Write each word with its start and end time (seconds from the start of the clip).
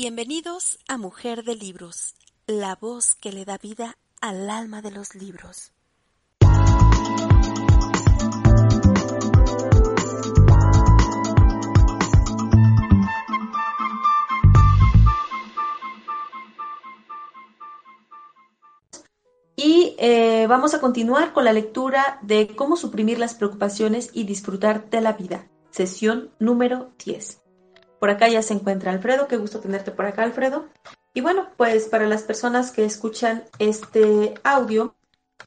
Bienvenidos 0.00 0.78
a 0.86 0.96
Mujer 0.96 1.42
de 1.42 1.56
Libros, 1.56 2.14
la 2.46 2.76
voz 2.76 3.16
que 3.16 3.32
le 3.32 3.44
da 3.44 3.58
vida 3.58 3.98
al 4.20 4.48
alma 4.48 4.80
de 4.80 4.92
los 4.92 5.16
libros. 5.16 5.72
Y 19.56 19.96
eh, 19.98 20.46
vamos 20.48 20.74
a 20.74 20.80
continuar 20.80 21.32
con 21.32 21.44
la 21.44 21.52
lectura 21.52 22.20
de 22.22 22.54
Cómo 22.54 22.76
suprimir 22.76 23.18
las 23.18 23.34
preocupaciones 23.34 24.10
y 24.12 24.22
disfrutar 24.22 24.90
de 24.90 25.00
la 25.00 25.14
vida, 25.14 25.48
sesión 25.72 26.30
número 26.38 26.92
10. 27.04 27.47
Por 27.98 28.10
acá 28.10 28.28
ya 28.28 28.42
se 28.42 28.54
encuentra 28.54 28.92
Alfredo, 28.92 29.28
qué 29.28 29.36
gusto 29.36 29.60
tenerte 29.60 29.90
por 29.90 30.06
acá, 30.06 30.22
Alfredo. 30.22 30.66
Y 31.14 31.20
bueno, 31.20 31.48
pues 31.56 31.88
para 31.88 32.06
las 32.06 32.22
personas 32.22 32.70
que 32.70 32.84
escuchan 32.84 33.44
este 33.58 34.34
audio, 34.44 34.94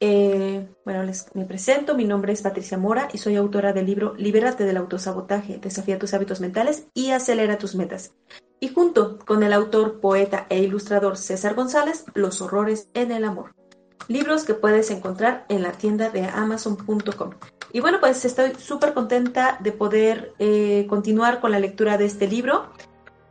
eh, 0.00 0.68
bueno, 0.84 1.04
les 1.04 1.34
me 1.34 1.44
presento, 1.44 1.94
mi 1.94 2.04
nombre 2.04 2.32
es 2.32 2.42
Patricia 2.42 2.76
Mora 2.76 3.08
y 3.12 3.18
soy 3.18 3.36
autora 3.36 3.72
del 3.72 3.86
libro 3.86 4.14
Libérate 4.16 4.64
del 4.64 4.76
autosabotaje, 4.76 5.58
desafía 5.58 5.98
tus 5.98 6.12
hábitos 6.12 6.40
mentales 6.40 6.88
y 6.92 7.10
acelera 7.10 7.58
tus 7.58 7.74
metas. 7.74 8.12
Y 8.60 8.68
junto 8.68 9.18
con 9.18 9.42
el 9.42 9.52
autor, 9.52 10.00
poeta 10.00 10.46
e 10.48 10.58
ilustrador 10.58 11.16
César 11.16 11.54
González, 11.54 12.04
Los 12.14 12.40
horrores 12.40 12.88
en 12.94 13.12
el 13.12 13.24
amor. 13.24 13.61
Libros 14.08 14.44
que 14.44 14.54
puedes 14.54 14.90
encontrar 14.90 15.44
en 15.48 15.62
la 15.62 15.72
tienda 15.72 16.10
de 16.10 16.26
amazon.com. 16.26 17.30
Y 17.72 17.80
bueno, 17.80 17.98
pues 18.00 18.24
estoy 18.24 18.52
súper 18.58 18.92
contenta 18.92 19.58
de 19.60 19.72
poder 19.72 20.34
eh, 20.38 20.86
continuar 20.88 21.40
con 21.40 21.50
la 21.52 21.58
lectura 21.58 21.96
de 21.96 22.04
este 22.04 22.28
libro. 22.28 22.70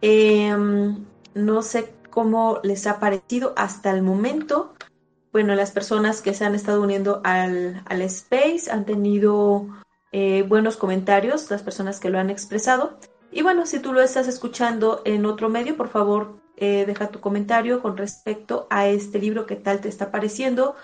Em, 0.02 1.06
no 1.36 1.62
sé 1.62 1.94
cómo 2.10 2.60
les 2.64 2.88
ha 2.88 3.00
parecido 3.00 3.54
hasta 3.56 3.92
el 3.92 4.02
momento. 4.02 4.74
Bueno, 5.32 5.56
las 5.56 5.72
personas 5.72 6.22
que 6.22 6.34
se 6.34 6.44
han 6.44 6.56
estado 6.56 6.82
uniendo 6.82 7.22
al, 7.24 7.84
space 7.90 8.70
han 8.70 8.86
tenido 8.86 9.68
eh, 10.12 10.44
buenos 10.44 10.76
comentarios, 10.76 11.50
las 11.52 11.62
personas 11.62 12.00
que 12.00 12.10
lo 12.10 12.20
han 12.20 12.30
expresado. 12.30 12.98
Y 13.32 13.44
bueno, 13.44 13.66
si 13.66 13.80
tú 13.80 13.94
lo 13.94 14.02
estás 14.02 14.28
escuchando 14.28 15.02
en 15.06 15.26
otro 15.26 15.50
medio, 15.50 15.78
por 15.78 15.88
favor, 15.88 16.41
eh, 16.62 16.86
deja 16.86 17.10
tu 17.10 17.20
comentario 17.20 17.82
con 17.82 17.98
respecto 17.98 18.68
a 18.70 18.88
este 18.88 19.20
libro, 19.20 19.46
qué 19.46 19.58
tal 19.58 19.82
te 19.82 19.90
está 19.90 20.12
pareciendo, 20.12 20.76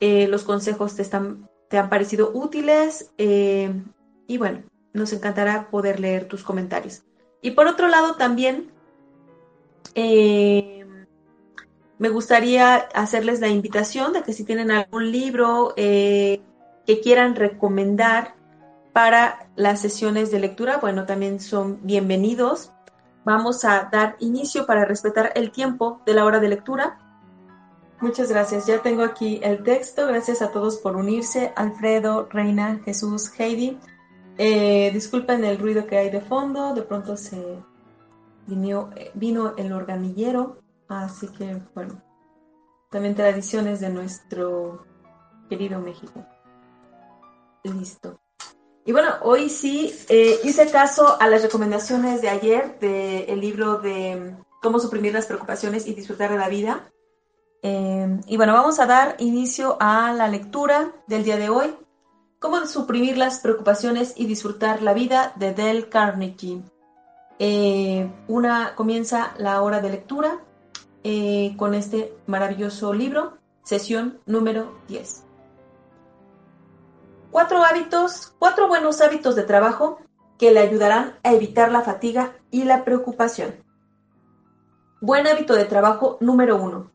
los 0.00 0.42
consejos 0.42 0.96
te 0.96 1.02
están 1.02 1.48
te 1.72 1.78
han 1.78 1.88
parecido 1.88 2.32
útiles 2.34 3.14
eh, 3.16 3.72
y 4.26 4.36
bueno, 4.36 4.62
nos 4.92 5.10
encantará 5.14 5.70
poder 5.70 6.00
leer 6.00 6.28
tus 6.28 6.42
comentarios. 6.44 7.02
Y 7.40 7.52
por 7.52 7.66
otro 7.66 7.88
lado 7.88 8.16
también 8.16 8.70
eh, 9.94 10.84
me 11.96 12.10
gustaría 12.10 12.74
hacerles 12.76 13.40
la 13.40 13.48
invitación 13.48 14.12
de 14.12 14.22
que 14.22 14.34
si 14.34 14.44
tienen 14.44 14.70
algún 14.70 15.10
libro 15.10 15.72
eh, 15.78 16.42
que 16.86 17.00
quieran 17.00 17.36
recomendar 17.36 18.34
para 18.92 19.48
las 19.56 19.80
sesiones 19.80 20.30
de 20.30 20.40
lectura, 20.40 20.76
bueno, 20.76 21.06
también 21.06 21.40
son 21.40 21.78
bienvenidos. 21.82 22.71
Vamos 23.24 23.64
a 23.64 23.88
dar 23.90 24.16
inicio 24.18 24.66
para 24.66 24.84
respetar 24.84 25.32
el 25.34 25.50
tiempo 25.52 26.00
de 26.06 26.14
la 26.14 26.24
hora 26.24 26.40
de 26.40 26.48
lectura. 26.48 26.98
Muchas 28.00 28.30
gracias. 28.30 28.66
Ya 28.66 28.82
tengo 28.82 29.02
aquí 29.02 29.40
el 29.44 29.62
texto. 29.62 30.08
Gracias 30.08 30.42
a 30.42 30.50
todos 30.50 30.78
por 30.78 30.96
unirse. 30.96 31.52
Alfredo, 31.54 32.28
Reina, 32.30 32.80
Jesús, 32.84 33.32
Heidi. 33.38 33.78
Eh, 34.38 34.90
disculpen 34.92 35.44
el 35.44 35.58
ruido 35.58 35.86
que 35.86 35.98
hay 35.98 36.10
de 36.10 36.20
fondo. 36.20 36.74
De 36.74 36.82
pronto 36.82 37.16
se 37.16 37.62
vino, 38.46 38.90
vino 39.14 39.54
el 39.56 39.72
organillero. 39.72 40.58
Así 40.88 41.28
que, 41.28 41.62
bueno, 41.74 42.02
también 42.90 43.14
tradiciones 43.14 43.80
de 43.80 43.90
nuestro 43.90 44.84
querido 45.48 45.80
México. 45.80 46.24
Listo. 47.62 48.21
Y 48.84 48.92
bueno, 48.92 49.10
hoy 49.22 49.48
sí 49.48 49.94
eh, 50.08 50.40
hice 50.44 50.70
caso 50.70 51.20
a 51.20 51.28
las 51.28 51.42
recomendaciones 51.42 52.20
de 52.20 52.28
ayer 52.28 52.78
del 52.80 53.40
libro 53.40 53.78
de 53.78 54.34
Cómo 54.60 54.78
suprimir 54.78 55.12
las 55.12 55.26
preocupaciones 55.26 55.86
y 55.86 55.94
disfrutar 55.94 56.30
de 56.30 56.38
la 56.38 56.48
vida 56.48 56.92
Em, 57.62 58.20
y 58.26 58.36
bueno, 58.36 58.54
vamos 58.54 58.80
a 58.80 58.86
dar 58.86 59.14
inicio 59.20 59.76
a 59.78 60.12
la 60.12 60.26
lectura 60.26 60.92
del 61.06 61.22
día 61.22 61.36
de 61.36 61.48
hoy. 61.48 61.72
Cómo 62.40 62.66
suprimir 62.66 63.16
las 63.16 63.38
preocupaciones 63.38 64.14
y 64.16 64.26
disfrutar 64.26 64.82
la 64.82 64.92
vida 64.94 65.32
de 65.36 65.54
Dale 65.54 65.88
Carnegie. 65.88 66.60
Eh, 67.38 68.10
una 68.26 68.74
comienza 68.74 69.34
la 69.38 69.62
hora 69.62 69.80
de 69.80 69.90
lectura 69.90 70.40
eh, 71.04 71.54
con 71.56 71.74
este 71.74 72.12
maravilloso 72.26 72.92
libro, 72.92 73.38
sesión 73.62 74.18
número 74.26 74.76
10. 74.88 75.31
Cuatro 77.32 77.64
hábitos, 77.64 78.34
cuatro 78.38 78.68
buenos 78.68 79.00
hábitos 79.00 79.34
de 79.34 79.44
trabajo 79.44 79.98
que 80.38 80.52
le 80.52 80.60
ayudarán 80.60 81.18
a 81.22 81.32
evitar 81.32 81.72
la 81.72 81.80
fatiga 81.80 82.36
y 82.50 82.64
la 82.64 82.84
preocupación. 82.84 83.54
Buen 85.00 85.26
hábito 85.26 85.54
de 85.54 85.64
trabajo 85.64 86.18
número 86.20 86.62
uno 86.62 86.92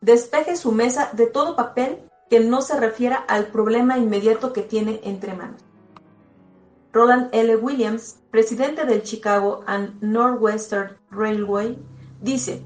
Despeje 0.00 0.56
su 0.56 0.72
mesa 0.72 1.10
de 1.12 1.26
todo 1.26 1.56
papel 1.56 2.08
que 2.30 2.40
no 2.40 2.62
se 2.62 2.80
refiera 2.80 3.16
al 3.16 3.48
problema 3.48 3.98
inmediato 3.98 4.54
que 4.54 4.62
tiene 4.62 4.98
entre 5.04 5.34
manos. 5.34 5.60
Roland 6.94 7.28
L. 7.32 7.56
Williams, 7.56 8.16
presidente 8.30 8.86
del 8.86 9.02
Chicago 9.02 9.62
and 9.66 10.02
Northwestern 10.02 10.96
Railway, 11.10 11.78
dice, 12.22 12.62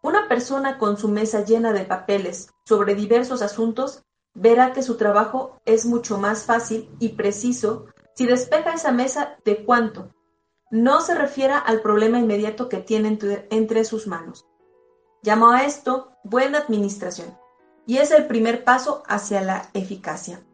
una 0.00 0.26
persona 0.26 0.78
con 0.78 0.96
su 0.96 1.08
mesa 1.08 1.44
llena 1.44 1.74
de 1.74 1.84
papeles 1.84 2.48
sobre 2.64 2.94
diversos 2.94 3.42
asuntos 3.42 4.06
verá 4.36 4.72
que 4.72 4.82
su 4.82 4.96
trabajo 4.96 5.58
es 5.64 5.86
mucho 5.86 6.18
más 6.18 6.44
fácil 6.44 6.88
y 7.00 7.10
preciso 7.10 7.86
si 8.14 8.26
despeja 8.26 8.74
esa 8.74 8.92
mesa 8.92 9.38
de 9.44 9.64
cuánto 9.64 10.10
no 10.70 11.00
se 11.00 11.14
refiera 11.14 11.58
al 11.58 11.80
problema 11.80 12.18
inmediato 12.18 12.68
que 12.68 12.78
tiene 12.78 13.18
entre 13.50 13.84
sus 13.84 14.06
manos. 14.06 14.46
Llamo 15.22 15.50
a 15.50 15.64
esto 15.64 16.12
buena 16.22 16.58
administración 16.58 17.36
y 17.86 17.98
es 17.98 18.10
el 18.10 18.26
primer 18.26 18.64
paso 18.64 19.02
hacia 19.06 19.40
la 19.40 19.70
eficacia. 19.74 20.44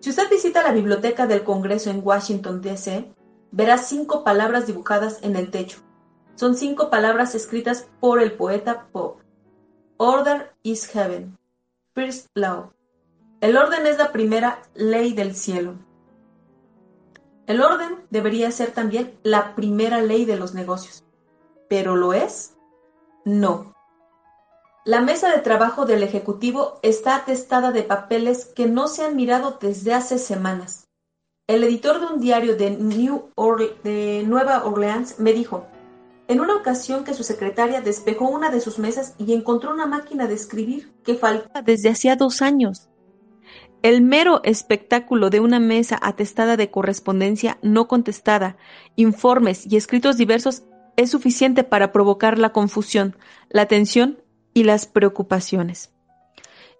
Si 0.00 0.10
usted 0.10 0.30
visita 0.30 0.62
la 0.62 0.72
biblioteca 0.72 1.26
del 1.26 1.44
Congreso 1.44 1.90
en 1.90 2.00
Washington, 2.02 2.60
D.C., 2.60 3.12
verá 3.50 3.78
cinco 3.78 4.24
palabras 4.24 4.66
dibujadas 4.66 5.18
en 5.22 5.36
el 5.36 5.50
techo. 5.50 5.78
Son 6.36 6.56
cinco 6.56 6.90
palabras 6.90 7.34
escritas 7.34 7.88
por 8.00 8.20
el 8.20 8.32
poeta 8.32 8.88
Pope. 8.92 9.24
Order 9.96 10.52
is 10.62 10.86
heaven. 10.92 11.36
First 11.94 12.26
law. 12.34 12.72
El 13.44 13.58
orden 13.58 13.86
es 13.86 13.98
la 13.98 14.10
primera 14.10 14.62
ley 14.74 15.12
del 15.12 15.36
cielo. 15.36 15.74
El 17.46 17.60
orden 17.60 18.06
debería 18.08 18.50
ser 18.50 18.70
también 18.70 19.18
la 19.22 19.54
primera 19.54 20.00
ley 20.00 20.24
de 20.24 20.38
los 20.38 20.54
negocios. 20.54 21.04
¿Pero 21.68 21.94
lo 21.94 22.14
es? 22.14 22.54
No. 23.26 23.74
La 24.86 25.02
mesa 25.02 25.30
de 25.30 25.42
trabajo 25.42 25.84
del 25.84 26.02
Ejecutivo 26.02 26.78
está 26.80 27.16
atestada 27.16 27.70
de 27.70 27.82
papeles 27.82 28.46
que 28.46 28.64
no 28.64 28.88
se 28.88 29.04
han 29.04 29.14
mirado 29.14 29.58
desde 29.60 29.92
hace 29.92 30.16
semanas. 30.16 30.86
El 31.46 31.64
editor 31.64 32.00
de 32.00 32.06
un 32.06 32.20
diario 32.20 32.56
de, 32.56 34.24
Nueva 34.26 34.64
Orleans 34.64 35.18
me 35.18 35.34
dijo, 35.34 35.66
en 36.28 36.40
una 36.40 36.56
ocasión 36.56 37.04
que 37.04 37.12
su 37.12 37.24
secretaria 37.24 37.82
despejó 37.82 38.26
una 38.26 38.48
de 38.48 38.62
sus 38.62 38.78
mesas 38.78 39.14
y 39.18 39.34
encontró 39.34 39.70
una 39.70 39.84
máquina 39.84 40.26
de 40.28 40.32
escribir 40.32 40.94
que 41.04 41.14
faltaba 41.14 41.60
desde 41.60 41.90
hacía 41.90 42.16
dos 42.16 42.40
años. 42.40 42.88
El 43.84 44.00
mero 44.00 44.40
espectáculo 44.44 45.28
de 45.28 45.40
una 45.40 45.60
mesa 45.60 45.98
atestada 46.00 46.56
de 46.56 46.70
correspondencia 46.70 47.58
no 47.60 47.86
contestada, 47.86 48.56
informes 48.96 49.70
y 49.70 49.76
escritos 49.76 50.16
diversos 50.16 50.62
es 50.96 51.10
suficiente 51.10 51.64
para 51.64 51.92
provocar 51.92 52.38
la 52.38 52.50
confusión, 52.50 53.14
la 53.50 53.66
tensión 53.66 54.22
y 54.54 54.64
las 54.64 54.86
preocupaciones. 54.86 55.92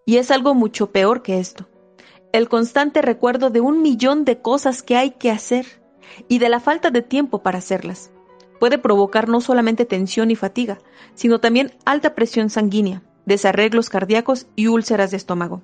Y 0.06 0.16
es 0.16 0.30
algo 0.30 0.54
mucho 0.54 0.92
peor 0.92 1.20
que 1.20 1.40
esto. 1.40 1.68
El 2.32 2.48
constante 2.48 3.02
recuerdo 3.02 3.50
de 3.50 3.60
un 3.60 3.82
millón 3.82 4.24
de 4.24 4.40
cosas 4.40 4.82
que 4.82 4.96
hay 4.96 5.10
que 5.10 5.30
hacer 5.30 5.66
y 6.26 6.38
de 6.38 6.48
la 6.48 6.58
falta 6.58 6.90
de 6.90 7.02
tiempo 7.02 7.42
para 7.42 7.58
hacerlas. 7.58 8.12
Puede 8.58 8.78
provocar 8.78 9.28
no 9.28 9.42
solamente 9.42 9.84
tensión 9.84 10.30
y 10.30 10.36
fatiga, 10.36 10.78
sino 11.12 11.38
también 11.38 11.76
alta 11.84 12.14
presión 12.14 12.48
sanguínea, 12.48 13.02
desarreglos 13.26 13.90
cardíacos 13.90 14.46
y 14.56 14.68
úlceras 14.68 15.10
de 15.10 15.18
estómago. 15.18 15.60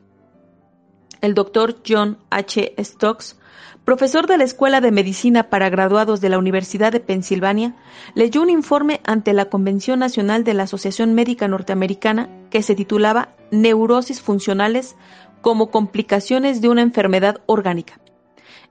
El 1.21 1.35
doctor 1.35 1.77
John 1.87 2.19
H. 2.31 2.75
Stokes 2.79 3.37
profesor 3.85 4.27
de 4.27 4.39
la 4.39 4.45
Escuela 4.45 4.81
de 4.81 4.93
Medicina 4.93 5.51
para 5.51 5.71
Graduados 5.71 6.21
de 6.21 6.29
la 6.29 6.39
Universidad 6.39 6.93
de 6.93 7.01
Pensilvania, 7.01 7.75
leyó 8.15 8.43
un 8.43 8.51
informe 8.51 9.01
ante 9.05 9.33
la 9.33 9.47
Convención 9.47 9.99
Nacional 9.99 10.45
de 10.45 10.55
la 10.55 10.65
Asociación 10.65 11.15
Médica 11.15 11.49
Norteamericana 11.49 12.29
que 12.51 12.63
se 12.63 12.75
titulaba 12.75 13.35
Neurosis 13.51 14.21
funcionales 14.21 14.97
como 15.41 15.71
complicaciones 15.71 16.61
de 16.61 16.69
una 16.69 16.83
enfermedad 16.83 17.41
orgánica. 17.47 18.01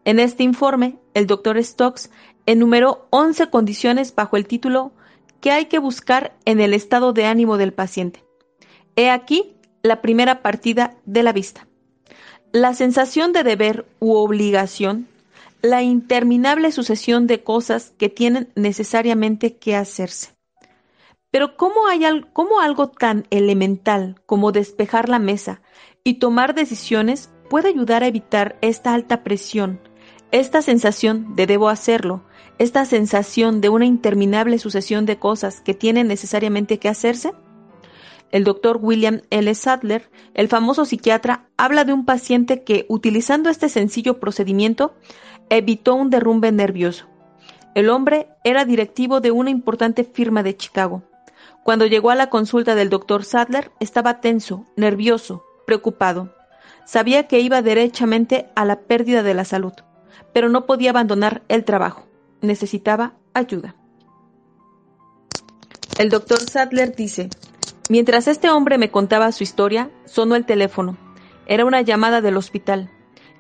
En 0.06 0.20
este 0.20 0.44
informe, 0.44 1.00
el 1.14 1.28
doctor 1.28 1.62
Stokes 1.62 2.10
enumeró 2.46 3.08
11 3.10 3.50
condiciones 3.50 4.16
bajo 4.16 4.38
el 4.38 4.48
título 4.48 4.94
que 5.42 5.52
hay 5.52 5.66
que 5.66 5.80
buscar 5.80 6.38
en 6.46 6.62
el 6.62 6.74
estado 6.74 7.12
de 7.14 7.26
ánimo 7.26 7.58
del 7.58 7.74
paciente. 7.74 8.24
He 8.96 9.10
aquí 9.10 9.56
la 9.82 10.02
primera 10.02 10.42
partida 10.42 10.96
de 11.06 11.24
la 11.24 11.34
vista. 11.34 11.69
La 12.52 12.74
sensación 12.74 13.32
de 13.32 13.44
deber 13.44 13.86
u 14.00 14.14
obligación, 14.14 15.08
la 15.62 15.84
interminable 15.84 16.72
sucesión 16.72 17.28
de 17.28 17.44
cosas 17.44 17.94
que 18.00 18.10
tienen 18.10 18.50
necesariamente 18.56 19.58
que 19.58 19.76
hacerse. 19.76 20.34
Pero 21.30 21.58
¿cómo, 21.58 21.86
hay 21.88 22.02
¿cómo 22.34 22.60
algo 22.60 22.90
tan 22.90 23.28
elemental 23.30 24.20
como 24.26 24.52
despejar 24.52 25.10
la 25.10 25.20
mesa 25.20 25.62
y 26.04 26.16
tomar 26.16 26.56
decisiones 26.56 27.30
puede 27.52 27.70
ayudar 27.70 28.02
a 28.04 28.08
evitar 28.08 28.58
esta 28.62 28.96
alta 28.96 29.24
presión, 29.24 29.80
esta 30.32 30.64
sensación 30.64 31.36
de 31.36 31.46
debo 31.46 31.70
hacerlo, 31.70 32.24
esta 32.58 32.84
sensación 32.86 33.62
de 33.62 33.70
una 33.70 33.86
interminable 33.86 34.58
sucesión 34.58 35.06
de 35.06 35.20
cosas 35.20 35.62
que 35.62 35.76
tienen 35.76 36.08
necesariamente 36.08 36.80
que 36.80 36.90
hacerse? 36.90 37.32
El 38.32 38.44
doctor 38.44 38.80
William 38.82 39.22
L. 39.32 39.54
Sadler, 39.56 40.10
el 40.36 40.48
famoso 40.48 40.86
psiquiatra, 40.86 41.48
habla 41.58 41.84
de 41.84 41.94
un 41.94 42.06
paciente 42.06 42.64
que, 42.64 42.86
utilizando 42.88 43.50
este 43.50 43.70
sencillo 43.70 44.20
procedimiento, 44.20 44.94
evitó 45.50 45.96
un 45.96 46.10
derrumbe 46.10 46.52
nervioso. 46.52 47.08
El 47.74 47.90
hombre 47.90 48.28
era 48.44 48.66
directivo 48.66 49.20
de 49.20 49.32
una 49.32 49.50
importante 49.50 50.04
firma 50.04 50.44
de 50.44 50.56
Chicago. 50.56 51.04
Cuando 51.64 51.86
llegó 51.86 52.10
a 52.12 52.16
la 52.16 52.30
consulta 52.30 52.76
del 52.76 52.90
doctor 52.90 53.24
Sadler, 53.24 53.72
estaba 53.80 54.22
tenso, 54.22 54.66
nervioso, 54.76 55.44
preocupado. 55.66 56.34
Sabía 56.86 57.28
que 57.28 57.40
iba 57.40 57.62
derechamente 57.62 58.50
a 58.56 58.66
la 58.66 58.82
pérdida 58.82 59.24
de 59.24 59.34
la 59.34 59.46
salud, 59.46 59.74
pero 60.34 60.50
no 60.50 60.66
podía 60.66 60.90
abandonar 60.92 61.44
el 61.48 61.64
trabajo. 61.66 62.08
Necesitaba 62.42 63.14
ayuda. 63.34 63.76
El 66.00 66.10
doctor 66.10 66.40
Sadler 66.40 66.96
dice, 66.96 67.30
mientras 67.90 68.28
este 68.28 68.50
hombre 68.50 68.78
me 68.78 68.92
contaba 68.92 69.32
su 69.34 69.44
historia, 69.44 69.92
sonó 70.06 70.36
el 70.36 70.46
teléfono. 70.46 70.98
Era 71.46 71.66
una 71.66 71.82
llamada 71.82 72.22
del 72.22 72.38
hospital, 72.38 72.90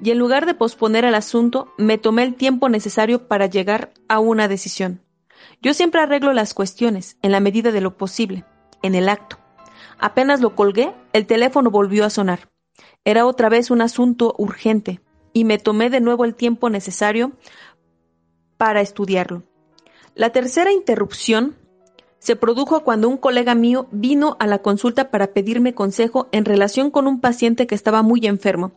y 0.02 0.12
en 0.12 0.18
lugar 0.18 0.46
de 0.46 0.54
posponer 0.54 1.06
el 1.06 1.16
asunto, 1.16 1.74
me 1.78 1.98
tomé 1.98 2.24
el 2.24 2.36
tiempo 2.36 2.68
necesario 2.68 3.28
para 3.28 3.46
llegar 3.46 3.94
a 4.10 4.20
una 4.20 4.48
decisión. 4.48 5.02
Yo 5.62 5.74
siempre 5.74 6.02
arreglo 6.02 6.34
las 6.34 6.54
cuestiones, 6.54 7.18
en 7.22 7.32
la 7.32 7.40
medida 7.40 7.72
de 7.72 7.82
lo 7.82 7.98
posible, 7.98 8.46
en 8.82 8.96
el 8.96 9.08
acto. 9.08 9.38
Apenas 10.00 10.42
lo 10.42 10.56
colgué, 10.56 10.94
el 11.14 11.28
teléfono 11.28 11.70
volvió 11.70 12.06
a 12.06 12.10
sonar. 12.10 12.50
Era 13.06 13.26
otra 13.26 13.50
vez 13.50 13.72
un 13.72 13.82
asunto 13.82 14.36
urgente, 14.38 15.02
y 15.34 15.44
me 15.44 15.58
tomé 15.58 15.90
de 15.90 16.02
nuevo 16.02 16.26
el 16.26 16.36
tiempo 16.36 16.70
necesario 16.70 17.34
para 18.58 18.82
estudiarlo. 18.82 19.44
La 20.16 20.32
tercera 20.32 20.72
interrupción 20.72 21.56
se 22.20 22.36
produjo 22.36 22.84
cuando 22.84 23.10
un 23.10 23.18
colega 23.18 23.56
mío 23.56 23.88
vino 23.92 24.36
a 24.40 24.48
la 24.48 24.60
consulta 24.60 25.10
para 25.10 25.34
pedirme 25.34 25.74
consejo 25.74 26.28
en 26.32 26.46
relación 26.46 26.92
con 26.92 27.08
un 27.08 27.22
paciente 27.22 27.66
que 27.66 27.76
estaba 27.76 28.04
muy 28.04 28.26
enfermo. 28.28 28.74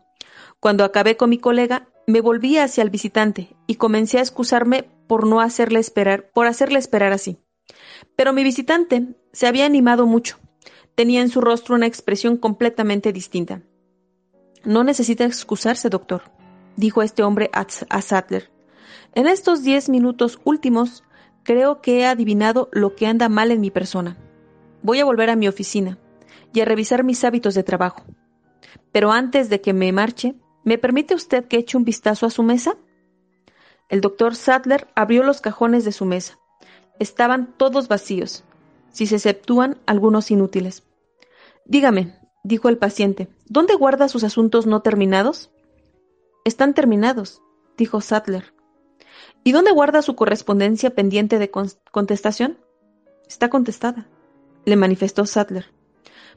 Cuando 0.60 0.84
acabé 0.84 1.16
con 1.16 1.30
mi 1.30 1.38
colega, 1.38 1.88
me 2.06 2.20
volví 2.20 2.56
hacia 2.56 2.82
el 2.82 2.90
visitante 2.90 3.56
y 3.66 3.74
comencé 3.74 4.18
a 4.18 4.22
excusarme 4.22 4.88
por 5.08 5.26
no 5.26 5.40
hacerle 5.40 5.80
esperar, 5.80 6.30
por 6.32 6.46
hacerle 6.46 6.78
esperar 6.78 7.12
así. 7.12 7.38
Pero 8.16 8.32
mi 8.32 8.44
visitante 8.44 9.16
se 9.32 9.46
había 9.46 9.66
animado 9.66 10.06
mucho. 10.06 10.38
Tenía 10.94 11.20
en 11.20 11.30
su 11.30 11.40
rostro 11.40 11.74
una 11.74 11.86
expresión 11.86 12.36
completamente 12.36 13.12
distinta. 13.12 13.62
No 14.64 14.84
necesita 14.84 15.24
excusarse, 15.24 15.88
doctor, 15.88 16.22
dijo 16.76 17.02
este 17.02 17.22
hombre 17.22 17.50
a 17.52 18.02
Sattler. 18.02 18.50
En 19.14 19.26
estos 19.26 19.62
diez 19.62 19.88
minutos 19.88 20.38
últimos, 20.44 21.02
creo 21.42 21.80
que 21.80 22.00
he 22.00 22.06
adivinado 22.06 22.68
lo 22.72 22.94
que 22.94 23.06
anda 23.06 23.28
mal 23.28 23.50
en 23.50 23.60
mi 23.60 23.70
persona. 23.70 24.16
Voy 24.82 25.00
a 25.00 25.04
volver 25.04 25.30
a 25.30 25.36
mi 25.36 25.48
oficina 25.48 25.98
y 26.52 26.60
a 26.60 26.64
revisar 26.64 27.04
mis 27.04 27.24
hábitos 27.24 27.54
de 27.54 27.62
trabajo. 27.62 28.04
Pero 28.90 29.12
antes 29.12 29.48
de 29.48 29.60
que 29.60 29.72
me 29.72 29.92
marche, 29.92 30.34
¿me 30.64 30.78
permite 30.78 31.14
usted 31.14 31.46
que 31.46 31.56
eche 31.58 31.76
un 31.76 31.84
vistazo 31.84 32.26
a 32.26 32.30
su 32.30 32.42
mesa? 32.42 32.76
El 33.88 34.00
doctor 34.00 34.34
Sattler 34.34 34.88
abrió 34.94 35.22
los 35.22 35.40
cajones 35.40 35.84
de 35.84 35.92
su 35.92 36.04
mesa. 36.04 36.38
Estaban 36.98 37.54
todos 37.56 37.88
vacíos, 37.88 38.44
si 38.90 39.06
se 39.06 39.16
exceptúan 39.16 39.78
algunos 39.86 40.30
inútiles. 40.30 40.84
Dígame, 41.64 42.18
dijo 42.44 42.68
el 42.68 42.78
paciente, 42.78 43.28
¿dónde 43.46 43.74
guarda 43.74 44.08
sus 44.08 44.24
asuntos 44.24 44.66
no 44.66 44.82
terminados? 44.82 45.50
Están 46.44 46.74
terminados, 46.74 47.42
dijo 47.76 48.00
Sattler. 48.00 48.52
¿Y 49.44 49.52
dónde 49.52 49.72
guarda 49.72 50.02
su 50.02 50.14
correspondencia 50.14 50.94
pendiente 50.94 51.38
de 51.38 51.50
contestación? 51.50 52.58
Está 53.28 53.50
contestada, 53.50 54.06
le 54.64 54.76
manifestó 54.76 55.26
Sattler. 55.26 55.72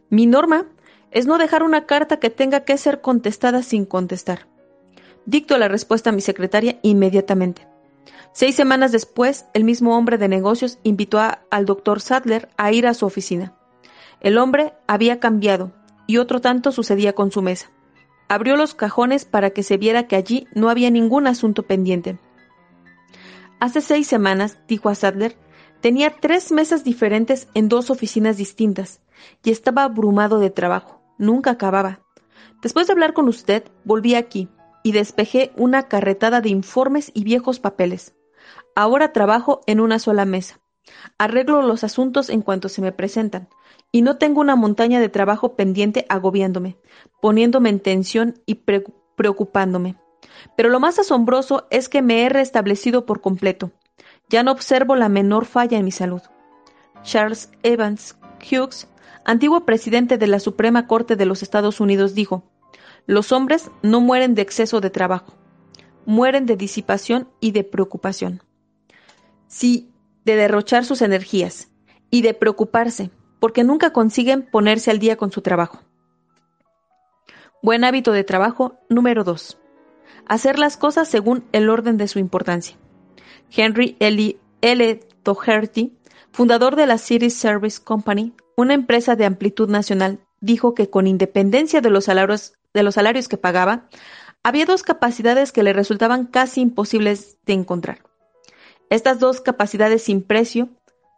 Mi 0.10 0.26
norma 0.26 0.68
es 1.12 1.28
no 1.28 1.38
dejar 1.38 1.64
una 1.64 1.86
carta 1.86 2.18
que 2.20 2.30
tenga 2.30 2.62
que 2.62 2.78
ser 2.78 3.02
contestada 3.02 3.64
sin 3.64 3.86
contestar. 3.86 4.48
Dicto 5.26 5.58
la 5.58 5.68
respuesta 5.68 6.10
a 6.10 6.14
mi 6.14 6.22
secretaria 6.22 6.80
inmediatamente. 6.82 7.68
Seis 8.34 8.56
semanas 8.56 8.92
después, 8.92 9.46
el 9.54 9.64
mismo 9.64 9.98
hombre 9.98 10.18
de 10.18 10.28
negocios 10.28 10.80
invitó 10.84 11.20
al 11.20 11.66
doctor 11.66 12.02
Sattler 12.02 12.50
a 12.58 12.72
ir 12.72 12.86
a 12.86 12.94
su 12.94 13.06
oficina. 13.06 13.54
El 14.20 14.38
hombre 14.38 14.74
había 14.88 15.20
cambiado, 15.20 15.72
y 16.08 16.18
otro 16.18 16.42
tanto 16.42 16.72
sucedía 16.72 17.14
con 17.14 17.32
su 17.32 17.42
mesa. 17.42 17.72
Abrió 18.28 18.58
los 18.58 18.74
cajones 18.74 19.26
para 19.26 19.52
que 19.52 19.64
se 19.64 19.78
viera 19.78 20.08
que 20.08 20.16
allí 20.16 20.48
no 20.54 20.70
había 20.70 20.90
ningún 20.90 21.28
asunto 21.28 21.64
pendiente. 21.64 22.18
Hace 23.60 23.82
seis 23.82 24.08
semanas, 24.08 24.60
dijo 24.68 24.90
a 24.90 24.96
Sadler, 24.96 25.38
tenía 25.82 26.12
tres 26.20 26.52
mesas 26.52 26.84
diferentes 26.84 27.48
en 27.54 27.70
dos 27.70 27.90
oficinas 27.90 28.38
distintas, 28.38 29.02
y 29.44 29.52
estaba 29.52 29.84
abrumado 29.84 30.40
de 30.40 30.50
trabajo. 30.50 31.02
Nunca 31.18 31.52
acababa. 31.52 32.02
Después 32.62 32.88
de 32.88 32.94
hablar 32.94 33.14
con 33.14 33.28
usted, 33.28 33.64
volví 33.86 34.16
aquí, 34.16 34.50
y 34.84 34.92
despejé 34.92 35.52
una 35.56 35.84
carretada 35.84 36.42
de 36.42 36.50
informes 36.50 37.12
y 37.14 37.24
viejos 37.24 37.60
papeles. 37.60 38.14
Ahora 38.76 39.14
trabajo 39.14 39.62
en 39.68 39.80
una 39.80 40.00
sola 40.00 40.26
mesa. 40.26 40.60
Arreglo 41.18 41.62
los 41.62 41.84
asuntos 41.84 42.30
en 42.30 42.42
cuanto 42.42 42.70
se 42.70 42.82
me 42.82 42.92
presentan, 42.92 43.48
y 43.92 44.02
no 44.02 44.18
tengo 44.18 44.42
una 44.42 44.56
montaña 44.56 45.00
de 45.00 45.10
trabajo 45.10 45.56
pendiente 45.56 46.06
agobiándome, 46.10 46.78
poniéndome 47.22 47.70
en 47.70 47.80
tensión 47.80 48.42
y 48.46 48.64
preocupándome. 49.16 49.96
Pero 50.56 50.70
lo 50.70 50.80
más 50.80 51.00
asombroso 51.00 51.68
es 51.70 51.90
que 51.90 52.02
me 52.02 52.24
he 52.24 52.30
restablecido 52.30 53.06
por 53.06 53.22
completo. 53.22 53.72
Ya 54.30 54.44
no 54.44 54.52
observo 54.52 54.96
la 54.96 55.10
menor 55.10 55.46
falla 55.46 55.78
en 55.78 55.86
mi 55.86 55.92
salud. 55.92 56.22
Charles 57.04 57.52
Evans 57.64 58.18
Hughes, 58.42 58.88
antiguo 59.24 59.66
presidente 59.66 60.18
de 60.18 60.28
la 60.28 60.40
Suprema 60.40 60.88
Corte 60.88 61.16
de 61.16 61.26
los 61.26 61.44
Estados 61.44 61.80
Unidos, 61.80 62.16
dijo, 62.16 62.44
los 63.06 63.32
hombres 63.32 63.70
no 63.84 64.02
mueren 64.02 64.34
de 64.34 64.42
exceso 64.42 64.82
de 64.82 64.90
trabajo, 64.90 65.36
mueren 66.06 66.46
de 66.46 66.56
disipación 66.56 67.30
y 67.40 67.52
de 67.52 67.64
preocupación. 67.64 68.42
Sí, 69.48 69.92
de 70.26 70.36
derrochar 70.36 70.86
sus 70.86 71.02
energías 71.04 71.70
y 72.10 72.24
de 72.24 72.34
preocuparse, 72.34 73.12
porque 73.40 73.64
nunca 73.64 73.94
consiguen 73.94 74.42
ponerse 74.42 74.90
al 74.90 75.00
día 75.00 75.18
con 75.18 75.32
su 75.32 75.42
trabajo. 75.42 75.82
Buen 77.62 77.84
hábito 77.84 78.12
de 78.12 78.24
trabajo 78.24 78.80
número 78.90 79.24
2. 79.24 79.60
Hacer 80.28 80.60
las 80.60 80.78
cosas 80.78 81.08
según 81.08 81.46
el 81.52 81.70
orden 81.70 81.98
de 81.98 82.08
su 82.08 82.20
importancia. 82.20 82.78
Henry 83.56 83.96
L. 84.00 84.38
L. 84.62 85.00
Doherty, 85.24 85.94
fundador 86.32 86.76
de 86.76 86.88
la 86.88 86.98
City 86.98 87.30
Service 87.30 87.82
Company, 87.84 88.34
una 88.56 88.74
empresa 88.74 89.16
de 89.16 89.26
amplitud 89.26 89.70
nacional, 89.70 90.20
dijo 90.42 90.74
que 90.74 90.90
con 90.90 91.08
independencia 91.08 91.82
de 91.82 91.90
los 91.90 92.06
salarios 92.06 92.54
de 92.74 92.84
los 92.84 92.96
salarios 92.96 93.28
que 93.28 93.38
pagaba, 93.38 93.88
había 94.44 94.66
dos 94.66 94.84
capacidades 94.84 95.52
que 95.52 95.64
le 95.64 95.74
resultaban 95.74 96.26
casi 96.26 96.62
imposibles 96.62 97.38
de 97.46 97.54
encontrar. 97.54 98.04
Estas 98.90 99.20
dos 99.20 99.42
capacidades 99.42 100.04
sin 100.04 100.22
precio 100.22 100.70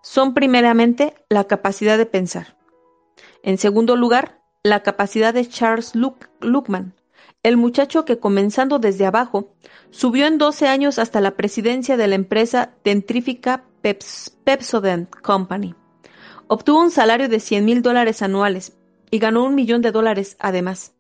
son 0.04 0.34
primeramente 0.34 1.16
la 1.28 1.46
capacidad 1.46 1.98
de 1.98 2.06
pensar. 2.06 2.56
En 3.44 3.58
segundo 3.58 3.96
lugar, 3.96 4.40
la 4.64 4.84
capacidad 4.84 5.34
de 5.34 5.48
Charles 5.48 5.94
Luckman, 5.96 6.94
el 7.44 7.58
muchacho 7.58 8.06
que 8.06 8.20
comenzando 8.20 8.80
desde 8.80 9.06
abajo, 9.06 9.54
subió 9.90 10.28
en 10.28 10.38
12 10.38 10.68
años 10.68 11.00
hasta 11.00 11.22
la 11.22 11.36
presidencia 11.36 11.98
de 11.98 12.08
la 12.08 12.16
empresa 12.16 12.74
dentrífica 12.84 13.66
Pepsodent 14.44 15.10
Company. 15.22 15.76
Obtuvo 16.48 16.82
un 16.82 16.92
salario 16.92 17.30
de 17.30 17.40
100 17.40 17.66
mil 17.66 17.82
dólares 17.82 18.22
anuales 18.22 18.78
y 19.12 19.20
ganó 19.20 19.44
un 19.44 19.56
millón 19.56 19.82
de 19.82 19.92
dólares 19.92 20.36
además 20.40 20.94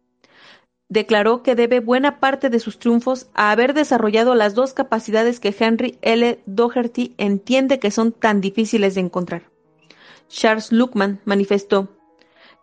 declaró 0.90 1.44
que 1.44 1.56
debe 1.56 1.80
buena 1.80 2.20
parte 2.20 2.50
de 2.50 2.60
sus 2.60 2.80
triunfos 2.80 3.28
a 3.34 3.52
haber 3.52 3.74
desarrollado 3.74 4.36
las 4.36 4.56
dos 4.56 4.74
capacidades 4.74 5.40
que 5.40 5.56
Henry 5.58 5.98
L. 6.02 6.42
Doherty 6.46 7.14
entiende 7.18 7.80
que 7.80 7.92
son 7.92 8.12
tan 8.12 8.42
difíciles 8.42 8.96
de 8.96 9.02
encontrar. 9.02 9.44
Charles 10.30 10.72
Luckman 10.72 11.22
manifestó, 11.26 11.90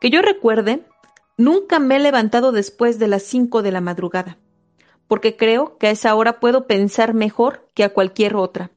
que 0.00 0.10
yo 0.10 0.22
recuerde, 0.22 0.84
nunca 1.36 1.78
me 1.78 1.96
he 1.96 1.98
levantado 2.00 2.52
después 2.52 2.98
de 2.98 3.08
las 3.08 3.22
cinco 3.22 3.62
de 3.62 3.72
la 3.72 3.80
madrugada, 3.80 4.38
porque 5.08 5.36
creo 5.36 5.78
que 5.78 5.88
a 5.88 5.90
esa 5.90 6.14
hora 6.14 6.40
puedo 6.40 6.66
pensar 6.66 7.14
mejor 7.14 7.68
que 7.74 7.84
a 7.84 7.92
cualquier 7.92 8.36
otra. 8.36 8.70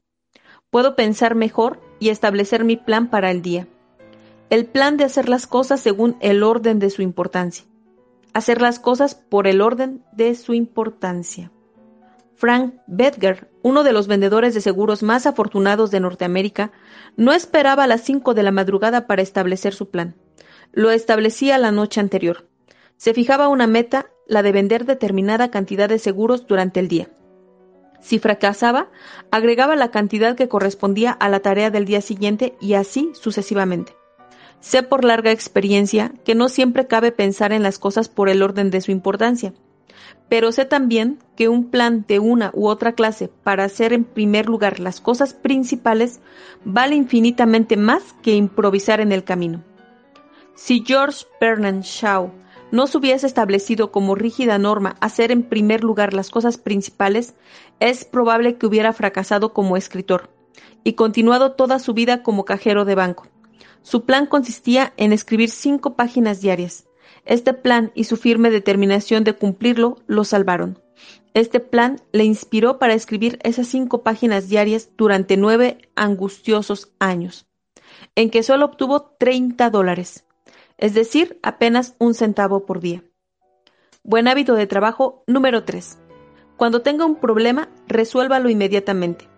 Puedo 0.70 0.96
pensar 0.96 1.34
mejor 1.34 1.80
y 1.98 2.10
establecer 2.10 2.64
mi 2.64 2.76
plan 2.76 3.08
para 3.08 3.30
el 3.30 3.42
día. 3.42 3.66
El 4.50 4.66
plan 4.66 4.96
de 4.96 5.04
hacer 5.04 5.28
las 5.28 5.46
cosas 5.46 5.80
según 5.80 6.16
el 6.20 6.42
orden 6.42 6.78
de 6.78 6.90
su 6.90 7.02
importancia. 7.02 7.64
Hacer 8.34 8.60
las 8.60 8.78
cosas 8.78 9.14
por 9.14 9.46
el 9.46 9.60
orden 9.60 10.02
de 10.12 10.34
su 10.34 10.54
importancia. 10.54 11.50
Frank 12.38 12.74
Bedger, 12.86 13.50
uno 13.62 13.82
de 13.82 13.92
los 13.92 14.06
vendedores 14.06 14.54
de 14.54 14.60
seguros 14.60 15.02
más 15.02 15.26
afortunados 15.26 15.90
de 15.90 16.00
Norteamérica, 16.00 16.70
no 17.16 17.32
esperaba 17.32 17.84
a 17.84 17.86
las 17.88 18.02
cinco 18.02 18.32
de 18.32 18.44
la 18.44 18.52
madrugada 18.52 19.06
para 19.06 19.22
establecer 19.22 19.74
su 19.74 19.90
plan. 19.90 20.14
Lo 20.72 20.90
establecía 20.90 21.58
la 21.58 21.72
noche 21.72 21.98
anterior. 21.98 22.47
Se 22.98 23.14
fijaba 23.14 23.46
una 23.46 23.68
meta, 23.68 24.10
la 24.26 24.42
de 24.42 24.50
vender 24.50 24.84
determinada 24.84 25.52
cantidad 25.52 25.88
de 25.88 26.00
seguros 26.00 26.48
durante 26.48 26.80
el 26.80 26.88
día. 26.88 27.08
Si 28.00 28.18
fracasaba, 28.18 28.90
agregaba 29.30 29.76
la 29.76 29.92
cantidad 29.92 30.36
que 30.36 30.48
correspondía 30.48 31.12
a 31.12 31.28
la 31.28 31.38
tarea 31.38 31.70
del 31.70 31.84
día 31.84 32.00
siguiente 32.00 32.56
y 32.60 32.74
así 32.74 33.10
sucesivamente. 33.14 33.94
Sé 34.58 34.82
por 34.82 35.04
larga 35.04 35.30
experiencia 35.30 36.12
que 36.24 36.34
no 36.34 36.48
siempre 36.48 36.88
cabe 36.88 37.12
pensar 37.12 37.52
en 37.52 37.62
las 37.62 37.78
cosas 37.78 38.08
por 38.08 38.28
el 38.28 38.42
orden 38.42 38.70
de 38.70 38.80
su 38.80 38.90
importancia, 38.90 39.54
pero 40.28 40.50
sé 40.50 40.64
también 40.64 41.20
que 41.36 41.48
un 41.48 41.70
plan 41.70 42.04
de 42.08 42.18
una 42.18 42.50
u 42.52 42.66
otra 42.66 42.94
clase 42.94 43.30
para 43.44 43.62
hacer 43.62 43.92
en 43.92 44.02
primer 44.02 44.48
lugar 44.48 44.80
las 44.80 45.00
cosas 45.00 45.34
principales 45.34 46.20
vale 46.64 46.96
infinitamente 46.96 47.76
más 47.76 48.02
que 48.22 48.34
improvisar 48.34 49.00
en 49.00 49.12
el 49.12 49.22
camino. 49.22 49.62
Si 50.56 50.82
George 50.84 51.24
Bernard 51.40 51.82
Shaw 51.82 52.32
no 52.70 52.86
se 52.86 52.98
hubiese 52.98 53.26
establecido 53.26 53.90
como 53.90 54.14
rígida 54.14 54.58
norma 54.58 54.96
hacer 55.00 55.32
en 55.32 55.42
primer 55.42 55.82
lugar 55.82 56.12
las 56.12 56.30
cosas 56.30 56.58
principales, 56.58 57.34
es 57.80 58.04
probable 58.04 58.56
que 58.56 58.66
hubiera 58.66 58.92
fracasado 58.92 59.52
como 59.52 59.76
escritor 59.76 60.30
y 60.84 60.94
continuado 60.94 61.52
toda 61.52 61.78
su 61.78 61.94
vida 61.94 62.22
como 62.22 62.44
cajero 62.44 62.84
de 62.84 62.94
banco. 62.94 63.26
Su 63.82 64.04
plan 64.04 64.26
consistía 64.26 64.92
en 64.96 65.12
escribir 65.12 65.50
cinco 65.50 65.94
páginas 65.94 66.40
diarias. 66.40 66.86
Este 67.24 67.54
plan 67.54 67.90
y 67.94 68.04
su 68.04 68.16
firme 68.16 68.50
determinación 68.50 69.24
de 69.24 69.34
cumplirlo 69.34 69.96
lo 70.06 70.24
salvaron. 70.24 70.78
Este 71.34 71.60
plan 71.60 72.00
le 72.12 72.24
inspiró 72.24 72.78
para 72.78 72.94
escribir 72.94 73.38
esas 73.42 73.68
cinco 73.68 74.02
páginas 74.02 74.48
diarias 74.48 74.90
durante 74.96 75.36
nueve 75.36 75.78
angustiosos 75.94 76.92
años, 76.98 77.46
en 78.14 78.30
que 78.30 78.42
solo 78.42 78.66
obtuvo 78.66 79.14
30 79.18 79.70
dólares 79.70 80.24
es 80.78 80.94
decir, 80.94 81.38
apenas 81.42 81.96
un 81.98 82.14
centavo 82.14 82.64
por 82.64 82.80
día. 82.80 83.02
Buen 84.04 84.28
hábito 84.28 84.54
de 84.54 84.68
trabajo 84.68 85.24
número 85.26 85.64
3. 85.64 85.98
Cuando 86.56 86.82
tenga 86.82 87.04
un 87.04 87.16
problema, 87.16 87.68
resuélvalo 87.88 88.48
inmediatamente. 88.48 89.28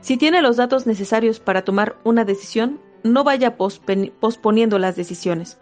Si 0.00 0.16
tiene 0.16 0.40
los 0.40 0.56
datos 0.56 0.86
necesarios 0.86 1.40
para 1.40 1.64
tomar 1.64 1.96
una 2.04 2.24
decisión, 2.24 2.80
no 3.02 3.24
vaya 3.24 3.56
posponiendo 3.56 4.78
las 4.78 4.96
decisiones. 4.96 5.58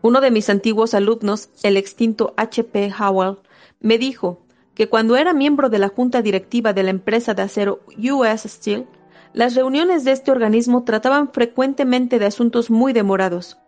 Uno 0.00 0.20
de 0.20 0.30
mis 0.30 0.48
antiguos 0.48 0.94
alumnos, 0.94 1.50
el 1.62 1.76
extinto 1.76 2.32
H.P. 2.36 2.92
Howell, 2.98 3.38
me 3.80 3.98
dijo 3.98 4.46
que 4.74 4.88
cuando 4.88 5.16
era 5.16 5.32
miembro 5.32 5.68
de 5.68 5.80
la 5.80 5.88
junta 5.88 6.22
directiva 6.22 6.72
de 6.72 6.82
la 6.82 6.90
empresa 6.90 7.34
de 7.34 7.42
acero 7.42 7.80
US 7.98 8.42
Steel, 8.42 8.86
las 9.34 9.54
reuniones 9.54 10.04
de 10.04 10.12
este 10.12 10.30
organismo 10.30 10.84
trataban 10.84 11.30
frecuentemente 11.32 12.18
de 12.18 12.26
asuntos 12.26 12.70
muy 12.70 12.92
demorados, 12.92 13.58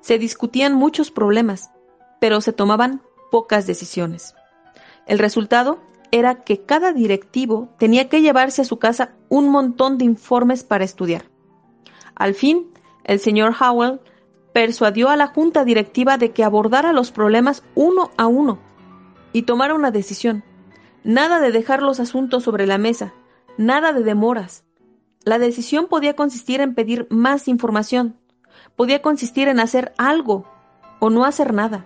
se 0.00 0.18
discutían 0.18 0.74
muchos 0.74 1.10
problemas, 1.10 1.70
pero 2.20 2.40
se 2.40 2.52
tomaban 2.52 3.02
pocas 3.30 3.66
decisiones. 3.66 4.34
El 5.06 5.18
resultado 5.18 5.80
era 6.10 6.42
que 6.42 6.62
cada 6.64 6.92
directivo 6.92 7.68
tenía 7.78 8.08
que 8.08 8.22
llevarse 8.22 8.62
a 8.62 8.64
su 8.64 8.78
casa 8.78 9.12
un 9.28 9.50
montón 9.50 9.98
de 9.98 10.04
informes 10.04 10.64
para 10.64 10.84
estudiar. 10.84 11.24
Al 12.14 12.34
fin, 12.34 12.68
el 13.04 13.20
señor 13.20 13.54
Howell 13.58 14.00
persuadió 14.52 15.08
a 15.08 15.16
la 15.16 15.28
junta 15.28 15.64
directiva 15.64 16.18
de 16.18 16.32
que 16.32 16.44
abordara 16.44 16.92
los 16.92 17.12
problemas 17.12 17.62
uno 17.74 18.10
a 18.16 18.26
uno 18.26 18.58
y 19.32 19.42
tomara 19.42 19.74
una 19.74 19.90
decisión. 19.90 20.42
Nada 21.04 21.40
de 21.40 21.52
dejar 21.52 21.82
los 21.82 22.00
asuntos 22.00 22.42
sobre 22.42 22.66
la 22.66 22.78
mesa, 22.78 23.14
nada 23.56 23.92
de 23.92 24.02
demoras. 24.02 24.64
La 25.24 25.38
decisión 25.38 25.86
podía 25.86 26.16
consistir 26.16 26.60
en 26.60 26.74
pedir 26.74 27.06
más 27.10 27.48
información, 27.48 28.16
podía 28.78 29.02
consistir 29.02 29.48
en 29.48 29.58
hacer 29.58 29.92
algo 29.98 30.44
o 31.00 31.10
no 31.10 31.24
hacer 31.24 31.52
nada, 31.52 31.84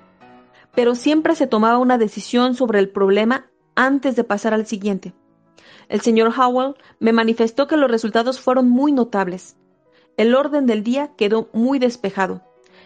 pero 0.75 0.95
siempre 0.95 1.35
se 1.35 1.47
tomaba 1.47 1.79
una 1.79 1.97
decisión 1.97 2.55
sobre 2.55 2.81
el 2.81 2.91
problema 2.91 3.47
antes 3.75 4.15
de 4.15 4.25
pasar 4.25 4.53
al 4.53 4.67
siguiente. 4.67 5.15
El 5.89 6.03
señor 6.03 6.35
Howell 6.39 6.75
me 7.01 7.15
manifestó 7.15 7.67
que 7.67 7.79
los 7.79 7.91
resultados 7.91 8.41
fueron 8.41 8.69
muy 8.69 8.93
notables. 8.93 9.57
El 10.19 10.35
orden 10.35 10.67
del 10.67 10.85
día 10.85 11.13
quedó 11.17 11.49
muy 11.55 11.79
despejado. 11.79 12.43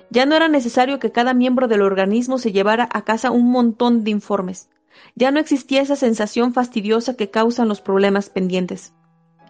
Ya 0.08 0.24
no 0.24 0.36
era 0.36 0.46
necesario 0.46 1.00
que 1.00 1.10
cada 1.10 1.34
miembro 1.34 1.66
del 1.66 1.82
organismo 1.82 2.38
se 2.38 2.52
llevara 2.52 2.88
a 2.92 3.02
casa 3.02 3.32
un 3.32 3.50
montón 3.50 4.04
de 4.04 4.12
informes. 4.12 4.70
Ya 5.16 5.32
no 5.32 5.40
existía 5.40 5.82
esa 5.82 5.96
sensación 5.96 6.52
fastidiosa 6.52 7.16
que 7.16 7.30
causan 7.32 7.66
los 7.66 7.80
problemas 7.80 8.30
pendientes. 8.30 8.94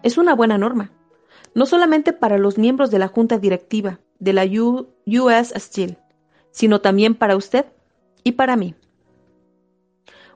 Es 0.01 0.17
una 0.17 0.33
buena 0.33 0.57
norma, 0.57 0.93
no 1.53 1.67
solamente 1.67 2.11
para 2.11 2.39
los 2.39 2.57
miembros 2.57 2.89
de 2.89 2.97
la 2.97 3.07
junta 3.07 3.37
directiva, 3.37 3.99
de 4.19 4.33
la 4.33 4.45
US 4.45 5.53
Steel, 5.55 5.97
sino 6.51 6.81
también 6.81 7.15
para 7.15 7.35
usted 7.35 7.65
y 8.23 8.33
para 8.33 8.55
mí. 8.55 8.75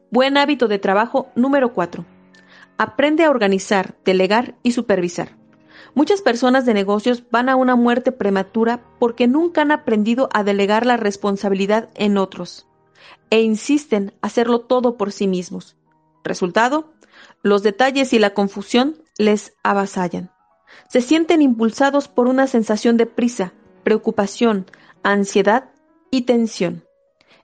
Buen 0.10 0.38
hábito 0.38 0.68
de 0.68 0.80
trabajo 0.80 1.30
número 1.36 1.74
4. 1.74 2.06
Aprende 2.78 3.24
a 3.24 3.30
organizar, 3.30 3.96
delegar 4.04 4.56
y 4.64 4.72
supervisar. 4.72 5.38
Muchas 5.94 6.22
personas 6.22 6.66
de 6.66 6.74
negocios 6.74 7.24
van 7.32 7.50
a 7.50 7.56
una 7.56 7.76
muerte 7.76 8.12
prematura 8.12 8.82
porque 9.00 9.28
nunca 9.28 9.62
han 9.62 9.72
aprendido 9.72 10.30
a 10.34 10.44
delegar 10.44 10.86
la 10.86 10.98
responsabilidad 10.98 11.90
en 11.96 12.18
otros 12.18 12.68
e 13.30 13.42
insisten 13.42 14.14
hacerlo 14.22 14.62
todo 14.62 14.98
por 14.98 15.12
sí 15.12 15.28
mismos. 15.28 15.76
Resultado, 16.24 16.94
los 17.42 17.64
detalles 17.64 18.14
y 18.14 18.20
la 18.20 18.34
confusión 18.34 18.98
les 19.18 19.54
avasallan. 19.64 20.32
Se 20.90 21.02
sienten 21.02 21.42
impulsados 21.42 22.08
por 22.08 22.28
una 22.28 22.48
sensación 22.48 22.98
de 22.98 23.06
prisa, 23.06 23.54
preocupación, 23.84 24.66
ansiedad 25.04 25.70
y 26.12 26.24
tensión. 26.24 26.84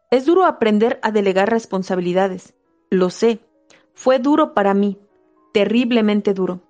Es 0.10 0.25
duro 0.25 0.46
aprender 0.46 1.00
a 1.01 1.12
delegar 1.12 1.50
responsabilidades. 1.50 2.53
Lo 2.89 3.10
sé. 3.10 3.39
Fue 3.94 4.20
duro 4.20 4.53
para 4.53 4.74
mí. 4.74 4.98
Terriblemente 5.53 6.34
duro. 6.34 6.62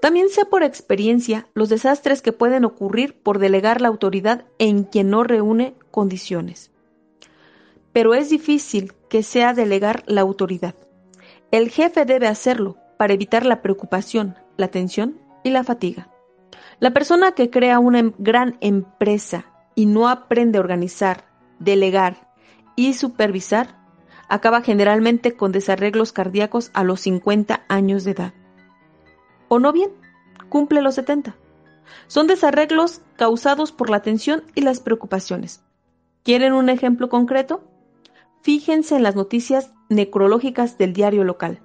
También 0.00 0.28
sé 0.28 0.44
por 0.44 0.62
experiencia 0.62 1.48
los 1.54 1.68
desastres 1.68 2.22
que 2.22 2.32
pueden 2.32 2.64
ocurrir 2.64 3.20
por 3.22 3.38
delegar 3.38 3.80
la 3.80 3.88
autoridad 3.88 4.44
en 4.58 4.84
quien 4.84 5.10
no 5.10 5.24
reúne 5.24 5.74
condiciones. 5.90 6.70
Pero 7.92 8.14
es 8.14 8.28
difícil 8.28 8.92
que 9.08 9.22
sea 9.22 9.54
delegar 9.54 10.04
la 10.06 10.20
autoridad. 10.20 10.74
El 11.50 11.70
jefe 11.70 12.04
debe 12.04 12.26
hacerlo 12.26 12.76
para 12.98 13.14
evitar 13.14 13.46
la 13.46 13.62
preocupación, 13.62 14.36
la 14.56 14.68
tensión 14.68 15.18
y 15.42 15.50
la 15.50 15.64
fatiga. 15.64 16.10
La 16.78 16.92
persona 16.92 17.32
que 17.32 17.50
crea 17.50 17.78
una 17.78 18.00
em-, 18.00 18.12
gran 18.18 18.58
empresa 18.60 19.46
y 19.74 19.86
no 19.86 20.08
aprende 20.08 20.58
a 20.58 20.60
organizar, 20.60 21.24
delegar 21.58 22.32
y 22.76 22.94
supervisar, 22.94 23.78
acaba 24.28 24.60
generalmente 24.62 25.36
con 25.36 25.52
desarreglos 25.52 26.12
cardíacos 26.12 26.70
a 26.74 26.84
los 26.84 27.00
50 27.00 27.64
años 27.68 28.04
de 28.04 28.10
edad. 28.10 28.34
O 29.48 29.58
no 29.58 29.72
bien, 29.72 29.90
cumple 30.48 30.82
los 30.82 30.96
70. 30.96 31.36
Son 32.08 32.26
desarreglos 32.26 33.00
causados 33.16 33.72
por 33.72 33.88
la 33.88 34.02
tensión 34.02 34.42
y 34.54 34.62
las 34.62 34.80
preocupaciones. 34.80 35.62
¿Quieren 36.24 36.52
un 36.52 36.68
ejemplo 36.68 37.08
concreto? 37.08 37.62
Fíjense 38.42 38.96
en 38.96 39.02
las 39.02 39.14
noticias 39.16 39.72
necrológicas 39.88 40.76
del 40.78 40.92
diario 40.92 41.24
local. 41.24 41.62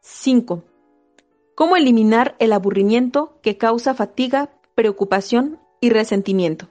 5. 0.00 0.64
Cómo 1.54 1.76
eliminar 1.76 2.34
el 2.40 2.52
aburrimiento 2.52 3.38
que 3.40 3.56
causa 3.56 3.94
fatiga, 3.94 4.50
preocupación 4.74 5.60
y 5.80 5.90
resentimiento. 5.90 6.68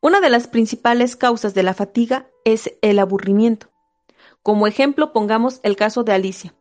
Una 0.00 0.20
de 0.20 0.30
las 0.30 0.46
principales 0.46 1.16
causas 1.16 1.52
de 1.54 1.64
la 1.64 1.74
fatiga 1.74 2.28
es 2.44 2.72
el 2.80 3.00
aburrimiento. 3.00 3.68
Como 4.44 4.68
ejemplo 4.68 5.12
pongamos 5.12 5.58
el 5.64 5.74
caso 5.74 6.04
de 6.04 6.12
Alicia, 6.12 6.54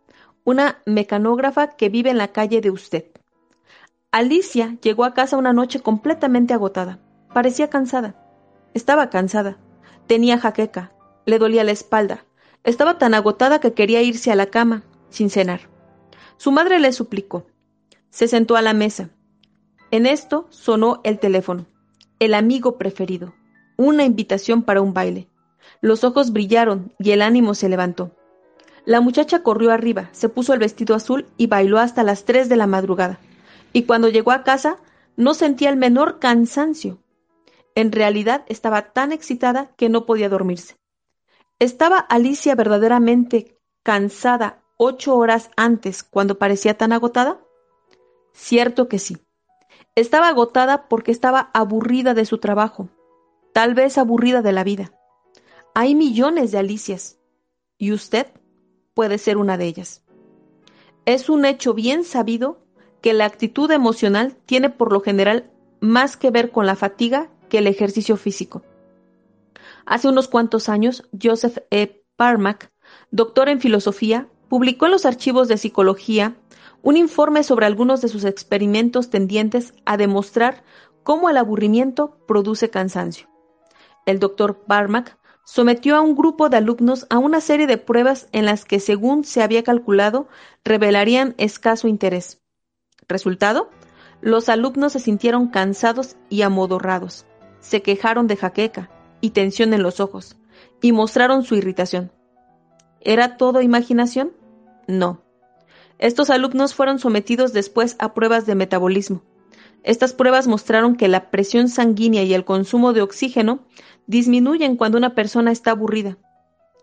una 0.46 0.82
mecanógrafa 0.88 1.76
que 1.76 1.90
vive 1.90 2.10
en 2.10 2.18
la 2.18 2.30
calle 2.30 2.60
de 2.60 2.72
usted. 2.72 3.06
Alicia 4.12 4.78
llegó 4.82 5.06
a 5.06 5.14
casa 5.14 5.38
una 5.38 5.54
noche 5.54 5.80
completamente 5.80 6.56
agotada. 6.56 7.00
Parecía 7.34 7.70
cansada. 7.70 8.16
Estaba 8.74 9.12
cansada. 9.12 9.58
Tenía 10.08 10.40
jaqueca. 10.40 10.92
Le 11.26 11.38
dolía 11.38 11.64
la 11.64 11.72
espalda. 11.72 12.26
Estaba 12.64 12.98
tan 12.98 13.14
agotada 13.14 13.60
que 13.60 13.74
quería 13.74 14.02
irse 14.02 14.32
a 14.32 14.36
la 14.36 14.48
cama, 14.48 14.84
sin 15.10 15.30
cenar. 15.30 15.77
Su 16.38 16.52
madre 16.52 16.80
le 16.80 16.92
suplicó. 16.94 17.46
Se 18.10 18.28
sentó 18.28 18.56
a 18.56 18.62
la 18.62 18.74
mesa. 18.74 19.10
En 19.92 20.06
esto 20.06 20.48
sonó 20.50 21.02
el 21.04 21.20
teléfono. 21.20 21.66
El 22.20 22.34
amigo 22.34 22.78
preferido. 22.78 23.34
Una 23.76 24.04
invitación 24.04 24.64
para 24.64 24.82
un 24.82 24.94
baile. 24.94 25.28
Los 25.82 26.04
ojos 26.04 26.32
brillaron 26.32 26.94
y 27.00 27.12
el 27.12 27.22
ánimo 27.22 27.54
se 27.54 27.70
levantó. 27.70 28.12
La 28.86 29.02
muchacha 29.02 29.44
corrió 29.44 29.72
arriba, 29.72 30.10
se 30.14 30.30
puso 30.30 30.54
el 30.54 30.60
vestido 30.60 30.96
azul 30.96 31.26
y 31.36 31.48
bailó 31.48 31.78
hasta 31.78 32.04
las 32.04 32.24
tres 32.24 32.48
de 32.50 32.56
la 32.56 32.68
madrugada. 32.68 33.20
y 33.74 33.84
cuando 33.84 34.08
llegó 34.08 34.32
a 34.32 34.44
casa 34.44 34.78
no 35.18 35.34
sentía 35.34 35.70
el 35.70 35.76
menor 35.76 36.20
cansancio. 36.20 37.00
En 37.76 37.92
realidad 37.92 38.46
estaba 38.48 38.94
tan 38.94 39.12
excitada 39.12 39.72
que 39.76 39.90
no 39.90 40.06
podía 40.06 40.30
dormirse. 40.30 40.78
¿Estaba 41.60 41.98
Alicia 41.98 42.56
verdaderamente 42.56 43.60
cansada 43.84 44.64
ocho 44.78 45.16
horas 45.16 45.50
antes 45.58 46.04
cuando 46.04 46.38
parecía 46.38 46.78
tan 46.78 46.94
agotada? 46.94 47.40
Cierto 48.34 48.88
que 48.88 49.00
sí. 49.00 49.18
Estaba 49.96 50.30
agotada 50.30 50.88
porque 50.88 51.12
estaba 51.12 51.50
aburrida 51.54 52.14
de 52.14 52.26
su 52.26 52.38
trabajo, 52.38 52.90
tal 53.54 53.74
vez 53.74 53.98
aburrida 53.98 54.42
de 54.42 54.52
la 54.52 54.64
vida. 54.64 54.94
Hay 55.74 55.96
millones 55.96 56.52
de 56.52 56.60
Alicias, 56.60 57.20
y 57.78 57.92
usted 57.92 58.28
puede 58.94 59.18
ser 59.18 59.38
una 59.38 59.58
de 59.58 59.66
ellas. 59.66 60.04
Es 61.06 61.30
un 61.30 61.46
hecho 61.46 61.74
bien 61.74 62.04
sabido 62.04 62.60
que 63.02 63.14
la 63.14 63.26
actitud 63.26 63.72
emocional 63.72 64.36
tiene 64.46 64.70
por 64.70 64.92
lo 64.92 65.02
general 65.02 65.52
más 65.80 66.18
que 66.18 66.32
ver 66.32 66.52
con 66.52 66.66
la 66.66 66.76
fatiga 66.76 67.30
que 67.50 67.60
el 67.60 67.68
ejercicio 67.68 68.18
físico. 68.18 68.64
Hace 69.86 70.10
unos 70.10 70.28
cuantos 70.28 70.70
años, 70.70 71.08
Joseph 71.22 71.60
E. 71.70 72.04
Parmack, 72.16 72.72
doctor 73.12 73.48
en 73.48 73.62
filosofía, 73.62 74.28
publicó 74.50 74.86
en 74.86 74.92
los 74.92 75.06
archivos 75.06 75.48
de 75.48 75.58
psicología 75.58 76.36
un 76.82 76.98
informe 76.98 77.44
sobre 77.44 77.66
algunos 77.66 78.02
de 78.02 78.08
sus 78.08 78.24
experimentos 78.24 79.10
tendientes 79.10 79.74
a 79.86 79.98
demostrar 79.98 80.64
cómo 81.04 81.30
el 81.30 81.38
aburrimiento 81.38 82.18
produce 82.28 82.70
cansancio. 82.70 83.28
El 84.06 84.20
doctor 84.20 84.64
Parmack 84.68 85.18
sometió 85.44 85.96
a 85.96 86.02
un 86.02 86.16
grupo 86.16 86.50
de 86.50 86.58
alumnos 86.58 87.08
a 87.10 87.18
una 87.18 87.42
serie 87.42 87.68
de 87.68 87.78
pruebas 87.78 88.28
en 88.32 88.46
las 88.46 88.66
que, 88.66 88.80
según 88.80 89.24
se 89.24 89.42
había 89.42 89.64
calculado, 89.64 90.28
revelarían 90.64 91.36
escaso 91.38 91.88
interés. 91.88 92.42
Resultado, 93.08 93.70
los 94.22 94.50
alumnos 94.50 94.94
se 94.94 95.00
sintieron 95.00 95.48
cansados 95.48 96.18
y 96.30 96.42
amodorrados, 96.42 97.26
se 97.60 97.82
quejaron 97.82 98.28
de 98.28 98.36
jaqueca 98.36 98.90
y 99.22 99.30
tensión 99.30 99.74
en 99.74 99.84
los 99.84 100.00
ojos, 100.00 100.38
y 100.82 100.92
mostraron 100.92 101.44
su 101.44 101.56
irritación. 101.56 102.12
¿Era 103.08 103.38
todo 103.38 103.62
imaginación? 103.62 104.34
No. 104.86 105.22
Estos 105.98 106.30
alumnos 106.30 106.76
fueron 106.76 107.00
sometidos 107.00 107.54
después 107.54 107.96
a 108.00 108.14
pruebas 108.14 108.46
de 108.46 108.54
metabolismo. 108.54 109.24
Estas 109.84 110.12
pruebas 110.12 110.46
mostraron 110.46 110.98
que 110.98 111.08
la 111.08 111.32
presión 111.32 111.70
sanguínea 111.70 112.24
y 112.24 112.34
el 112.34 112.44
consumo 112.44 112.92
de 112.92 113.02
oxígeno 113.02 113.60
disminuyen 114.08 114.76
cuando 114.76 114.98
una 114.98 115.16
persona 115.16 115.54
está 115.54 115.72
aburrida 115.72 116.18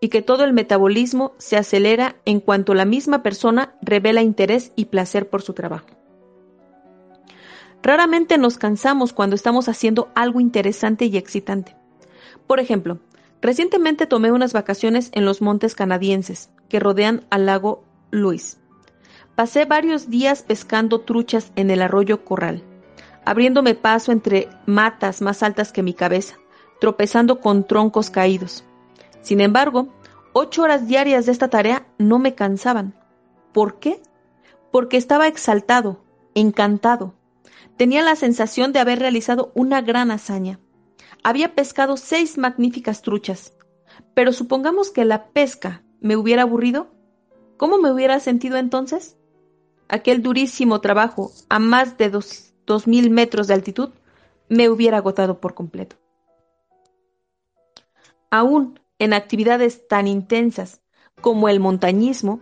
y 0.01 0.09
que 0.09 0.23
todo 0.23 0.45
el 0.45 0.55
metabolismo 0.55 1.35
se 1.37 1.59
acelera 1.59 2.17
en 2.25 2.41
cuanto 2.41 2.73
la 2.73 2.87
misma 2.87 3.23
persona 3.23 3.75
revela 3.83 4.23
interés 4.23 4.73
y 4.77 4.87
placer 4.87 5.29
por 5.29 5.43
su 5.43 5.53
trabajo. 5.53 5.89
Raramente 7.83 8.39
nos 8.39 8.57
cansamos 8.57 9.13
cuando 9.13 9.37
estamos 9.37 9.69
haciendo 9.69 10.09
algo 10.15 10.41
interesante 10.41 11.05
y 11.05 11.19
excitante. 11.19 11.77
Por 12.47 12.61
ejemplo, 12.61 12.99
recientemente 13.45 14.07
tomé 14.07 14.33
unas 14.33 14.55
vacaciones 14.55 15.11
en 15.13 15.27
los 15.27 15.43
montes 15.43 15.75
canadienses 15.75 16.49
que 16.71 16.81
rodean 16.81 17.27
al 17.29 17.45
lago 17.45 17.85
Louis. 18.11 18.59
Pasé 19.35 19.67
varios 19.67 20.09
días 20.09 20.43
pescando 20.43 21.03
truchas 21.03 21.53
en 21.55 21.71
el 21.71 21.83
arroyo 21.83 22.25
Corral, 22.25 22.65
abriéndome 23.27 23.75
paso 23.75 24.13
entre 24.13 24.49
matas 24.65 25.21
más 25.21 25.43
altas 25.43 25.73
que 25.73 25.83
mi 25.83 25.93
cabeza, 25.93 26.39
tropezando 26.81 27.41
con 27.41 27.67
troncos 27.67 28.09
caídos. 28.09 28.65
Sin 29.21 29.43
embargo, 29.43 29.93
ocho 30.33 30.63
horas 30.63 30.89
diarias 30.89 31.27
de 31.27 31.33
esta 31.33 31.49
tarea 31.49 31.87
no 31.99 32.19
me 32.19 32.35
cansaban. 32.35 32.95
¿Por 33.53 33.79
qué? 33.79 34.01
Porque 34.73 34.97
estaba 34.97 35.29
exaltado, 35.29 36.03
encantado, 36.35 37.15
Tenía 37.77 38.03
la 38.03 38.15
sensación 38.15 38.73
de 38.73 38.79
haber 38.79 39.01
realizado 39.01 39.51
una 39.55 39.81
gran 39.81 40.13
hazaña. 40.13 40.61
Había 41.25 41.55
pescado 41.55 41.97
seis 41.97 42.37
magníficas 42.37 43.01
truchas. 43.01 43.57
Pero 44.13 44.33
supongamos 44.33 44.91
que 44.91 45.07
la 45.07 45.29
pesca 45.29 45.83
me 46.01 46.17
hubiera 46.17 46.43
aburrido. 46.43 46.89
¿Cómo 47.57 47.79
me 47.79 47.91
hubiera 47.91 48.21
sentido 48.21 48.59
entonces? 48.59 49.17
Aquel 49.89 50.23
durísimo 50.23 50.83
trabajo 50.83 51.33
a 51.49 51.59
más 51.59 51.97
de 51.97 52.11
dos, 52.11 52.53
dos 52.67 52.87
mil 52.87 53.09
metros 53.09 53.47
de 53.47 53.55
altitud 53.55 53.91
me 54.51 54.69
hubiera 54.69 54.99
agotado 54.99 55.41
por 55.41 55.55
completo. 55.55 55.97
Aún 58.31 58.79
en 58.99 59.15
actividades 59.15 59.89
tan 59.89 60.07
intensas 60.07 60.83
como 61.23 61.49
el 61.49 61.59
montañismo, 61.59 62.41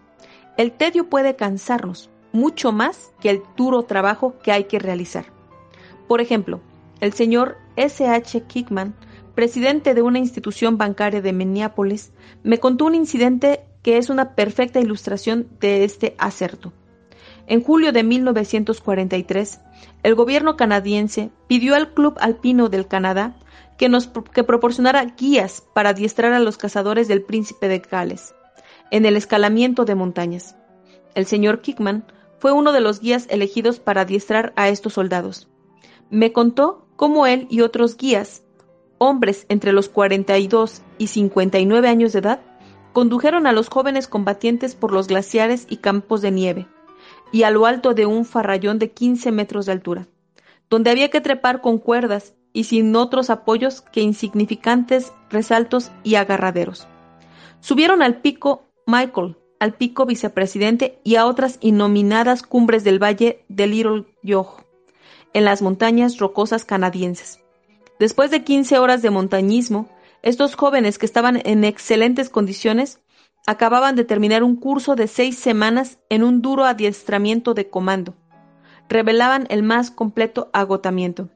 el 0.57 0.73
tedio 0.73 1.09
puede 1.09 1.37
cansarnos, 1.37 2.11
mucho 2.33 2.73
más 2.73 3.12
que 3.21 3.31
el 3.31 3.42
duro 3.57 3.85
trabajo 3.85 4.38
que 4.42 4.51
hay 4.51 4.64
que 4.64 4.81
realizar. 4.81 5.27
Por 6.09 6.21
ejemplo, 6.21 6.61
el 7.01 7.12
señor 7.12 7.62
S. 7.77 8.07
H. 8.07 8.43
Kickman, 8.43 8.95
presidente 9.35 9.95
de 9.95 10.03
una 10.03 10.19
institución 10.19 10.79
bancaria 10.79 11.23
de 11.23 11.33
Minneapolis, 11.33 12.13
me 12.43 12.59
contó 12.59 12.85
un 12.85 12.95
incidente 12.95 13.65
que 13.83 13.99
es 13.99 14.11
una 14.11 14.35
perfecta 14.35 14.81
ilustración 14.81 15.49
de 15.61 15.85
este 15.85 16.15
acerto. 16.19 16.73
En 17.47 17.63
julio 17.63 17.93
de 17.93 18.05
1943, 18.05 19.61
el 20.03 20.15
gobierno 20.15 20.57
canadiense 20.57 21.31
pidió 21.49 21.75
al 21.75 21.93
Club 21.93 22.17
Alpino 22.21 22.69
del 22.69 22.87
Canadá 22.87 23.37
que 23.77 23.89
nos 23.89 24.09
que 24.33 24.45
proporcionara 24.45 25.05
guías 25.17 25.65
para 25.75 25.91
adiestrar 25.91 26.33
a 26.33 26.39
los 26.39 26.57
cazadores 26.57 27.09
del 27.09 27.23
príncipe 27.23 27.69
de 27.69 27.81
Gales 27.81 28.35
en 28.91 29.07
el 29.07 29.17
escalamiento 29.17 29.85
de 29.85 29.95
montañas. 29.95 30.55
El 31.15 31.27
señor 31.27 31.63
Kickman 31.63 32.05
fue 32.39 32.53
uno 32.53 32.73
de 32.73 32.81
los 32.81 33.01
guías 33.01 33.27
elegidos 33.31 33.81
para 33.81 34.03
adiestrar 34.03 34.53
a 34.55 34.69
estos 34.69 34.93
soldados. 34.93 35.49
Me 36.11 36.33
contó 36.33 36.82
cómo 36.97 37.27
él 37.27 37.47
y 37.51 37.61
otros 37.61 37.97
guías, 37.97 38.43
hombres 38.99 39.47
entre 39.49 39.73
los 39.73 39.89
42 39.89 40.83
y 40.99 41.09
59 41.09 41.89
años 41.89 42.13
de 42.13 42.21
edad, 42.21 42.41
condujeron 42.93 43.47
a 43.47 43.53
los 43.53 43.69
jóvenes 43.69 44.07
combatientes 44.07 44.75
por 44.75 44.93
los 44.93 45.09
glaciares 45.09 45.67
y 45.69 45.79
campos 45.79 46.23
de 46.23 46.31
nieve, 46.31 46.67
y 47.33 47.43
a 47.43 47.51
lo 47.51 47.67
alto 47.67 47.95
de 47.95 48.07
un 48.07 48.25
farrallón 48.25 48.79
de 48.79 48.91
15 48.91 49.33
metros 49.33 49.67
de 49.67 49.73
altura, 49.73 50.09
donde 50.71 50.91
había 50.91 51.11
que 51.11 51.21
trepar 51.21 51.61
con 51.61 51.79
cuerdas 51.79 52.35
y 52.53 52.65
sin 52.65 52.95
otros 52.95 53.31
apoyos 53.31 53.81
que 53.81 54.03
insignificantes 54.03 55.13
resaltos 55.31 55.91
y 56.05 56.17
agarraderos. 56.17 56.87
Subieron 57.61 58.03
al 58.03 58.21
pico 58.21 58.65
Michael, 58.87 59.37
al 59.59 59.75
pico 59.75 60.07
vicepresidente 60.07 60.99
y 61.05 61.17
a 61.17 61.27
otras 61.27 61.59
innominadas 61.61 62.43
cumbres 62.43 62.85
del 62.85 63.03
valle 63.03 63.45
de 63.49 63.67
Little 63.67 64.05
en 65.35 65.45
las 65.45 65.62
montañas 65.62 66.18
rocosas 66.18 66.64
canadienses. 66.64 67.40
Después 67.99 68.31
de 68.31 68.45
15 68.45 68.79
horas 68.79 69.03
de 69.03 69.11
montañismo, 69.11 69.88
estos 70.23 70.55
jóvenes 70.55 70.99
que 70.99 71.07
estaban 71.07 71.40
en 71.45 71.64
excelentes 71.64 72.29
condiciones 72.31 73.01
acababan 73.47 73.97
de 73.97 74.05
terminar 74.05 74.42
un 74.42 74.57
curso 74.57 74.95
de 74.95 75.09
seis 75.09 75.38
semanas 75.38 75.99
en 76.09 76.23
un 76.23 76.42
duro 76.42 76.64
adiestramiento 76.64 77.55
de 77.55 77.68
comando. 77.68 78.14
Revelaban 78.88 79.47
el 79.51 79.62
más 79.62 79.90
completo 79.90 80.51
agotamiento. 80.53 81.29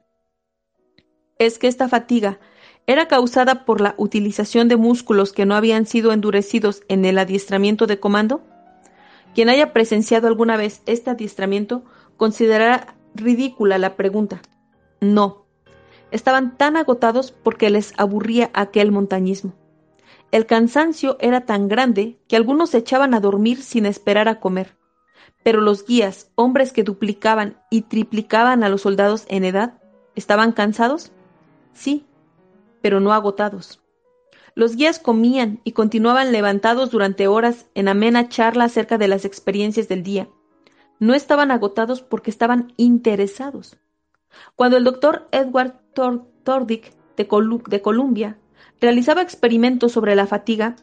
Es 1.37 1.59
que 1.59 1.67
esta 1.67 1.87
fatiga 1.87 2.39
era 2.87 3.07
causada 3.07 3.65
por 3.65 3.81
la 3.81 3.95
utilización 3.97 4.69
de 4.69 4.77
músculos 4.77 5.33
que 5.33 5.45
no 5.45 5.55
habían 5.55 5.85
sido 5.85 6.13
endurecidos 6.13 6.83
en 6.87 7.03
el 7.03 7.17
adiestramiento 7.17 7.85
de 7.85 7.99
comando? 7.99 8.41
Quien 9.35 9.49
haya 9.49 9.73
presenciado 9.73 10.27
alguna 10.27 10.55
vez 10.55 10.81
este 10.85 11.09
adiestramiento 11.11 11.83
considerará 12.15 12.96
ridícula 13.17 13.77
la 13.77 13.95
pregunta. 13.95 14.41
No. 15.01 15.45
Estaban 16.11 16.57
tan 16.57 16.77
agotados 16.77 17.31
porque 17.31 17.69
les 17.69 17.93
aburría 17.97 18.49
aquel 18.53 18.91
montañismo. 18.91 19.53
El 20.31 20.45
cansancio 20.45 21.17
era 21.19 21.45
tan 21.45 21.67
grande 21.67 22.19
que 22.27 22.35
algunos 22.35 22.71
se 22.71 22.79
echaban 22.79 23.13
a 23.13 23.19
dormir 23.19 23.61
sin 23.61 23.85
esperar 23.85 24.27
a 24.27 24.39
comer. 24.39 24.77
Pero 25.43 25.61
los 25.61 25.85
guías, 25.85 26.31
hombres 26.35 26.73
que 26.73 26.83
duplicaban 26.83 27.61
y 27.69 27.83
triplicaban 27.83 28.63
a 28.63 28.69
los 28.69 28.81
soldados 28.81 29.25
en 29.29 29.45
edad, 29.45 29.81
¿estaban 30.15 30.51
cansados? 30.51 31.11
Sí, 31.73 32.05
pero 32.81 32.99
no 32.99 33.13
agotados. 33.13 33.81
Los 34.55 34.75
guías 34.75 34.99
comían 34.99 35.61
y 35.63 35.73
continuaban 35.73 36.31
levantados 36.31 36.89
durante 36.89 37.27
horas 37.27 37.67
en 37.75 37.87
amena 37.87 38.27
charla 38.27 38.65
acerca 38.65 38.97
de 38.97 39.07
las 39.07 39.23
experiencias 39.23 39.87
del 39.87 40.03
día. 40.03 40.27
No 40.99 41.13
estaban 41.13 41.51
agotados 41.51 42.01
porque 42.01 42.31
estaban 42.31 42.73
interesados. 42.77 43.77
Cuando 44.55 44.77
el 44.77 44.83
doctor 44.83 45.27
Edward 45.31 45.79
Tordick 45.93 46.93
de, 47.15 47.27
de 47.67 47.81
Columbia 47.81 48.37
realizaba 48.79 49.21
experimentos 49.21 49.91
sobre 49.91 50.15
la 50.15 50.27
fatiga, 50.27 50.75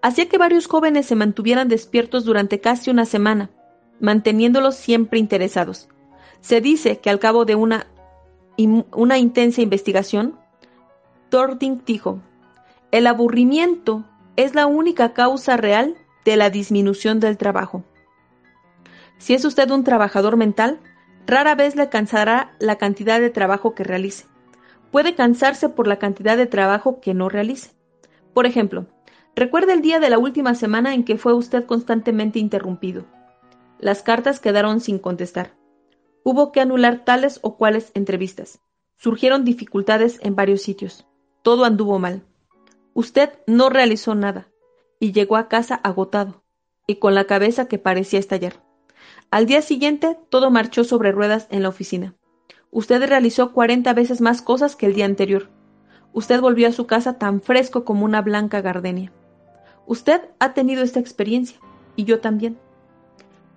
hacía 0.00 0.28
que 0.28 0.38
varios 0.38 0.66
jóvenes 0.66 1.06
se 1.06 1.14
mantuvieran 1.14 1.68
despiertos 1.68 2.24
durante 2.24 2.60
casi 2.60 2.90
una 2.90 3.04
semana, 3.04 3.50
manteniéndolos 4.00 4.74
siempre 4.76 5.18
interesados. 5.18 5.88
Se 6.40 6.60
dice 6.60 6.98
que 6.98 7.10
al 7.10 7.20
cabo 7.20 7.44
de 7.44 7.54
una, 7.54 7.86
intensa 8.56 9.62
investigación, 9.62 10.38
Tording 11.30 11.82
dijo, 11.86 12.20
el 12.90 13.06
aburrimiento 13.06 14.04
es 14.36 14.54
la 14.54 14.66
única 14.66 15.12
causa 15.12 15.56
real 15.56 15.94
de 16.24 16.36
la 16.36 16.50
disminución 16.50 17.20
del 17.20 17.38
trabajo. 17.38 17.84
Si 19.22 19.34
es 19.34 19.44
usted 19.44 19.70
un 19.70 19.84
trabajador 19.84 20.36
mental, 20.36 20.80
Rara 21.28 21.54
vez 21.54 21.76
le 21.76 21.88
cansará 21.88 22.56
la 22.58 22.74
cantidad 22.74 23.20
de 23.20 23.30
trabajo 23.30 23.72
que 23.72 23.84
realice. 23.84 24.26
Puede 24.90 25.14
cansarse 25.14 25.68
por 25.68 25.86
la 25.86 26.00
cantidad 26.00 26.36
de 26.36 26.46
trabajo 26.46 27.00
que 27.00 27.14
no 27.14 27.28
realice. 27.28 27.70
Por 28.34 28.46
ejemplo, 28.46 28.88
recuerda 29.36 29.74
el 29.74 29.80
día 29.80 30.00
de 30.00 30.10
la 30.10 30.18
última 30.18 30.56
semana 30.56 30.92
en 30.92 31.04
que 31.04 31.18
fue 31.18 31.34
usted 31.34 31.66
constantemente 31.66 32.40
interrumpido. 32.40 33.04
Las 33.78 34.02
cartas 34.02 34.40
quedaron 34.40 34.80
sin 34.80 34.98
contestar. 34.98 35.52
Hubo 36.24 36.50
que 36.50 36.60
anular 36.60 37.04
tales 37.04 37.38
o 37.42 37.56
cuales 37.56 37.92
entrevistas. 37.94 38.58
Surgieron 38.96 39.44
dificultades 39.44 40.18
en 40.22 40.34
varios 40.34 40.62
sitios. 40.62 41.06
Todo 41.42 41.64
anduvo 41.64 42.00
mal. 42.00 42.24
Usted 42.92 43.30
no 43.46 43.70
realizó 43.70 44.16
nada 44.16 44.48
y 44.98 45.12
llegó 45.12 45.36
a 45.36 45.46
casa 45.46 45.76
agotado 45.76 46.42
y 46.88 46.96
con 46.96 47.14
la 47.14 47.26
cabeza 47.26 47.68
que 47.68 47.78
parecía 47.78 48.18
estallar. 48.18 48.71
Al 49.32 49.46
día 49.46 49.62
siguiente 49.62 50.18
todo 50.28 50.50
marchó 50.50 50.84
sobre 50.84 51.10
ruedas 51.10 51.46
en 51.50 51.62
la 51.62 51.70
oficina. 51.70 52.14
Usted 52.70 53.02
realizó 53.02 53.52
cuarenta 53.52 53.94
veces 53.94 54.20
más 54.20 54.42
cosas 54.42 54.76
que 54.76 54.84
el 54.84 54.92
día 54.92 55.06
anterior. 55.06 55.48
Usted 56.12 56.38
volvió 56.38 56.68
a 56.68 56.72
su 56.72 56.86
casa 56.86 57.16
tan 57.16 57.40
fresco 57.40 57.86
como 57.86 58.04
una 58.04 58.20
blanca 58.20 58.60
gardenia. 58.60 59.10
Usted 59.86 60.20
ha 60.38 60.52
tenido 60.52 60.82
esta 60.82 61.00
experiencia 61.00 61.58
y 61.96 62.04
yo 62.04 62.20
también. 62.20 62.58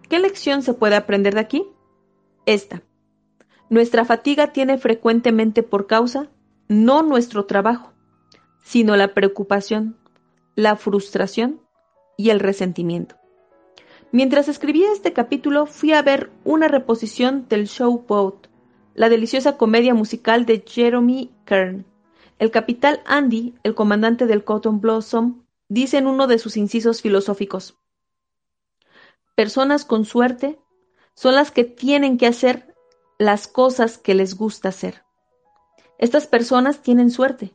¿Qué 0.08 0.18
lección 0.18 0.62
se 0.62 0.74
puede 0.74 0.96
aprender 0.96 1.34
de 1.34 1.42
aquí? 1.42 1.68
Esta. 2.46 2.82
Nuestra 3.70 4.06
fatiga 4.06 4.54
tiene 4.54 4.78
frecuentemente 4.78 5.62
por 5.62 5.88
causa 5.88 6.30
no 6.70 7.04
nuestro 7.04 7.48
trabajo, 7.48 7.92
sino 8.64 8.96
la 8.96 9.14
preocupación, 9.14 9.98
la 10.56 10.78
frustración 10.78 11.60
y 12.16 12.30
el 12.30 12.40
resentimiento. 12.40 13.18
Mientras 14.12 14.48
escribía 14.48 14.92
este 14.92 15.14
capítulo 15.14 15.66
fui 15.66 15.92
a 15.92 16.02
ver 16.02 16.32
una 16.44 16.68
reposición 16.68 17.48
del 17.50 17.68
show 17.68 18.06
Boat, 18.08 18.48
la 18.94 19.10
deliciosa 19.10 19.58
comedia 19.58 19.94
musical 19.94 20.46
de 20.46 20.64
Jeremy 20.66 21.34
Kern. 21.46 21.86
El 22.40 22.52
capitán 22.52 23.00
Andy, 23.06 23.56
el 23.64 23.76
comandante 23.76 24.26
del 24.26 24.44
Cotton 24.44 24.80
Blossom, 24.80 25.44
dice 25.68 25.98
en 25.98 26.08
uno 26.08 26.28
de 26.28 26.38
sus 26.38 26.56
incisos 26.58 27.02
filosóficos, 27.02 27.78
Personas 29.36 29.84
con 29.84 30.06
suerte 30.06 30.60
son 31.14 31.36
las 31.36 31.52
que 31.52 31.66
tienen 31.66 32.18
que 32.18 32.28
hacer 32.28 32.74
las 33.18 33.48
cosas 33.48 33.98
que 33.98 34.16
les 34.16 34.38
gusta 34.38 34.70
hacer. 34.70 35.04
Estas 35.98 36.28
personas 36.28 36.82
tienen 36.82 37.10
suerte, 37.10 37.54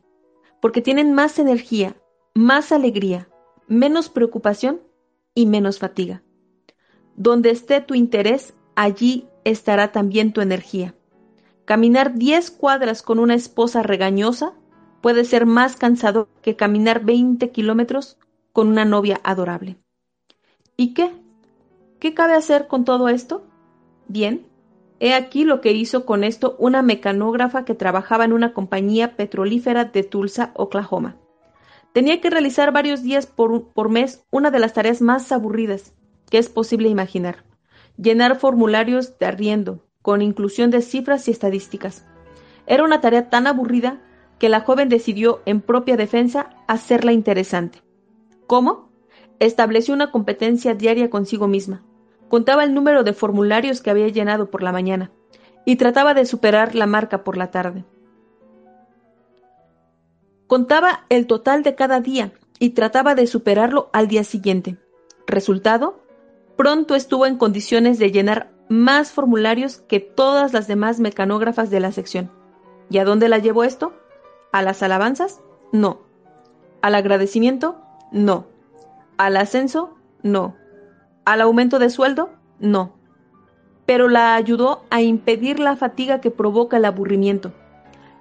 porque 0.61 0.81
tienen 0.81 1.13
más 1.13 1.39
energía, 1.39 1.95
más 2.35 2.71
alegría, 2.71 3.29
menos 3.67 4.09
preocupación 4.09 4.81
y 5.33 5.47
menos 5.47 5.79
fatiga. 5.79 6.23
Donde 7.15 7.51
esté 7.51 7.81
tu 7.81 7.93
interés, 7.93 8.53
allí 8.75 9.27
estará 9.43 9.91
también 9.91 10.33
tu 10.33 10.41
energía. 10.41 10.95
Caminar 11.65 12.15
10 12.15 12.51
cuadras 12.51 13.01
con 13.01 13.19
una 13.19 13.35
esposa 13.35 13.83
regañosa 13.83 14.53
puede 15.01 15.25
ser 15.25 15.45
más 15.45 15.75
cansado 15.75 16.29
que 16.41 16.55
caminar 16.55 17.03
20 17.03 17.49
kilómetros 17.51 18.17
con 18.53 18.67
una 18.67 18.85
novia 18.85 19.19
adorable. 19.23 19.77
¿Y 20.77 20.93
qué? 20.93 21.11
¿Qué 21.99 22.13
cabe 22.13 22.33
hacer 22.33 22.67
con 22.67 22.85
todo 22.85 23.09
esto? 23.09 23.43
Bien, 24.07 24.45
He 25.03 25.15
aquí 25.15 25.45
lo 25.45 25.61
que 25.61 25.71
hizo 25.71 26.05
con 26.05 26.23
esto 26.23 26.55
una 26.59 26.83
mecanógrafa 26.83 27.65
que 27.65 27.73
trabajaba 27.73 28.23
en 28.23 28.33
una 28.33 28.53
compañía 28.53 29.15
petrolífera 29.15 29.85
de 29.85 30.03
Tulsa, 30.03 30.51
Oklahoma. 30.53 31.17
Tenía 31.91 32.21
que 32.21 32.29
realizar 32.29 32.71
varios 32.71 33.01
días 33.01 33.25
por, 33.25 33.89
mes 33.89 34.23
una 34.29 34.51
de 34.51 34.59
las 34.59 34.73
tareas 34.73 35.01
más 35.01 35.31
aburridas 35.31 35.95
que 36.31 36.39
es 36.39 36.49
posible 36.49 36.89
imaginar. 36.89 37.43
Llenar 37.97 38.39
formularios 38.39 39.19
de 39.19 39.27
arriendo, 39.27 39.85
con 40.01 40.23
inclusión 40.23 40.71
de 40.71 40.81
cifras 40.81 41.27
y 41.27 41.31
estadísticas. 41.31 42.07
Era 42.65 42.83
una 42.83 43.01
tarea 43.01 43.29
tan 43.29 43.45
aburrida 43.45 44.01
que 44.39 44.49
la 44.49 44.61
joven 44.61 44.89
decidió, 44.89 45.43
en 45.45 45.61
propia 45.61 45.95
defensa, 45.95 46.49
hacerla 46.67 47.11
interesante. 47.11 47.83
¿Cómo? 48.47 48.89
Estableció 49.39 49.93
una 49.93 50.09
competencia 50.09 50.73
diaria 50.73 51.11
consigo 51.11 51.47
misma 51.47 51.83
Contaba 52.31 52.63
el 52.63 52.73
número 52.73 53.03
de 53.03 53.11
formularios 53.11 53.81
que 53.81 53.89
había 53.89 54.07
llenado 54.07 54.49
por 54.49 54.63
la 54.63 54.71
mañana 54.71 55.11
y 55.65 55.75
trataba 55.75 56.13
de 56.13 56.25
superar 56.25 56.75
la 56.75 56.87
marca 56.87 57.25
por 57.25 57.35
la 57.35 57.51
tarde. 57.51 57.83
Contaba 60.47 61.03
el 61.09 61.27
total 61.27 61.61
de 61.61 61.75
cada 61.75 61.99
día 61.99 62.31
y 62.57 62.69
trataba 62.69 63.15
de 63.15 63.27
superarlo 63.27 63.89
al 63.91 64.07
día 64.07 64.23
siguiente. 64.23 64.77
Resultado, 65.27 65.99
pronto 66.61 66.93
estuvo 66.93 67.25
en 67.25 67.37
condiciones 67.37 67.97
de 67.97 68.11
llenar 68.11 68.51
más 68.69 69.11
formularios 69.11 69.79
que 69.87 69.99
todas 69.99 70.53
las 70.53 70.67
demás 70.67 70.99
mecanógrafas 70.99 71.71
de 71.71 71.79
la 71.79 71.91
sección. 71.91 72.29
¿Y 72.87 72.99
a 72.99 73.03
dónde 73.03 73.29
la 73.29 73.39
llevó 73.39 73.63
esto? 73.63 73.93
¿A 74.51 74.61
las 74.61 74.83
alabanzas? 74.83 75.41
No. 75.71 76.01
¿Al 76.83 76.93
agradecimiento? 76.93 77.81
No. 78.11 78.45
¿Al 79.17 79.37
ascenso? 79.37 79.97
No. 80.21 80.55
¿Al 81.25 81.41
aumento 81.41 81.79
de 81.79 81.89
sueldo? 81.89 82.29
No. 82.59 82.93
Pero 83.87 84.07
la 84.07 84.35
ayudó 84.35 84.83
a 84.91 85.01
impedir 85.01 85.59
la 85.59 85.75
fatiga 85.75 86.21
que 86.21 86.29
provoca 86.29 86.77
el 86.77 86.85
aburrimiento. 86.85 87.53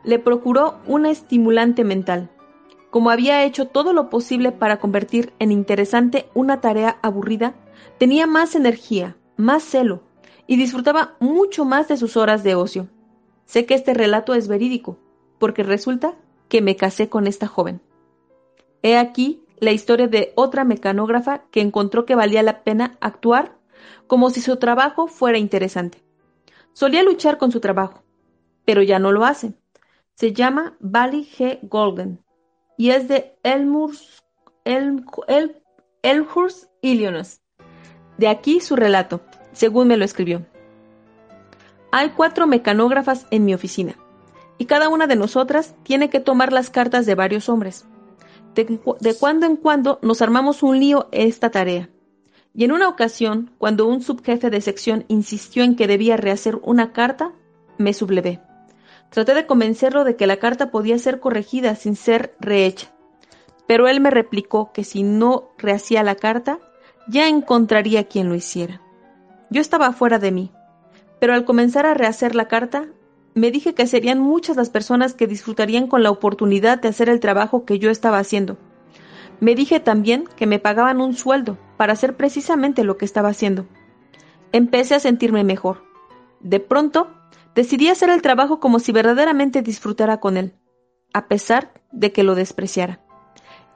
Le 0.03 0.18
procuró 0.18 0.79
una 0.87 1.11
estimulante 1.11 1.85
mental. 1.85 2.31
Como 2.88 3.11
había 3.11 3.44
hecho 3.44 3.66
todo 3.66 3.92
lo 3.92 4.09
posible 4.09 4.50
para 4.50 4.79
convertir 4.79 5.35
en 5.40 5.53
interesante 5.53 6.31
una 6.33 6.62
tarea 6.62 6.96
aburrida, 7.03 7.55
tenía 7.99 8.27
más 8.27 8.55
energía, 8.55 9.16
más 9.37 9.62
celo, 9.62 10.03
y 10.47 10.57
disfrutaba 10.57 11.16
mucho 11.21 11.64
más 11.64 11.88
de 11.88 11.97
sus 11.97 12.16
horas 12.16 12.43
de 12.43 12.55
ocio. 12.55 12.88
Sé 13.45 13.66
que 13.66 13.75
este 13.75 13.95
relato 13.95 14.35
es 14.35 14.49
verídico, 14.49 14.99
porque 15.38 15.62
resulta 15.62 16.14
que 16.49 16.61
me 16.61 16.77
casé 16.77 17.09
con 17.09 17.27
esta 17.27 17.47
joven. 17.47 17.81
He 18.83 18.97
aquí 18.97 19.43
la 19.59 19.73
historia 19.73 20.09
de 20.09 20.33
otra 20.37 20.64
mecanógrafa 20.64 21.45
que 21.51 21.61
encontró 21.61 22.07
que 22.07 22.14
valía 22.14 22.43
la 22.43 22.64
pena 22.64 22.97
actuar 23.01 23.59
como 24.07 24.31
si 24.31 24.40
su 24.40 24.57
trabajo 24.57 25.07
fuera 25.07 25.38
interesante. 25.38 26.03
Solía 26.73 27.03
luchar 27.03 27.38
con 27.38 27.53
su 27.53 27.61
trabajo, 27.61 28.03
pero 28.64 28.83
ya 28.83 28.99
no 28.99 29.12
lo 29.12 29.25
hace. 29.25 29.55
Se 30.14 30.33
llama 30.33 30.77
Bally 30.81 31.25
G. 31.25 31.61
Golden 31.62 32.25
y 32.81 32.93
es 32.93 33.09
de 33.09 33.37
Elmhurst, 33.43 34.25
Illinois. 36.81 37.39
De 38.20 38.28
aquí 38.28 38.61
su 38.61 38.76
relato, 38.76 39.22
según 39.54 39.88
me 39.88 39.96
lo 39.96 40.04
escribió. 40.04 40.44
Hay 41.90 42.11
cuatro 42.11 42.46
mecanógrafas 42.46 43.26
en 43.30 43.46
mi 43.46 43.54
oficina, 43.54 43.96
y 44.59 44.66
cada 44.66 44.90
una 44.90 45.06
de 45.06 45.16
nosotras 45.16 45.74
tiene 45.85 46.11
que 46.11 46.20
tomar 46.20 46.52
las 46.52 46.68
cartas 46.68 47.06
de 47.06 47.14
varios 47.14 47.48
hombres. 47.48 47.87
De, 48.54 48.78
cuando 49.18 49.46
en 49.46 49.56
cuando 49.56 49.98
nos 50.02 50.20
armamos 50.20 50.62
un 50.62 50.78
lío 50.78 51.09
esta 51.12 51.48
tarea. 51.50 51.88
Y 52.52 52.64
en 52.64 52.72
una 52.72 52.90
ocasión, 52.90 53.52
cuando 53.56 53.87
un 53.87 54.02
subjefe 54.02 54.50
de 54.50 54.61
sección 54.61 55.06
insistió 55.09 55.64
en 55.64 55.74
que 55.74 55.87
debía 55.87 56.18
rehacer 56.18 56.61
una 56.62 56.92
carta, 56.92 57.33
me 57.78 57.94
sublevé. 57.94 58.38
Traté 59.09 59.33
de 59.33 59.46
convencerlo 59.46 60.04
de 60.04 60.16
que 60.16 60.26
la 60.26 60.37
carta 60.37 60.70
podía 60.70 60.98
ser 60.98 61.20
corregida 61.20 61.74
sin 61.74 61.96
ser 61.96 62.35
rehecha, 62.38 62.92
pero 63.66 63.88
él 63.88 64.02
me 64.02 64.11
replicó 64.11 64.72
que 64.74 64.85
si 64.85 65.04
no 65.04 65.52
rehacía 65.56 66.02
la 66.02 66.16
carta, 66.16 66.59
ya 67.11 67.29
encontraría 67.29 68.05
quien 68.05 68.29
lo 68.29 68.37
hiciera. 68.37 68.81
Yo 69.51 69.61
estaba 69.61 69.92
fuera 69.92 70.18
de 70.20 70.31
mí, 70.31 70.53
pero 71.18 71.35
al 71.35 71.44
comenzar 71.44 71.85
a 71.85 71.94
rehacer 71.94 72.37
la 72.37 72.46
carta, 72.46 72.87
me 73.35 73.51
dije 73.51 73.75
que 73.75 73.87
serían 73.87 74.20
muchas 74.20 74.57
las 74.57 74.70
personas 74.70 75.14
que 75.14 75.27
disfrutarían 75.27 75.88
con 75.88 76.03
la 76.03 76.11
oportunidad 76.11 76.81
de 76.81 76.88
hacer 76.88 77.09
el 77.09 77.20
trabajo 77.20 77.64
que 77.64 77.79
yo 77.79 77.90
estaba 77.90 78.18
haciendo. 78.18 78.59
Me 79.40 79.55
dije 79.55 79.81
también 79.81 80.25
que 80.37 80.46
me 80.46 80.59
pagaban 80.59 81.01
un 81.01 81.14
sueldo 81.14 81.59
para 81.77 81.94
hacer 81.94 82.16
precisamente 82.16 82.85
lo 82.85 82.96
que 82.96 83.05
estaba 83.05 83.29
haciendo. 83.29 83.66
Empecé 84.53 84.94
a 84.94 85.01
sentirme 85.01 85.44
mejor. 85.44 85.83
De 86.40 86.61
pronto, 86.61 87.09
decidí 87.55 87.88
hacer 87.88 88.11
el 88.11 88.23
trabajo 88.23 88.61
como 88.61 88.79
si 88.79 88.92
verdaderamente 88.92 89.62
disfrutara 89.62 90.20
con 90.20 90.37
él, 90.37 90.55
a 91.12 91.27
pesar 91.27 91.73
de 91.90 92.12
que 92.12 92.23
lo 92.23 92.35
despreciara. 92.35 93.01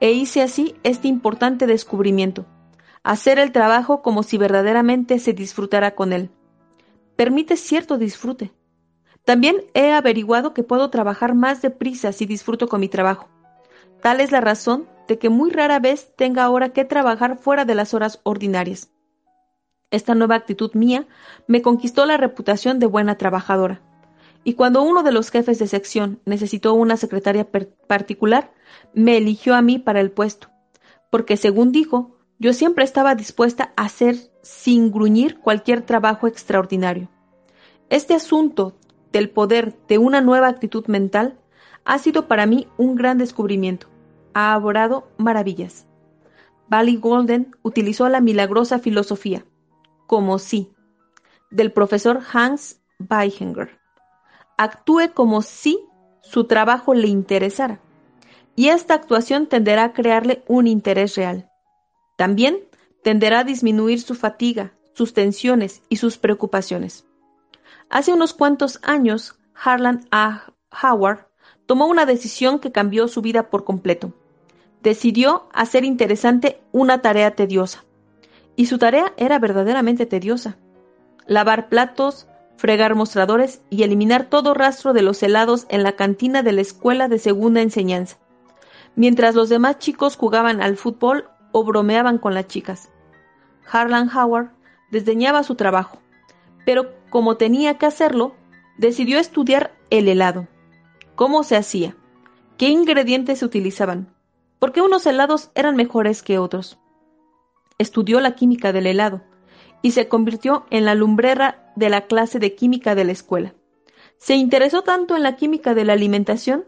E 0.00 0.12
hice 0.12 0.42
así 0.42 0.74
este 0.82 1.08
importante 1.08 1.66
descubrimiento, 1.66 2.46
hacer 3.04 3.38
el 3.38 3.52
trabajo 3.52 4.02
como 4.02 4.24
si 4.24 4.38
verdaderamente 4.38 5.20
se 5.20 5.32
disfrutara 5.32 5.94
con 5.94 6.12
él. 6.12 6.30
Permite 7.16 7.56
cierto 7.56 7.96
disfrute, 7.96 8.52
también 9.24 9.64
he 9.72 9.92
averiguado 9.92 10.52
que 10.52 10.62
puedo 10.62 10.90
trabajar 10.90 11.34
más 11.34 11.62
deprisa 11.62 12.12
si 12.12 12.26
disfruto 12.26 12.68
con 12.68 12.80
mi 12.80 12.88
trabajo. 12.88 13.28
Tal 14.02 14.20
es 14.20 14.30
la 14.30 14.42
razón 14.42 14.86
de 15.08 15.18
que 15.18 15.30
muy 15.30 15.50
rara 15.50 15.78
vez 15.78 16.12
tenga 16.16 16.44
ahora 16.44 16.70
que 16.70 16.84
trabajar 16.84 17.38
fuera 17.38 17.64
de 17.64 17.74
las 17.74 17.94
horas 17.94 18.20
ordinarias. 18.22 18.90
Esta 19.90 20.14
nueva 20.14 20.34
actitud 20.34 20.72
mía 20.74 21.06
me 21.46 21.62
conquistó 21.62 22.04
la 22.04 22.18
reputación 22.18 22.78
de 22.78 22.86
buena 22.86 23.16
trabajadora. 23.16 23.80
Y 24.42 24.54
cuando 24.54 24.82
uno 24.82 25.02
de 25.02 25.12
los 25.12 25.30
jefes 25.30 25.58
de 25.58 25.68
sección 25.68 26.20
necesitó 26.26 26.74
una 26.74 26.98
secretaria 26.98 27.48
particular, 27.86 28.52
me 28.92 29.16
eligió 29.16 29.54
a 29.54 29.62
mí 29.62 29.78
para 29.78 30.00
el 30.00 30.10
puesto, 30.10 30.48
porque 31.10 31.38
según 31.38 31.72
dijo, 31.72 32.13
yo 32.38 32.52
siempre 32.52 32.84
estaba 32.84 33.14
dispuesta 33.14 33.72
a 33.76 33.84
hacer 33.84 34.16
sin 34.42 34.90
gruñir 34.90 35.40
cualquier 35.40 35.82
trabajo 35.82 36.26
extraordinario. 36.26 37.08
Este 37.90 38.14
asunto 38.14 38.74
del 39.12 39.30
poder 39.30 39.76
de 39.88 39.98
una 39.98 40.20
nueva 40.20 40.48
actitud 40.48 40.86
mental 40.86 41.38
ha 41.84 41.98
sido 41.98 42.26
para 42.26 42.46
mí 42.46 42.66
un 42.76 42.96
gran 42.96 43.18
descubrimiento. 43.18 43.88
Ha 44.34 44.54
aborado 44.54 45.08
maravillas. 45.16 45.86
Bally 46.68 46.96
Golden 46.96 47.54
utilizó 47.62 48.08
la 48.08 48.20
milagrosa 48.20 48.78
filosofía, 48.78 49.44
como 50.06 50.38
si, 50.38 50.72
del 51.50 51.72
profesor 51.72 52.20
Hans 52.32 52.80
Weichinger. 52.98 53.78
Actúe 54.56 55.12
como 55.14 55.42
si 55.42 55.78
su 56.22 56.44
trabajo 56.44 56.94
le 56.94 57.08
interesara, 57.08 57.80
y 58.56 58.68
esta 58.68 58.94
actuación 58.94 59.46
tenderá 59.46 59.84
a 59.84 59.92
crearle 59.92 60.42
un 60.48 60.66
interés 60.66 61.16
real. 61.16 61.50
También 62.16 62.58
tenderá 63.02 63.40
a 63.40 63.44
disminuir 63.44 64.00
su 64.00 64.14
fatiga, 64.14 64.74
sus 64.94 65.14
tensiones 65.14 65.82
y 65.88 65.96
sus 65.96 66.18
preocupaciones. 66.18 67.04
Hace 67.90 68.12
unos 68.12 68.34
cuantos 68.34 68.80
años, 68.82 69.38
Harlan 69.54 70.06
A. 70.10 70.52
Howard 70.82 71.26
tomó 71.66 71.86
una 71.86 72.06
decisión 72.06 72.58
que 72.58 72.72
cambió 72.72 73.08
su 73.08 73.22
vida 73.22 73.50
por 73.50 73.64
completo. 73.64 74.12
Decidió 74.82 75.48
hacer 75.52 75.84
interesante 75.84 76.60
una 76.72 77.02
tarea 77.02 77.34
tediosa. 77.34 77.84
Y 78.56 78.66
su 78.66 78.78
tarea 78.78 79.12
era 79.16 79.38
verdaderamente 79.38 80.06
tediosa. 80.06 80.56
Lavar 81.26 81.68
platos, 81.68 82.26
fregar 82.56 82.94
mostradores 82.94 83.60
y 83.70 83.82
eliminar 83.82 84.28
todo 84.28 84.54
rastro 84.54 84.92
de 84.92 85.02
los 85.02 85.22
helados 85.22 85.66
en 85.68 85.82
la 85.82 85.92
cantina 85.92 86.42
de 86.42 86.52
la 86.52 86.60
escuela 86.60 87.08
de 87.08 87.18
segunda 87.18 87.60
enseñanza, 87.60 88.18
mientras 88.94 89.34
los 89.34 89.48
demás 89.48 89.78
chicos 89.78 90.16
jugaban 90.16 90.62
al 90.62 90.76
fútbol 90.76 91.28
o 91.56 91.62
bromeaban 91.62 92.18
con 92.18 92.34
las 92.34 92.48
chicas. 92.48 92.90
Harlan 93.70 94.10
Howard 94.10 94.50
desdeñaba 94.90 95.44
su 95.44 95.54
trabajo, 95.54 95.98
pero 96.66 96.92
como 97.10 97.36
tenía 97.36 97.78
que 97.78 97.86
hacerlo, 97.86 98.34
decidió 98.76 99.20
estudiar 99.20 99.72
el 99.88 100.08
helado. 100.08 100.48
¿Cómo 101.14 101.44
se 101.44 101.56
hacía? 101.56 101.96
¿Qué 102.58 102.70
ingredientes 102.70 103.38
se 103.38 103.44
utilizaban? 103.44 104.12
¿Por 104.58 104.72
qué 104.72 104.82
unos 104.82 105.06
helados 105.06 105.52
eran 105.54 105.76
mejores 105.76 106.24
que 106.24 106.40
otros? 106.40 106.80
Estudió 107.78 108.20
la 108.20 108.34
química 108.34 108.72
del 108.72 108.88
helado 108.88 109.22
y 109.80 109.92
se 109.92 110.08
convirtió 110.08 110.66
en 110.70 110.84
la 110.84 110.96
lumbrera 110.96 111.72
de 111.76 111.88
la 111.88 112.06
clase 112.08 112.40
de 112.40 112.56
química 112.56 112.96
de 112.96 113.04
la 113.04 113.12
escuela. 113.12 113.54
Se 114.18 114.34
interesó 114.34 114.82
tanto 114.82 115.14
en 115.14 115.22
la 115.22 115.36
química 115.36 115.72
de 115.74 115.84
la 115.84 115.92
alimentación 115.92 116.64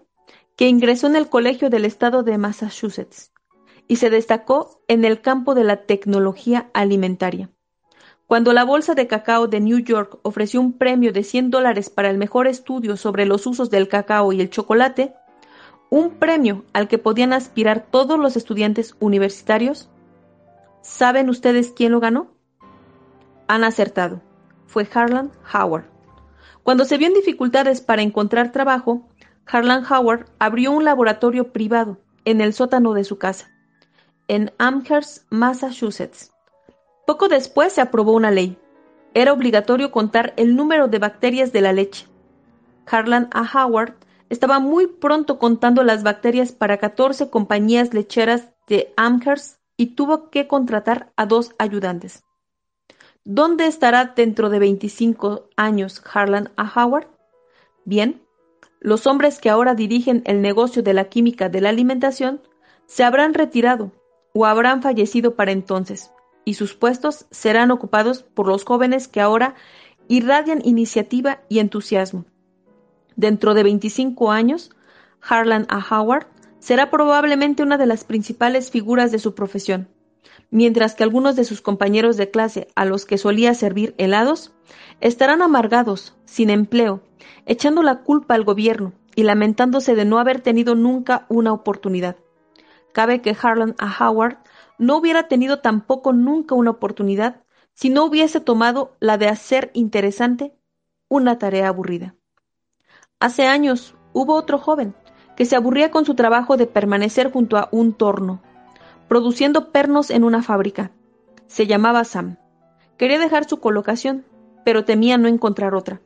que 0.54 0.68
ingresó 0.68 1.08
en 1.08 1.16
el 1.16 1.28
Colegio 1.28 1.70
del 1.70 1.84
Estado 1.84 2.22
de 2.22 2.38
Massachusetts 2.38 3.32
y 3.88 3.96
se 3.96 4.10
destacó 4.10 4.82
en 4.88 5.04
el 5.04 5.20
campo 5.20 5.54
de 5.54 5.64
la 5.64 5.84
tecnología 5.84 6.70
alimentaria. 6.74 7.50
Cuando 8.26 8.52
la 8.52 8.64
Bolsa 8.64 8.94
de 8.94 9.06
Cacao 9.06 9.46
de 9.46 9.60
New 9.60 9.78
York 9.78 10.18
ofreció 10.22 10.60
un 10.60 10.72
premio 10.72 11.12
de 11.12 11.22
100 11.22 11.50
dólares 11.50 11.90
para 11.90 12.10
el 12.10 12.18
mejor 12.18 12.48
estudio 12.48 12.96
sobre 12.96 13.24
los 13.24 13.46
usos 13.46 13.70
del 13.70 13.86
cacao 13.86 14.32
y 14.32 14.40
el 14.40 14.50
chocolate, 14.50 15.14
un 15.90 16.10
premio 16.10 16.64
al 16.72 16.88
que 16.88 16.98
podían 16.98 17.32
aspirar 17.32 17.86
todos 17.88 18.18
los 18.18 18.36
estudiantes 18.36 18.96
universitarios, 18.98 19.88
¿saben 20.82 21.28
ustedes 21.30 21.70
quién 21.70 21.92
lo 21.92 22.00
ganó? 22.00 22.32
Han 23.46 23.62
acertado. 23.62 24.20
Fue 24.66 24.88
Harlan 24.92 25.30
Howard. 25.54 25.84
Cuando 26.64 26.84
se 26.84 26.98
vio 26.98 27.06
en 27.06 27.14
dificultades 27.14 27.80
para 27.80 28.02
encontrar 28.02 28.50
trabajo, 28.50 29.08
Harlan 29.46 29.84
Howard 29.88 30.26
abrió 30.40 30.72
un 30.72 30.84
laboratorio 30.84 31.52
privado 31.52 32.00
en 32.24 32.40
el 32.40 32.52
sótano 32.52 32.92
de 32.92 33.04
su 33.04 33.18
casa, 33.18 33.52
en 34.28 34.52
Amherst, 34.58 35.24
Massachusetts. 35.30 36.32
Poco 37.06 37.28
después 37.28 37.72
se 37.72 37.80
aprobó 37.80 38.12
una 38.12 38.30
ley. 38.30 38.58
Era 39.14 39.32
obligatorio 39.32 39.90
contar 39.90 40.34
el 40.36 40.56
número 40.56 40.88
de 40.88 40.98
bacterias 40.98 41.52
de 41.52 41.60
la 41.60 41.72
leche. 41.72 42.06
Harlan 42.86 43.28
A. 43.32 43.42
Howard 43.42 43.94
estaba 44.28 44.58
muy 44.58 44.86
pronto 44.86 45.38
contando 45.38 45.84
las 45.84 46.02
bacterias 46.02 46.52
para 46.52 46.78
14 46.78 47.30
compañías 47.30 47.94
lecheras 47.94 48.48
de 48.66 48.92
Amherst 48.96 49.60
y 49.76 49.94
tuvo 49.94 50.30
que 50.30 50.48
contratar 50.48 51.12
a 51.16 51.26
dos 51.26 51.54
ayudantes. 51.58 52.24
¿Dónde 53.24 53.66
estará 53.66 54.12
dentro 54.16 54.50
de 54.50 54.58
25 54.58 55.48
años 55.56 56.02
Harlan 56.12 56.50
A. 56.56 56.72
Howard? 56.74 57.08
Bien, 57.84 58.22
los 58.80 59.06
hombres 59.06 59.40
que 59.40 59.50
ahora 59.50 59.74
dirigen 59.74 60.22
el 60.26 60.42
negocio 60.42 60.82
de 60.82 60.94
la 60.94 61.04
química 61.04 61.48
de 61.48 61.60
la 61.60 61.70
alimentación 61.70 62.40
se 62.86 63.04
habrán 63.04 63.34
retirado 63.34 63.92
o 64.36 64.44
habrán 64.44 64.82
fallecido 64.82 65.34
para 65.34 65.52
entonces 65.52 66.10
y 66.44 66.54
sus 66.54 66.74
puestos 66.74 67.24
serán 67.30 67.70
ocupados 67.70 68.22
por 68.22 68.46
los 68.46 68.64
jóvenes 68.64 69.08
que 69.08 69.22
ahora 69.22 69.54
irradian 70.08 70.60
iniciativa 70.62 71.40
y 71.48 71.58
entusiasmo. 71.58 72.26
Dentro 73.16 73.54
de 73.54 73.62
25 73.62 74.30
años, 74.30 74.70
Harlan 75.22 75.66
A. 75.70 75.78
Howard 75.78 76.26
será 76.58 76.90
probablemente 76.90 77.62
una 77.62 77.78
de 77.78 77.86
las 77.86 78.04
principales 78.04 78.70
figuras 78.70 79.10
de 79.10 79.18
su 79.18 79.34
profesión, 79.34 79.88
mientras 80.50 80.94
que 80.94 81.02
algunos 81.02 81.34
de 81.34 81.44
sus 81.44 81.62
compañeros 81.62 82.18
de 82.18 82.30
clase 82.30 82.68
a 82.74 82.84
los 82.84 83.06
que 83.06 83.16
solía 83.16 83.54
servir 83.54 83.94
helados 83.96 84.52
estarán 85.00 85.40
amargados, 85.40 86.14
sin 86.26 86.50
empleo, 86.50 87.00
echando 87.46 87.82
la 87.82 88.02
culpa 88.02 88.34
al 88.34 88.44
gobierno 88.44 88.92
y 89.14 89.22
lamentándose 89.22 89.94
de 89.94 90.04
no 90.04 90.18
haber 90.18 90.42
tenido 90.42 90.74
nunca 90.74 91.24
una 91.30 91.54
oportunidad. 91.54 92.16
Cabe 92.96 93.20
que 93.20 93.36
Harlan 93.38 93.74
A. 93.76 94.08
Howard 94.08 94.38
no 94.78 94.96
hubiera 94.96 95.28
tenido 95.28 95.58
tampoco 95.58 96.14
nunca 96.14 96.54
una 96.54 96.70
oportunidad 96.70 97.42
si 97.74 97.90
no 97.90 98.06
hubiese 98.06 98.40
tomado 98.40 98.96
la 99.00 99.18
de 99.18 99.28
hacer 99.28 99.70
interesante 99.74 100.56
una 101.06 101.38
tarea 101.38 101.68
aburrida. 101.68 102.14
Hace 103.20 103.48
años 103.48 103.94
hubo 104.14 104.32
otro 104.32 104.56
joven 104.58 104.94
que 105.36 105.44
se 105.44 105.56
aburría 105.56 105.90
con 105.90 106.06
su 106.06 106.14
trabajo 106.14 106.56
de 106.56 106.66
permanecer 106.66 107.30
junto 107.30 107.58
a 107.58 107.68
un 107.70 107.92
torno, 107.92 108.40
produciendo 109.08 109.72
pernos 109.72 110.08
en 110.08 110.24
una 110.24 110.42
fábrica. 110.42 110.90
Se 111.48 111.66
llamaba 111.66 112.02
Sam. 112.04 112.38
Quería 112.96 113.18
dejar 113.18 113.46
su 113.46 113.60
colocación, 113.60 114.24
pero 114.64 114.86
temía 114.86 115.18
no 115.18 115.28
encontrar 115.28 115.74
otra. 115.74 116.00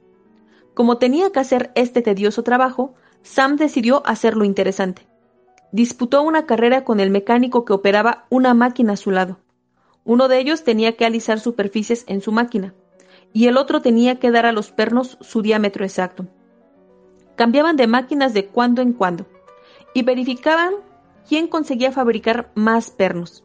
Como 0.75 0.99
tenía 0.99 1.31
que 1.31 1.39
hacer 1.39 1.71
este 1.77 2.03
tedioso 2.03 2.43
trabajo, 2.43 2.95
Sam 3.23 3.59
decidió 3.59 4.03
hacerlo 4.07 4.45
interesante. 4.45 5.10
Disputó 5.73 6.23
una 6.23 6.47
carrera 6.47 6.85
con 6.85 7.01
el 7.01 7.11
mecánico 7.11 7.65
que 7.65 7.73
operaba 7.73 8.27
una 8.29 8.55
máquina 8.55 8.95
a 8.95 8.97
su 8.97 9.11
lado. 9.11 9.39
Uno 10.05 10.29
de 10.29 10.39
ellos 10.39 10.65
tenía 10.65 10.97
que 10.97 11.05
alisar 11.05 11.39
superficies 11.39 12.05
en 12.09 12.21
su 12.23 12.33
máquina, 12.33 12.75
y 13.33 13.47
el 13.47 13.57
otro 13.57 13.81
tenía 13.81 14.19
que 14.19 14.31
dar 14.31 14.47
a 14.47 14.53
los 14.53 14.73
pernos 14.73 15.19
su 15.21 15.43
diámetro 15.43 15.85
exacto. 15.85 16.27
Cambiaban 17.37 17.77
de 17.77 17.87
máquinas 17.87 18.35
de 18.35 18.47
cuando 18.47 18.83
en 18.83 18.93
cuando, 18.93 19.27
y 19.95 20.03
verificaban 20.03 20.75
quién 21.29 21.47
conseguía 21.47 21.93
fabricar 21.93 22.51
más 22.55 22.91
pernos. 22.91 23.45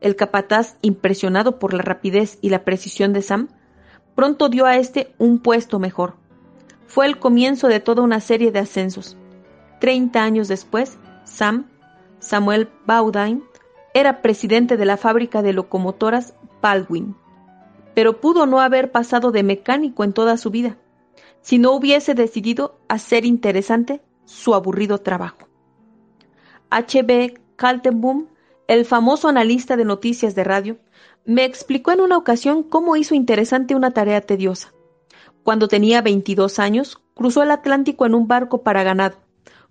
El 0.00 0.16
capataz, 0.16 0.76
impresionado 0.82 1.58
por 1.58 1.72
la 1.72 1.82
rapidez 1.82 2.38
y 2.42 2.50
la 2.50 2.64
precisión 2.64 3.14
de 3.14 3.22
Sam, 3.22 3.48
pronto 4.14 4.50
dio 4.50 4.66
a 4.66 4.76
este 4.76 5.14
un 5.18 5.38
puesto 5.38 5.78
mejor. 5.78 6.16
Fue 6.86 7.06
el 7.06 7.18
comienzo 7.18 7.68
de 7.68 7.80
toda 7.80 8.02
una 8.02 8.20
serie 8.20 8.52
de 8.52 8.58
ascensos. 8.58 9.16
Treinta 9.80 10.22
años 10.22 10.48
después, 10.48 10.98
Sam, 11.24 11.66
Samuel 12.18 12.68
Baudin, 12.86 13.44
era 13.94 14.22
presidente 14.22 14.76
de 14.76 14.84
la 14.84 14.96
fábrica 14.96 15.42
de 15.42 15.52
locomotoras 15.52 16.34
Baldwin, 16.60 17.16
pero 17.94 18.20
pudo 18.20 18.46
no 18.46 18.60
haber 18.60 18.90
pasado 18.90 19.30
de 19.30 19.42
mecánico 19.42 20.04
en 20.04 20.12
toda 20.12 20.36
su 20.36 20.50
vida, 20.50 20.76
si 21.40 21.58
no 21.58 21.72
hubiese 21.72 22.14
decidido 22.14 22.78
hacer 22.88 23.24
interesante 23.24 24.00
su 24.24 24.54
aburrido 24.54 24.98
trabajo. 24.98 25.48
H.B. 26.70 27.40
Kaltenboom, 27.56 28.26
el 28.66 28.84
famoso 28.84 29.28
analista 29.28 29.76
de 29.76 29.84
noticias 29.84 30.34
de 30.34 30.44
radio, 30.44 30.78
me 31.24 31.44
explicó 31.44 31.92
en 31.92 32.00
una 32.00 32.16
ocasión 32.16 32.62
cómo 32.62 32.96
hizo 32.96 33.14
interesante 33.14 33.74
una 33.74 33.92
tarea 33.92 34.20
tediosa. 34.20 34.72
Cuando 35.42 35.68
tenía 35.68 36.00
22 36.02 36.58
años, 36.58 37.00
cruzó 37.14 37.42
el 37.42 37.50
Atlántico 37.50 38.06
en 38.06 38.14
un 38.14 38.26
barco 38.26 38.62
para 38.62 38.82
ganado 38.82 39.23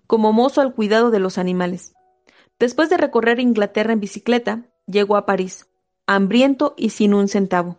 como 0.06 0.32
mozo 0.32 0.60
al 0.60 0.74
cuidado 0.74 1.10
de 1.10 1.18
los 1.18 1.38
animales. 1.38 1.94
Después 2.58 2.90
de 2.90 2.96
recorrer 2.96 3.40
Inglaterra 3.40 3.92
en 3.92 4.00
bicicleta, 4.00 4.62
llegó 4.86 5.16
a 5.16 5.26
París, 5.26 5.68
hambriento 6.06 6.74
y 6.76 6.90
sin 6.90 7.14
un 7.14 7.28
centavo. 7.28 7.78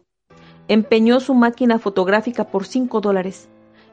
Empeñó 0.67 1.19
su 1.19 1.33
máquina 1.33 1.79
fotográfica 1.79 2.45
por 2.45 2.65
cinco 2.65 2.99
dólares 3.01 3.49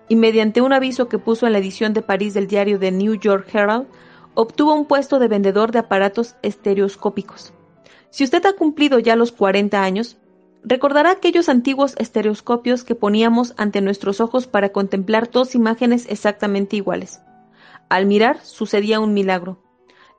y 0.08 0.16
mediante 0.16 0.60
un 0.60 0.72
aviso 0.72 1.08
que 1.08 1.18
puso 1.18 1.46
en 1.46 1.52
la 1.52 1.58
edición 1.58 1.92
de 1.92 2.02
París 2.02 2.34
del 2.34 2.46
diario 2.46 2.78
The 2.78 2.90
New 2.90 3.14
York 3.14 3.48
Herald, 3.52 3.86
obtuvo 4.34 4.74
un 4.74 4.86
puesto 4.86 5.18
de 5.18 5.28
vendedor 5.28 5.72
de 5.72 5.80
aparatos 5.80 6.36
estereoscópicos. 6.42 7.52
Si 8.10 8.24
usted 8.24 8.44
ha 8.46 8.54
cumplido 8.54 8.98
ya 8.98 9.16
los 9.16 9.32
40 9.32 9.82
años, 9.82 10.18
recordará 10.64 11.10
aquellos 11.10 11.48
antiguos 11.48 11.94
estereoscopios 11.98 12.84
que 12.84 12.94
poníamos 12.94 13.54
ante 13.56 13.80
nuestros 13.80 14.20
ojos 14.20 14.46
para 14.46 14.70
contemplar 14.70 15.30
dos 15.30 15.54
imágenes 15.54 16.06
exactamente 16.08 16.76
iguales. 16.76 17.20
Al 17.92 18.06
mirar 18.06 18.40
sucedía 18.42 19.00
un 19.00 19.12
milagro. 19.12 19.58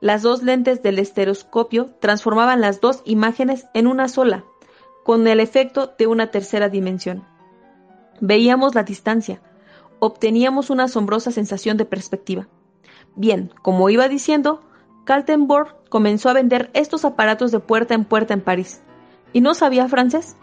Las 0.00 0.22
dos 0.22 0.44
lentes 0.44 0.80
del 0.84 1.00
estereoscopio 1.00 1.90
transformaban 2.00 2.60
las 2.60 2.80
dos 2.80 3.02
imágenes 3.04 3.66
en 3.74 3.88
una 3.88 4.06
sola, 4.06 4.44
con 5.02 5.26
el 5.26 5.40
efecto 5.40 5.92
de 5.98 6.06
una 6.06 6.30
tercera 6.30 6.68
dimensión. 6.68 7.24
Veíamos 8.20 8.76
la 8.76 8.84
distancia, 8.84 9.42
obteníamos 9.98 10.70
una 10.70 10.84
asombrosa 10.84 11.32
sensación 11.32 11.76
de 11.76 11.84
perspectiva. 11.84 12.46
Bien, 13.16 13.50
como 13.60 13.90
iba 13.90 14.06
diciendo, 14.06 14.62
Kaltenborg 15.02 15.74
comenzó 15.88 16.28
a 16.28 16.34
vender 16.34 16.70
estos 16.74 17.04
aparatos 17.04 17.50
de 17.50 17.58
puerta 17.58 17.94
en 17.94 18.04
puerta 18.04 18.34
en 18.34 18.40
París. 18.40 18.84
Y 19.32 19.40
no 19.40 19.52
sabía 19.52 19.88
francés, 19.88 20.36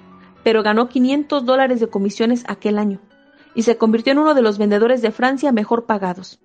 pero 0.43 0.63
ganó 0.63 0.89
500 0.89 1.45
dólares 1.45 1.79
de 1.79 1.87
comisiones 1.87 2.43
aquel 2.49 2.77
año 2.77 2.99
y 3.55 3.63
se 3.63 3.77
convirtió 3.77 4.11
en 4.11 4.19
uno 4.19 4.33
de 4.33 4.41
los 4.41 4.57
vendedores 4.57 5.01
de 5.01 5.11
Francia 5.11 5.53
mejor 5.53 5.85
pagados. 5.85 6.41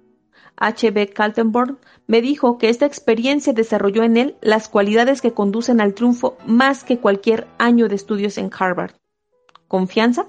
H.B. 0.56 1.08
Kaltenborn 1.08 1.78
me 2.06 2.22
dijo 2.22 2.58
que 2.58 2.68
esta 2.68 2.86
experiencia 2.86 3.52
desarrolló 3.52 4.02
en 4.02 4.16
él 4.16 4.36
las 4.40 4.68
cualidades 4.68 5.20
que 5.20 5.32
conducen 5.32 5.80
al 5.80 5.94
triunfo 5.94 6.36
más 6.46 6.84
que 6.84 6.98
cualquier 6.98 7.46
año 7.58 7.88
de 7.88 7.94
estudios 7.94 8.38
en 8.38 8.50
Harvard. 8.56 8.92
¿Confianza? 9.68 10.26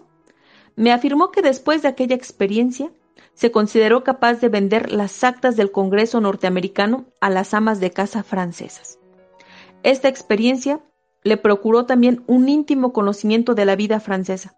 Me 0.76 0.92
afirmó 0.92 1.32
que 1.32 1.42
después 1.42 1.82
de 1.82 1.88
aquella 1.88 2.16
experiencia 2.16 2.92
se 3.34 3.52
consideró 3.52 4.04
capaz 4.04 4.42
de 4.42 4.50
vender 4.50 4.92
las 4.92 5.24
actas 5.24 5.56
del 5.56 5.72
Congreso 5.72 6.20
norteamericano 6.20 7.06
a 7.22 7.30
las 7.30 7.54
amas 7.54 7.80
de 7.80 7.92
casa 7.92 8.24
francesas. 8.24 9.00
Esta 9.84 10.08
experiencia 10.08 10.82
le 11.24 11.38
procuró 11.38 11.86
también 11.86 12.24
un 12.28 12.50
íntimo 12.50 12.94
conocimiento 12.94 13.54
de 13.54 13.66
la 13.66 13.76
vida 13.76 14.00
francesa, 14.00 14.57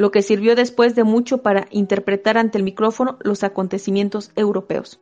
lo 0.00 0.10
que 0.10 0.22
sirvió 0.22 0.56
después 0.56 0.94
de 0.94 1.04
mucho 1.04 1.42
para 1.42 1.66
interpretar 1.70 2.38
ante 2.38 2.56
el 2.56 2.64
micrófono 2.64 3.18
los 3.20 3.44
acontecimientos 3.44 4.32
europeos. 4.34 4.98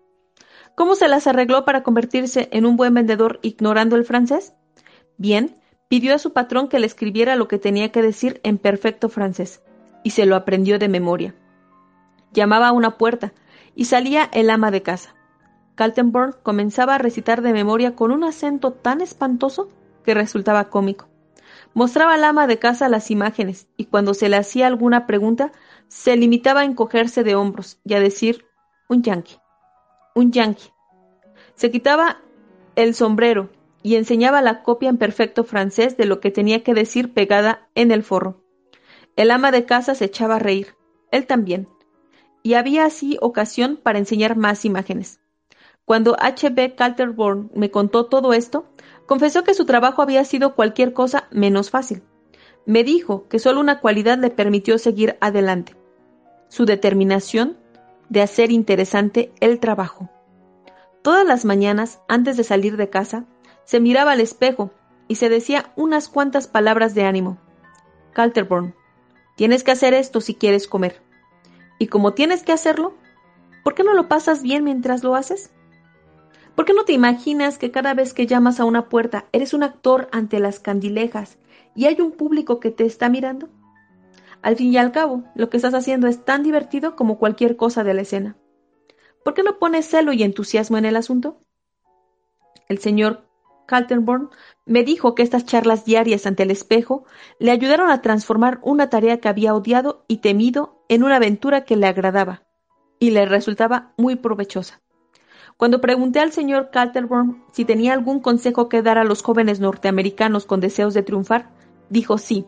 ¿Cómo 0.74 0.96
se 0.96 1.06
las 1.06 1.28
arregló 1.28 1.64
para 1.64 1.84
convertirse 1.84 2.48
en 2.50 2.66
un 2.66 2.76
buen 2.76 2.94
vendedor 2.94 3.38
ignorando 3.42 3.94
el 3.94 4.04
francés? 4.04 4.54
Bien, 5.16 5.56
pidió 5.86 6.16
a 6.16 6.18
su 6.18 6.32
patrón 6.32 6.68
que 6.68 6.80
le 6.80 6.86
escribiera 6.86 7.36
lo 7.36 7.46
que 7.46 7.60
tenía 7.60 7.92
que 7.92 8.02
decir 8.02 8.40
en 8.42 8.58
perfecto 8.58 9.08
francés, 9.08 9.62
y 10.02 10.10
se 10.10 10.26
lo 10.26 10.34
aprendió 10.34 10.80
de 10.80 10.88
memoria. 10.88 11.32
Llamaba 12.32 12.66
a 12.66 12.72
una 12.72 12.98
puerta, 12.98 13.32
y 13.76 13.84
salía 13.84 14.28
el 14.32 14.50
ama 14.50 14.72
de 14.72 14.82
casa. 14.82 15.14
Kaltenborn 15.76 16.34
comenzaba 16.42 16.96
a 16.96 16.98
recitar 16.98 17.40
de 17.42 17.52
memoria 17.52 17.94
con 17.94 18.10
un 18.10 18.24
acento 18.24 18.72
tan 18.72 19.00
espantoso 19.00 19.68
que 20.04 20.14
resultaba 20.14 20.70
cómico. 20.70 21.06
Mostraba 21.74 22.14
al 22.14 22.24
ama 22.24 22.46
de 22.46 22.58
casa 22.58 22.88
las 22.88 23.10
imágenes 23.10 23.68
y 23.76 23.86
cuando 23.86 24.14
se 24.14 24.28
le 24.28 24.36
hacía 24.36 24.66
alguna 24.66 25.06
pregunta 25.06 25.52
se 25.88 26.16
limitaba 26.16 26.60
a 26.60 26.64
encogerse 26.64 27.24
de 27.24 27.34
hombros 27.34 27.80
y 27.84 27.94
a 27.94 28.00
decir 28.00 28.46
un 28.88 29.02
yanqui, 29.02 29.36
un 30.14 30.32
yanqui. 30.32 30.70
Se 31.54 31.70
quitaba 31.70 32.18
el 32.76 32.94
sombrero 32.94 33.50
y 33.82 33.96
enseñaba 33.96 34.42
la 34.42 34.62
copia 34.62 34.88
en 34.88 34.98
perfecto 34.98 35.44
francés 35.44 35.96
de 35.96 36.06
lo 36.06 36.20
que 36.20 36.30
tenía 36.30 36.62
que 36.62 36.74
decir 36.74 37.12
pegada 37.12 37.68
en 37.74 37.90
el 37.90 38.02
forro. 38.02 38.42
El 39.16 39.30
ama 39.30 39.50
de 39.50 39.64
casa 39.64 39.94
se 39.94 40.06
echaba 40.06 40.36
a 40.36 40.38
reír, 40.38 40.76
él 41.10 41.26
también, 41.26 41.68
y 42.42 42.54
había 42.54 42.84
así 42.84 43.18
ocasión 43.20 43.78
para 43.82 43.98
enseñar 43.98 44.36
más 44.36 44.64
imágenes. 44.64 45.20
Cuando 45.84 46.16
H. 46.20 46.50
B. 46.50 46.74
Calterborn 46.74 47.50
me 47.54 47.70
contó 47.70 48.06
todo 48.06 48.32
esto, 48.32 48.66
Confesó 49.08 49.42
que 49.42 49.54
su 49.54 49.64
trabajo 49.64 50.02
había 50.02 50.22
sido 50.26 50.54
cualquier 50.54 50.92
cosa 50.92 51.28
menos 51.30 51.70
fácil. 51.70 52.02
Me 52.66 52.84
dijo 52.84 53.26
que 53.28 53.38
solo 53.38 53.58
una 53.58 53.80
cualidad 53.80 54.18
le 54.18 54.28
permitió 54.28 54.76
seguir 54.76 55.16
adelante, 55.22 55.74
su 56.48 56.66
determinación 56.66 57.56
de 58.10 58.20
hacer 58.20 58.50
interesante 58.50 59.32
el 59.40 59.60
trabajo. 59.60 60.10
Todas 61.00 61.26
las 61.26 61.46
mañanas, 61.46 62.00
antes 62.06 62.36
de 62.36 62.44
salir 62.44 62.76
de 62.76 62.90
casa, 62.90 63.24
se 63.64 63.80
miraba 63.80 64.12
al 64.12 64.20
espejo 64.20 64.72
y 65.08 65.14
se 65.14 65.30
decía 65.30 65.72
unas 65.74 66.10
cuantas 66.10 66.46
palabras 66.46 66.94
de 66.94 67.04
ánimo. 67.04 67.38
Calterborn, 68.12 68.74
tienes 69.36 69.64
que 69.64 69.70
hacer 69.70 69.94
esto 69.94 70.20
si 70.20 70.34
quieres 70.34 70.68
comer. 70.68 71.00
Y 71.78 71.86
como 71.86 72.12
tienes 72.12 72.42
que 72.42 72.52
hacerlo, 72.52 72.92
¿por 73.64 73.74
qué 73.74 73.84
no 73.84 73.94
lo 73.94 74.06
pasas 74.06 74.42
bien 74.42 74.64
mientras 74.64 75.02
lo 75.02 75.14
haces? 75.14 75.50
¿Por 76.58 76.64
qué 76.64 76.74
no 76.74 76.84
te 76.84 76.92
imaginas 76.92 77.56
que 77.56 77.70
cada 77.70 77.94
vez 77.94 78.12
que 78.12 78.26
llamas 78.26 78.58
a 78.58 78.64
una 78.64 78.88
puerta 78.88 79.26
eres 79.30 79.54
un 79.54 79.62
actor 79.62 80.08
ante 80.10 80.40
las 80.40 80.58
candilejas 80.58 81.38
y 81.76 81.84
hay 81.84 82.00
un 82.00 82.10
público 82.10 82.58
que 82.58 82.72
te 82.72 82.84
está 82.84 83.08
mirando? 83.08 83.48
Al 84.42 84.56
fin 84.56 84.72
y 84.72 84.76
al 84.76 84.90
cabo, 84.90 85.22
lo 85.36 85.50
que 85.50 85.56
estás 85.56 85.72
haciendo 85.74 86.08
es 86.08 86.24
tan 86.24 86.42
divertido 86.42 86.96
como 86.96 87.16
cualquier 87.16 87.54
cosa 87.54 87.84
de 87.84 87.94
la 87.94 88.00
escena. 88.00 88.36
¿Por 89.24 89.34
qué 89.34 89.44
no 89.44 89.60
pones 89.60 89.86
celo 89.86 90.12
y 90.12 90.24
entusiasmo 90.24 90.76
en 90.78 90.86
el 90.86 90.96
asunto? 90.96 91.38
El 92.68 92.78
señor 92.78 93.28
Kaltenborn 93.68 94.30
me 94.66 94.82
dijo 94.82 95.14
que 95.14 95.22
estas 95.22 95.46
charlas 95.46 95.84
diarias 95.84 96.26
ante 96.26 96.42
el 96.42 96.50
espejo 96.50 97.04
le 97.38 97.52
ayudaron 97.52 97.88
a 97.88 98.02
transformar 98.02 98.58
una 98.62 98.90
tarea 98.90 99.20
que 99.20 99.28
había 99.28 99.54
odiado 99.54 100.04
y 100.08 100.16
temido 100.16 100.84
en 100.88 101.04
una 101.04 101.16
aventura 101.18 101.64
que 101.64 101.76
le 101.76 101.86
agradaba 101.86 102.42
y 102.98 103.12
le 103.12 103.26
resultaba 103.26 103.92
muy 103.96 104.16
provechosa. 104.16 104.82
Cuando 105.58 105.80
pregunté 105.80 106.20
al 106.20 106.30
señor 106.30 106.70
Calterborn 106.70 107.42
si 107.50 107.64
tenía 107.64 107.92
algún 107.92 108.20
consejo 108.20 108.68
que 108.68 108.80
dar 108.80 108.96
a 108.96 109.02
los 109.02 109.24
jóvenes 109.24 109.58
norteamericanos 109.58 110.46
con 110.46 110.60
deseos 110.60 110.94
de 110.94 111.02
triunfar, 111.02 111.50
dijo 111.90 112.16
sí. 112.16 112.46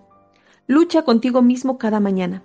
Lucha 0.68 1.02
contigo 1.02 1.42
mismo 1.42 1.76
cada 1.76 1.98
mañana. 1.98 2.44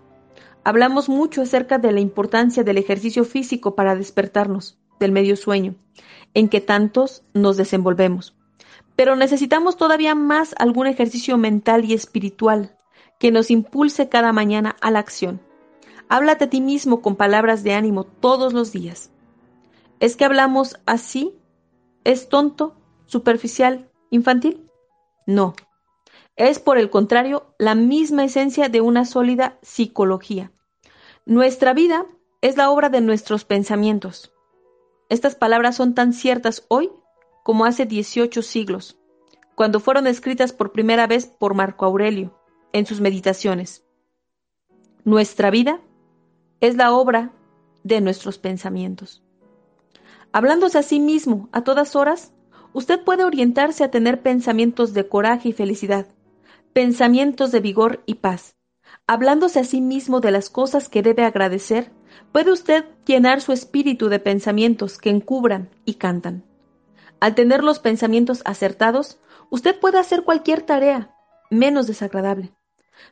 Hablamos 0.64 1.08
mucho 1.08 1.44
acerca 1.44 1.78
de 1.78 1.92
la 1.92 2.00
importancia 2.00 2.64
del 2.64 2.80
ejercicio 2.80 3.26
físico 3.26 3.76
para 3.76 3.96
despertarnos 3.96 4.80
del 5.00 5.12
medio 5.12 5.36
sueño, 5.36 5.76
en 6.34 6.50
que 6.50 6.62
tantos 6.62 7.24
nos 7.36 7.58
desenvolvemos. 7.58 8.36
Pero 8.96 9.16
necesitamos 9.16 9.78
todavía 9.78 10.16
más 10.16 10.56
algún 10.58 10.88
ejercicio 10.88 11.38
mental 11.38 11.86
y 11.86 11.94
espiritual 11.94 12.76
que 13.20 13.30
nos 13.30 13.52
impulse 13.52 14.10
cada 14.10 14.34
mañana 14.34 14.76
a 14.82 14.90
la 14.90 14.98
acción. 14.98 15.42
Háblate 16.10 16.46
a 16.46 16.50
ti 16.50 16.60
mismo 16.60 17.04
con 17.04 17.16
palabras 17.16 17.64
de 17.64 17.76
ánimo 17.76 18.04
todos 18.04 18.52
los 18.52 18.72
días. 18.72 19.12
¿Es 20.00 20.16
que 20.16 20.26
hablamos 20.26 20.78
así? 20.86 21.38
¿Es 22.04 22.30
tonto, 22.30 22.76
superficial, 23.06 23.90
infantil? 24.10 24.70
No. 25.26 25.56
Es, 26.36 26.60
por 26.60 26.78
el 26.78 26.90
contrario, 26.90 27.56
la 27.58 27.76
misma 27.76 28.26
esencia 28.26 28.68
de 28.68 28.82
una 28.82 29.06
sólida 29.06 29.58
psicología. 29.62 30.52
Nuestra 31.26 31.74
vida 31.74 32.06
es 32.42 32.58
la 32.58 32.70
obra 32.70 32.90
de 32.90 33.02
nuestros 33.02 33.46
pensamientos. 33.46 34.34
Estas 35.10 35.36
palabras 35.36 35.76
son 35.76 35.96
tan 35.96 36.14
ciertas 36.14 36.66
hoy 36.68 36.92
como 37.44 37.66
hace 37.66 37.86
18 37.86 38.42
siglos, 38.42 39.00
cuando 39.56 39.80
fueron 39.80 40.08
escritas 40.08 40.52
por 40.52 40.72
primera 40.72 41.08
vez 41.08 41.28
por 41.28 41.54
Marco 41.54 41.86
Aurelio 41.86 42.38
en 42.74 42.86
sus 42.86 43.02
meditaciones. 43.02 43.86
Nuestra 45.06 45.52
vida 45.52 45.80
es 46.60 46.76
la 46.76 46.92
obra 46.94 47.32
de 47.84 48.02
nuestros 48.02 48.38
pensamientos. 48.38 49.25
Hablándose 50.36 50.78
a 50.78 50.84
sí 50.84 51.00
mismo 51.00 51.48
a 51.54 51.64
todas 51.64 51.96
horas, 51.96 52.34
usted 52.74 53.02
puede 53.02 53.24
orientarse 53.24 53.86
a 53.86 53.90
tener 53.90 54.22
pensamientos 54.22 54.94
de 54.94 55.08
coraje 55.08 55.48
y 55.48 55.54
felicidad, 55.54 56.08
pensamientos 56.74 57.54
de 57.54 57.62
vigor 57.62 58.04
y 58.06 58.16
paz. 58.16 58.58
Hablándose 59.08 59.62
a 59.62 59.64
sí 59.64 59.80
mismo 59.80 60.20
de 60.20 60.32
las 60.32 60.50
cosas 60.50 60.90
que 60.90 61.02
debe 61.02 61.24
agradecer, 61.24 61.94
puede 62.34 62.52
usted 62.52 62.84
llenar 63.06 63.40
su 63.40 63.54
espíritu 63.54 64.10
de 64.10 64.20
pensamientos 64.20 64.98
que 64.98 65.10
encubran 65.10 65.70
y 65.86 65.94
cantan. 65.94 66.44
Al 67.22 67.34
tener 67.34 67.64
los 67.64 67.80
pensamientos 67.80 68.42
acertados, 68.44 69.22
usted 69.50 69.80
puede 69.80 70.00
hacer 70.00 70.24
cualquier 70.24 70.64
tarea, 70.64 71.16
menos 71.50 71.88
desagradable. 71.88 72.52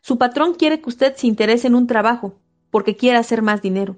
Su 0.01 0.17
patrón 0.17 0.55
quiere 0.55 0.81
que 0.81 0.89
usted 0.89 1.15
se 1.15 1.27
interese 1.27 1.67
en 1.67 1.75
un 1.75 1.87
trabajo, 1.87 2.41
porque 2.69 2.97
quiere 2.97 3.17
hacer 3.17 3.41
más 3.41 3.61
dinero. 3.61 3.95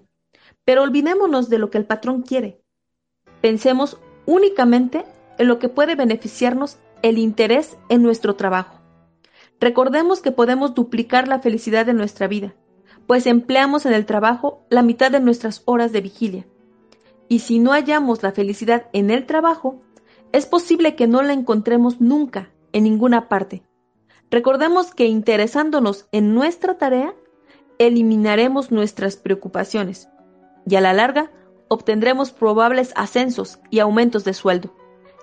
Pero 0.64 0.84
olvidémonos 0.84 1.50
de 1.50 1.58
lo 1.58 1.72
que 1.72 1.80
el 1.80 1.88
patrón 1.88 2.22
quiere. 2.22 2.62
Pensemos 3.46 4.00
únicamente 4.26 5.06
en 5.38 5.48
lo 5.48 5.60
que 5.60 5.70
puede 5.70 5.94
beneficiarnos 5.94 6.80
el 7.04 7.20
interés 7.20 7.78
en 7.90 8.02
nuestro 8.02 8.36
trabajo. 8.36 8.80
Recordemos 9.60 10.20
que 10.20 10.32
podemos 10.32 10.74
duplicar 10.74 11.28
la 11.28 11.38
felicidad 11.38 11.86
de 11.86 11.93
nuestra 11.93 12.28
vida, 12.28 12.56
pues 13.06 13.28
empleamos 13.28 13.86
en 13.86 13.93
el 13.93 14.08
trabajo 14.08 14.66
la 14.72 14.82
mitad 14.82 15.12
de 15.12 15.20
nuestras 15.20 15.62
horas 15.66 15.91
de 15.91 16.02
vigilia. 16.02 16.48
Y 17.28 17.38
si 17.38 17.60
no 17.60 17.74
hallamos 17.74 18.24
la 18.24 18.32
felicidad 18.32 18.88
en 18.93 19.12
el 19.12 19.28
trabajo, 19.28 19.80
es 20.32 20.48
posible 20.48 20.96
que 20.96 21.06
no 21.06 21.22
la 21.22 21.34
encontremos 21.34 22.02
nunca 22.02 22.50
en 22.74 22.86
ninguna 22.86 23.30
parte. 23.30 23.62
Recordemos 24.32 24.91
que 24.96 25.06
interesándonos 25.06 26.08
en 26.12 26.34
nuestra 26.34 26.80
tarea, 26.80 27.14
eliminaremos 27.78 28.72
nuestras 28.72 29.18
preocupaciones 29.18 30.10
y 30.66 30.78
a 30.78 30.82
la 30.82 30.93
larga 30.93 31.30
obtendremos 31.68 32.32
probables 32.32 32.93
ascensos 32.95 33.59
y 33.70 33.80
aumentos 33.80 34.24
de 34.24 34.34
sueldo. 34.34 34.74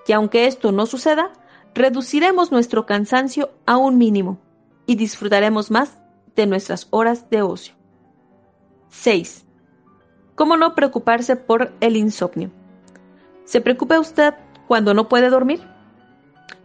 Y 0.07 0.12
aunque 0.12 0.47
esto 0.47 0.72
no 0.72 0.86
suceda, 0.86 1.32
reduciremos 1.74 2.53
nuestro 2.53 2.86
cansancio 2.86 3.51
a 3.66 3.76
un 3.76 3.99
mínimo 3.99 4.38
y 4.86 4.97
disfrutaremos 4.97 5.70
más 5.70 5.99
de 6.34 6.47
nuestras 6.47 6.88
horas 6.90 7.30
de 7.30 7.43
ocio. 7.43 7.74
6. 8.88 9.47
¿Cómo 10.34 10.57
no 10.57 10.74
preocuparse 10.74 11.36
por 11.36 11.72
el 11.80 11.97
insomnio? 11.97 12.51
¿Se 13.45 13.61
preocupa 13.61 14.01
usted 14.01 14.34
cuando 14.66 14.95
no 14.95 15.09
puede 15.09 15.30
dormir? 15.30 15.62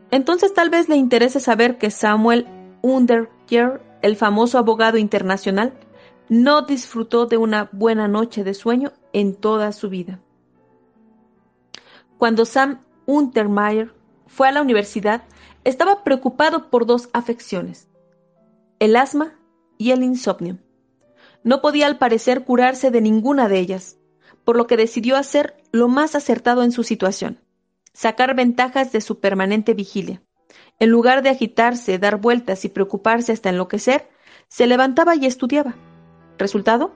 Entonces 0.10 0.54
tal 0.54 0.70
vez 0.70 0.90
le 0.90 0.96
interese 0.96 1.40
saber 1.40 1.78
que 1.78 1.92
Samuel 1.92 2.48
Underger, 2.82 3.82
el 4.02 4.16
famoso 4.16 4.58
abogado 4.58 4.98
internacional, 4.98 5.74
no 6.30 6.62
disfrutó 6.64 7.26
de 7.26 7.38
una 7.38 7.70
buena 7.72 8.08
noche 8.08 8.44
de 8.44 8.54
sueño 8.54 8.92
en 9.14 9.36
toda 9.36 9.72
su 9.72 9.90
vida. 9.90 10.20
Cuando 12.18 12.46
Sam 12.46 12.82
Untermeyer 13.06 13.94
fue 14.26 14.48
a 14.48 14.52
la 14.52 14.62
universidad, 14.62 15.24
estaba 15.64 16.04
preocupado 16.04 16.70
por 16.70 16.86
dos 16.86 17.10
afecciones, 17.14 17.88
el 18.80 18.96
asma 18.96 19.34
y 19.78 19.92
el 19.92 20.04
insomnio. 20.04 20.58
No 21.44 21.62
podía 21.62 21.88
al 21.88 21.98
parecer 21.98 22.44
curarse 22.44 22.92
de 22.92 23.02
ninguna 23.02 23.48
de 23.48 23.60
ellas, 23.60 23.98
por 24.44 24.58
lo 24.58 24.68
que 24.68 24.78
decidió 24.78 25.18
hacer 25.18 25.62
lo 25.72 25.88
más 25.88 26.16
acertado 26.16 26.64
en 26.64 26.72
su 26.72 26.84
situación, 26.84 27.40
sacar 27.94 28.36
ventajas 28.36 28.92
de 28.92 29.02
su 29.02 29.20
permanente 29.20 29.74
vigilia. 29.74 30.22
En 30.80 30.90
lugar 30.90 31.24
de 31.24 31.30
agitarse, 31.30 32.00
dar 32.00 32.22
vueltas 32.22 32.64
y 32.66 32.70
preocuparse 32.70 33.32
hasta 33.32 33.50
enloquecer, 33.50 34.10
se 34.48 34.68
levantaba 34.68 35.16
y 35.16 35.26
estudiaba. 35.26 35.76
Resultado, 36.38 36.94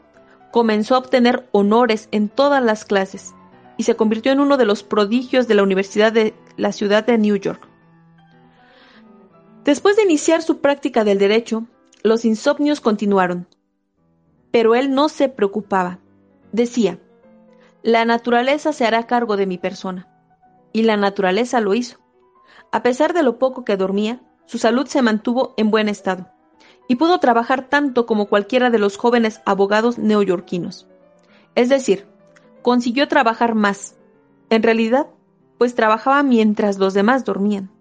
comenzó 0.52 0.96
a 0.96 1.00
obtener 1.00 1.48
honores 1.52 2.08
en 2.12 2.30
todas 2.30 2.64
las 2.64 2.86
clases 2.86 3.34
y 3.78 3.84
se 3.84 3.96
convirtió 3.96 4.32
en 4.32 4.40
uno 4.40 4.58
de 4.58 4.66
los 4.66 4.84
prodigios 4.84 5.48
de 5.48 5.56
la 5.56 5.64
Universidad 5.64 6.12
de 6.12 6.34
la 6.58 6.72
ciudad 6.72 7.06
de 7.06 7.18
New 7.18 7.36
York. 7.38 7.68
Después 9.64 9.96
de 9.96 10.04
iniciar 10.04 10.42
su 10.42 10.60
práctica 10.60 11.04
del 11.04 11.20
derecho, 11.20 11.66
los 12.04 12.26
insomnios 12.26 12.82
continuaron. 12.82 13.48
Pero 14.52 14.76
él 14.76 14.94
no 14.94 15.08
se 15.08 15.30
preocupaba. 15.30 16.00
Decía, 16.52 17.00
la 17.84 18.06
naturaleza 18.06 18.74
se 18.74 18.86
hará 18.86 19.08
cargo 19.08 19.38
de 19.38 19.46
mi 19.46 19.58
persona. 19.58 20.08
Y 20.74 20.84
la 20.84 20.98
naturaleza 20.98 21.62
lo 21.62 21.74
hizo. 21.74 22.00
A 22.72 22.84
pesar 22.84 23.14
de 23.14 23.24
lo 23.24 23.38
poco 23.38 23.64
que 23.64 23.78
dormía, 23.78 24.22
su 24.46 24.58
salud 24.58 24.88
se 24.88 25.02
mantuvo 25.02 25.54
en 25.58 25.72
buen 25.72 25.90
estado, 25.90 26.31
y 26.92 26.96
pudo 26.96 27.22
trabajar 27.22 27.70
tanto 27.70 28.06
como 28.06 28.26
cualquiera 28.26 28.70
de 28.70 28.78
los 28.78 28.98
jóvenes 28.98 29.40
abogados 29.46 29.98
neoyorquinos. 29.98 30.88
Es 31.56 31.70
decir, 31.70 32.06
consiguió 32.64 33.08
trabajar 33.08 33.56
más. 33.56 33.96
En 34.50 34.62
realidad, 34.62 35.08
pues 35.58 35.74
trabajaba 35.74 36.22
mientras 36.22 36.80
los 36.80 36.94
demás 36.94 37.24
dormían. 37.24 37.72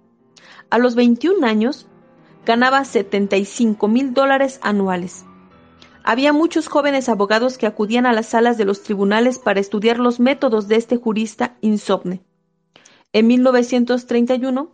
A 0.70 0.78
los 0.78 0.94
21 0.94 1.44
años, 1.44 1.88
ganaba 2.46 2.84
75 2.84 3.88
mil 3.88 4.14
dólares 4.14 4.60
anuales. 4.62 5.24
Había 6.04 6.32
muchos 6.32 6.68
jóvenes 6.68 7.08
abogados 7.08 7.58
que 7.58 7.66
acudían 7.66 8.06
a 8.06 8.12
las 8.12 8.26
salas 8.26 8.58
de 8.58 8.64
los 8.64 8.84
tribunales 8.84 9.40
para 9.40 9.58
estudiar 9.58 9.98
los 9.98 10.20
métodos 10.20 10.68
de 10.68 10.76
este 10.76 10.98
jurista 10.98 11.56
insomne. 11.62 12.22
En 13.12 13.26
1931, 13.26 14.70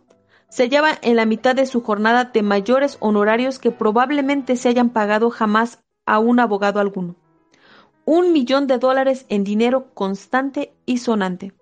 se 0.49 0.63
hallaba 0.63 0.97
en 1.01 1.15
la 1.15 1.25
mitad 1.25 1.55
de 1.55 1.65
su 1.65 1.81
jornada 1.81 2.25
de 2.25 2.41
mayores 2.41 2.97
honorarios 2.99 3.59
que 3.59 3.71
probablemente 3.71 4.55
se 4.55 4.69
hayan 4.69 4.89
pagado 4.89 5.29
jamás 5.29 5.79
a 6.05 6.19
un 6.19 6.39
abogado 6.39 6.79
alguno. 6.79 7.15
Un 8.05 8.31
millón 8.31 8.67
de 8.67 8.77
dólares 8.77 9.25
en 9.27 9.43
dinero 9.43 9.93
constante 9.93 10.73
y 10.85 10.99
sonante. 10.99 11.53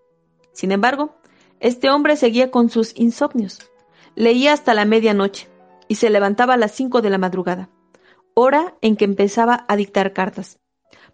Sin 0.53 0.71
embargo, 0.71 1.15
este 1.59 1.89
hombre 1.89 2.15
seguía 2.15 2.51
con 2.51 2.69
sus 2.69 2.93
insomnios. 2.95 3.59
Leía 4.15 4.53
hasta 4.53 4.73
la 4.73 4.85
medianoche 4.85 5.49
y 5.87 5.95
se 5.95 6.09
levantaba 6.09 6.53
a 6.53 6.57
las 6.57 6.71
cinco 6.71 7.01
de 7.01 7.09
la 7.09 7.17
madrugada, 7.17 7.69
hora 8.33 8.75
en 8.81 8.95
que 8.95 9.05
empezaba 9.05 9.65
a 9.67 9.75
dictar 9.75 10.13
cartas, 10.13 10.59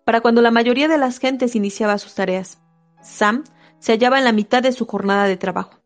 para 0.04 0.22
cuando 0.22 0.42
la 0.42 0.52
mayoría 0.52 0.88
de 0.88 0.98
las 0.98 1.20
gentes 1.20 1.56
iniciaba 1.56 1.98
sus 1.98 2.16
tareas. 2.16 2.60
Sam 3.02 3.44
se 3.80 3.94
hallaba 3.94 4.20
en 4.20 4.26
la 4.26 4.32
mitad 4.32 4.62
de 4.62 4.72
su 4.72 4.86
jornada 4.86 5.26
de 5.26 5.38
trabajo. 5.38 5.81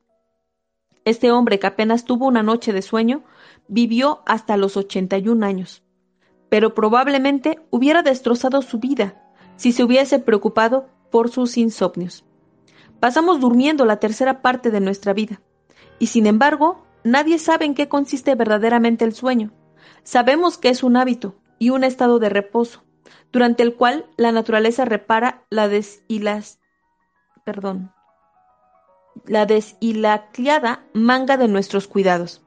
Este 1.05 1.31
hombre 1.31 1.59
que 1.59 1.67
apenas 1.67 2.03
tuvo 2.03 2.27
una 2.27 2.43
noche 2.43 2.73
de 2.73 2.81
sueño 2.81 3.23
vivió 3.67 4.21
hasta 4.25 4.57
los 4.57 4.75
81 4.75 5.45
años, 5.45 5.83
pero 6.49 6.73
probablemente 6.73 7.59
hubiera 7.69 8.01
destrozado 8.01 8.61
su 8.61 8.79
vida 8.79 9.21
si 9.55 9.71
se 9.71 9.83
hubiese 9.83 10.19
preocupado 10.19 10.89
por 11.11 11.29
sus 11.29 11.57
insomnios. 11.57 12.25
Pasamos 12.99 13.39
durmiendo 13.39 13.85
la 13.85 13.97
tercera 13.97 14.41
parte 14.41 14.71
de 14.71 14.81
nuestra 14.81 15.13
vida, 15.13 15.41
y 15.99 16.07
sin 16.07 16.25
embargo 16.25 16.85
Nadie 17.05 17.37
sabe 17.37 17.65
en 17.65 17.75
qué 17.75 17.87
consiste 17.87 18.33
verdaderamente 18.33 19.05
el 19.05 19.13
sueño. 19.13 19.51
Sabemos 20.01 20.57
que 20.57 20.69
es 20.69 20.81
un 20.81 20.97
hábito 20.97 21.35
y 21.59 21.69
un 21.69 21.83
estado 21.83 22.17
de 22.17 22.29
reposo, 22.29 22.83
durante 23.31 23.61
el 23.61 23.75
cual 23.75 24.07
la 24.17 24.31
naturaleza 24.31 24.85
repara 24.85 25.45
la 25.51 25.67
deshilas, 25.67 26.59
perdón, 27.45 27.91
la 29.25 29.45
deshilacliada 29.45 30.83
manga 30.93 31.37
de 31.37 31.47
nuestros 31.47 31.87
cuidados. 31.87 32.41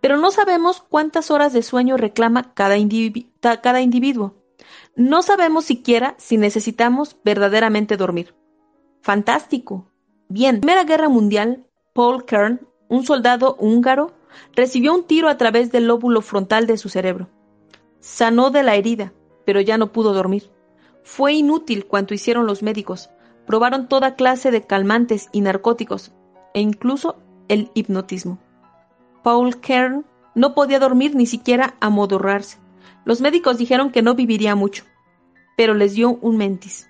Pero 0.00 0.16
no 0.16 0.30
sabemos 0.30 0.82
cuántas 0.88 1.30
horas 1.30 1.52
de 1.52 1.62
sueño 1.62 1.96
reclama 1.96 2.54
cada, 2.54 2.76
cada 3.60 3.80
individuo. 3.80 4.34
No 4.96 5.22
sabemos 5.22 5.64
siquiera 5.64 6.14
si 6.18 6.36
necesitamos 6.36 7.16
verdaderamente 7.24 7.96
dormir. 7.96 8.34
Fantástico. 9.00 9.88
Bien, 10.28 10.60
Primera 10.60 10.84
Guerra 10.84 11.08
Mundial, 11.08 11.66
Paul 11.92 12.24
Kern 12.24 12.60
un 12.92 13.06
soldado 13.06 13.56
húngaro 13.58 14.12
recibió 14.54 14.92
un 14.94 15.04
tiro 15.04 15.30
a 15.30 15.38
través 15.38 15.72
del 15.72 15.86
lóbulo 15.86 16.20
frontal 16.20 16.66
de 16.66 16.76
su 16.76 16.90
cerebro. 16.90 17.30
Sanó 18.00 18.50
de 18.50 18.62
la 18.62 18.74
herida, 18.74 19.14
pero 19.46 19.62
ya 19.62 19.78
no 19.78 19.92
pudo 19.92 20.12
dormir. 20.12 20.50
Fue 21.02 21.32
inútil 21.32 21.86
cuanto 21.86 22.12
hicieron 22.12 22.46
los 22.46 22.62
médicos. 22.62 23.08
Probaron 23.46 23.88
toda 23.88 24.14
clase 24.14 24.50
de 24.50 24.62
calmantes 24.66 25.28
y 25.32 25.40
narcóticos, 25.40 26.12
e 26.54 26.60
incluso 26.60 27.16
el 27.48 27.70
hipnotismo. 27.74 28.38
Paul 29.22 29.60
Kern 29.60 30.04
no 30.34 30.54
podía 30.54 30.78
dormir 30.78 31.14
ni 31.14 31.26
siquiera 31.26 31.74
amodorrarse. 31.80 32.58
Los 33.04 33.20
médicos 33.20 33.58
dijeron 33.58 33.90
que 33.90 34.02
no 34.02 34.14
viviría 34.14 34.54
mucho, 34.54 34.84
pero 35.56 35.74
les 35.74 35.94
dio 35.94 36.18
un 36.20 36.36
mentis. 36.36 36.88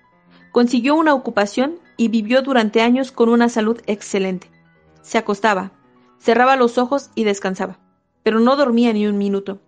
Consiguió 0.51 0.95
una 0.95 1.13
ocupación 1.13 1.79
y 1.97 2.07
vivió 2.07 2.41
durante 2.41 2.81
años 2.81 3.11
con 3.11 3.29
una 3.29 3.49
salud 3.49 3.81
excelente. 3.87 4.49
Se 5.01 5.17
acostaba, 5.17 5.71
Cerraba 6.23 6.55
los 6.55 6.77
ojos 6.77 7.09
y 7.15 7.25
descansaba, 7.25 7.79
pero 8.23 8.39
no 8.39 8.55
dormía 8.55 8.93
ni 8.93 9.07
un 9.07 9.17
minuto. 9.17 9.59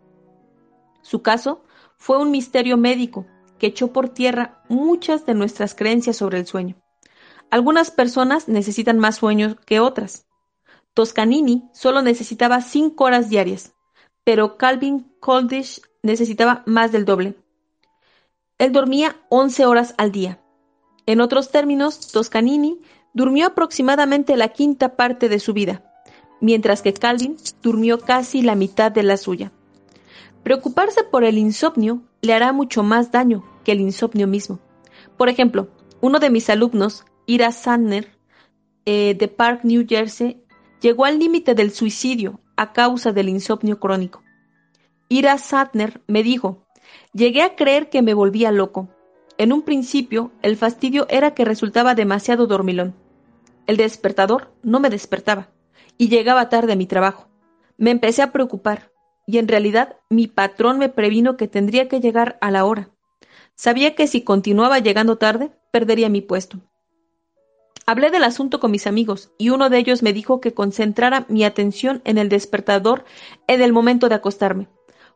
Su 1.02 1.22
caso 1.22 1.66
fue 1.98 2.18
un 2.18 2.32
misterio 2.32 2.78
médico 2.78 3.26
que 3.58 3.68
echó 3.68 3.94
por 3.94 4.10
tierra 4.10 4.64
muchas 4.70 5.26
de 5.26 5.34
nuestras 5.34 5.76
creencias 5.76 6.18
sobre 6.18 6.40
el 6.40 6.48
sueño. 6.48 6.76
Algunas 7.52 7.92
personas 7.92 8.48
necesitan 8.48 9.00
más 9.00 9.18
sueño 9.18 9.58
que 9.66 9.80
otras. 9.80 10.26
Toscanini 10.94 11.70
solo 11.74 12.02
necesitaba 12.02 12.62
cinco 12.62 13.06
horas 13.06 13.30
diarias, 13.30 13.74
pero 14.24 14.58
Calvin 14.58 15.12
Coolidge 15.20 15.82
necesitaba 16.04 16.64
más 16.66 16.92
del 16.92 17.06
doble. 17.06 17.36
Él 18.58 18.72
dormía 18.72 19.18
once 19.30 19.66
horas 19.66 19.94
al 19.98 20.12
día. 20.12 20.40
En 21.06 21.22
otros 21.22 21.52
términos, 21.52 22.12
Toscanini 22.12 22.82
durmió 23.14 23.48
aproximadamente 23.48 24.38
la 24.38 24.50
quinta 24.50 24.96
parte 24.96 25.30
de 25.30 25.40
su 25.40 25.54
vida, 25.54 25.84
mientras 26.42 26.82
que 26.82 26.94
Calvin 26.94 27.38
durmió 27.62 28.00
casi 28.00 28.42
la 28.42 28.56
mitad 28.56 28.92
de 28.92 29.04
la 29.04 29.18
suya. 29.18 29.52
Preocuparse 30.44 31.04
por 31.04 31.24
el 31.24 31.38
insomnio 31.38 32.04
le 32.26 32.34
hará 32.34 32.52
mucho 32.52 32.84
más 32.84 33.12
daño 33.12 33.44
que 33.64 33.72
el 33.72 33.82
insomnio 33.82 34.28
mismo. 34.28 34.60
Por 35.18 35.30
ejemplo, 35.30 35.70
uno 36.02 36.20
de 36.20 36.30
mis 36.30 36.50
alumnos, 36.50 37.06
Ira 37.26 37.52
Sandner, 37.52 38.18
eh, 38.86 39.16
de 39.18 39.28
Park, 39.28 39.62
New 39.64 39.86
Jersey, 39.88 40.44
llegó 40.82 41.06
al 41.06 41.20
límite 41.20 41.56
del 41.56 41.72
suicidio 41.72 42.40
a 42.58 42.74
causa 42.74 43.12
del 43.12 43.30
insomnio 43.30 43.80
crónico. 43.80 44.24
Ira 45.10 45.38
Sandner 45.38 46.02
me 46.08 46.24
dijo, 46.24 46.66
llegué 47.14 47.42
a 47.42 47.56
creer 47.56 47.90
que 47.90 48.02
me 48.02 48.14
volvía 48.14 48.52
loco. 48.52 48.90
En 49.38 49.52
un 49.52 49.64
principio, 49.64 50.32
el 50.42 50.58
fastidio 50.58 51.08
era 51.10 51.34
que 51.34 51.46
resultaba 51.46 51.96
demasiado 51.96 52.48
dormilón. 52.48 52.96
El 53.68 53.78
despertador 53.78 54.54
no 54.64 54.80
me 54.80 54.90
despertaba 54.90 55.50
y 55.98 56.10
llegaba 56.10 56.50
tarde 56.50 56.74
a 56.74 56.76
mi 56.76 56.86
trabajo. 56.86 57.28
Me 57.78 57.92
empecé 57.92 58.22
a 58.22 58.32
preocupar, 58.32 58.92
y 59.26 59.38
en 59.38 59.48
realidad 59.48 59.98
mi 60.10 60.28
patrón 60.28 60.78
me 60.78 60.90
previno 60.90 61.38
que 61.38 61.48
tendría 61.48 61.88
que 61.88 62.00
llegar 62.00 62.38
a 62.42 62.52
la 62.52 62.66
hora. 62.66 62.90
Sabía 63.56 63.96
que 63.96 64.08
si 64.08 64.22
continuaba 64.22 64.80
llegando 64.80 65.18
tarde, 65.18 65.52
perdería 65.72 66.10
mi 66.10 66.22
puesto. 66.22 66.60
Hablé 67.88 68.10
del 68.10 68.24
asunto 68.24 68.60
con 68.60 68.72
mis 68.72 68.88
amigos, 68.88 69.32
y 69.38 69.50
uno 69.50 69.70
de 69.70 69.78
ellos 69.78 70.02
me 70.02 70.12
dijo 70.12 70.42
que 70.42 70.54
concentrara 70.54 71.26
mi 71.30 71.44
atención 71.44 72.02
en 72.04 72.18
el 72.18 72.30
despertador 72.30 73.06
en 73.48 73.62
el 73.62 73.74
momento 73.74 74.10
de 74.10 74.16
acostarme. 74.16 74.68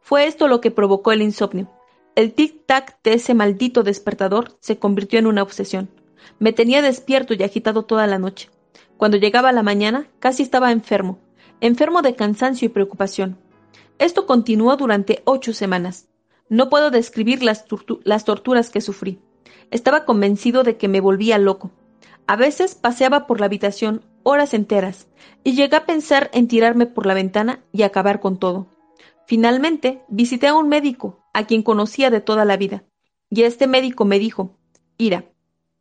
Fue 0.02 0.28
esto 0.28 0.48
lo 0.48 0.62
que 0.62 0.72
provocó 0.72 1.12
el 1.12 1.22
insomnio. 1.22 1.70
El 2.16 2.36
tic-tac 2.36 2.98
de 3.04 3.14
ese 3.14 3.34
maldito 3.34 3.82
despertador 3.84 4.58
se 4.60 4.78
convirtió 4.78 5.20
en 5.20 5.28
una 5.28 5.42
obsesión. 5.42 5.90
Me 6.38 6.54
tenía 6.54 6.82
despierto 6.82 7.34
y 7.34 7.42
agitado 7.44 7.86
toda 7.86 8.06
la 8.08 8.20
noche. 8.20 8.50
Cuando 8.98 9.18
llegaba 9.18 9.52
la 9.52 9.64
mañana, 9.64 10.08
casi 10.20 10.44
estaba 10.44 10.72
enfermo, 10.72 11.20
enfermo 11.62 12.02
de 12.02 12.16
cansancio 12.16 12.68
y 12.68 12.70
preocupación. 12.70 13.38
Esto 14.00 14.26
continuó 14.26 14.78
durante 14.78 15.22
ocho 15.26 15.54
semanas. 15.54 16.08
No 16.48 16.70
puedo 16.70 16.90
describir 16.90 17.44
las, 17.44 17.66
torturas 17.66 18.70
que 18.70 18.80
sufrí. 18.80 19.20
Estaba 19.72 20.06
convencido 20.06 20.64
de 20.64 20.78
que 20.78 20.88
me 20.88 21.02
volvía 21.02 21.38
loco. 21.38 21.72
A 22.26 22.38
veces 22.38 22.76
paseaba 22.76 23.28
por 23.28 23.42
la 23.42 23.48
habitación 23.48 24.06
horas 24.24 24.54
enteras 24.54 25.08
y 25.44 25.54
llegué 25.54 25.76
a 25.76 25.86
pensar 25.86 26.30
en 26.34 26.48
tirarme 26.48 26.86
por 26.86 27.06
la 27.06 27.14
ventana 27.14 27.62
y 27.74 27.84
acabar 27.84 28.22
con 28.22 28.40
todo. 28.40 28.68
Finalmente 29.28 30.02
visité 30.08 30.48
a 30.48 30.56
un 30.56 30.70
médico, 30.70 31.26
a 31.34 31.46
quien 31.46 31.62
conocía 31.62 32.10
de 32.10 32.22
toda 32.22 32.46
la 32.46 32.56
vida, 32.56 32.84
Y 33.30 33.44
este 33.44 33.68
médico 33.68 34.06
me 34.06 34.18
dijo, 34.18 34.58
Ira, 34.98 35.26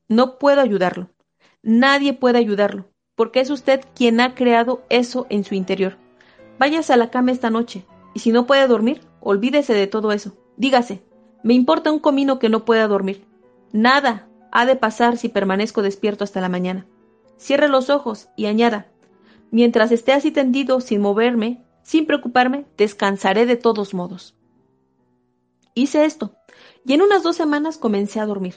no 0.08 0.38
puedo 0.38 0.60
ayudarlo. 0.60 1.10
Nadie 1.62 2.14
puede 2.14 2.38
ayudarlo, 2.38 2.90
porque 3.14 3.40
es 3.40 3.50
usted 3.50 3.80
quien 3.94 4.20
ha 4.20 4.34
creado 4.34 4.82
eso 4.90 5.26
en 5.30 5.44
su 5.44 5.54
interior. 5.54 5.96
Váyase 6.58 6.92
a 6.92 6.96
la 6.96 7.10
cama 7.10 7.32
esta 7.32 7.50
noche, 7.50 7.86
y 8.18 8.20
si 8.20 8.32
no 8.32 8.48
puede 8.48 8.66
dormir, 8.66 9.02
olvídese 9.20 9.74
de 9.74 9.86
todo 9.86 10.10
eso. 10.10 10.32
Dígase, 10.56 11.04
me 11.44 11.54
importa 11.54 11.92
un 11.92 12.00
comino 12.00 12.40
que 12.40 12.48
no 12.48 12.64
pueda 12.64 12.88
dormir. 12.88 13.24
Nada 13.70 14.26
ha 14.50 14.66
de 14.66 14.74
pasar 14.74 15.16
si 15.18 15.28
permanezco 15.28 15.82
despierto 15.82 16.24
hasta 16.24 16.40
la 16.40 16.48
mañana. 16.48 16.84
Cierre 17.36 17.68
los 17.68 17.90
ojos 17.90 18.28
y 18.34 18.46
añada, 18.46 18.88
mientras 19.52 19.92
esté 19.92 20.10
así 20.10 20.32
tendido 20.32 20.80
sin 20.80 21.00
moverme, 21.00 21.62
sin 21.84 22.06
preocuparme, 22.06 22.66
descansaré 22.76 23.46
de 23.46 23.54
todos 23.54 23.94
modos. 23.94 24.34
Hice 25.74 26.04
esto, 26.04 26.32
y 26.84 26.94
en 26.94 27.02
unas 27.02 27.22
dos 27.22 27.36
semanas 27.36 27.78
comencé 27.78 28.18
a 28.18 28.26
dormir. 28.26 28.56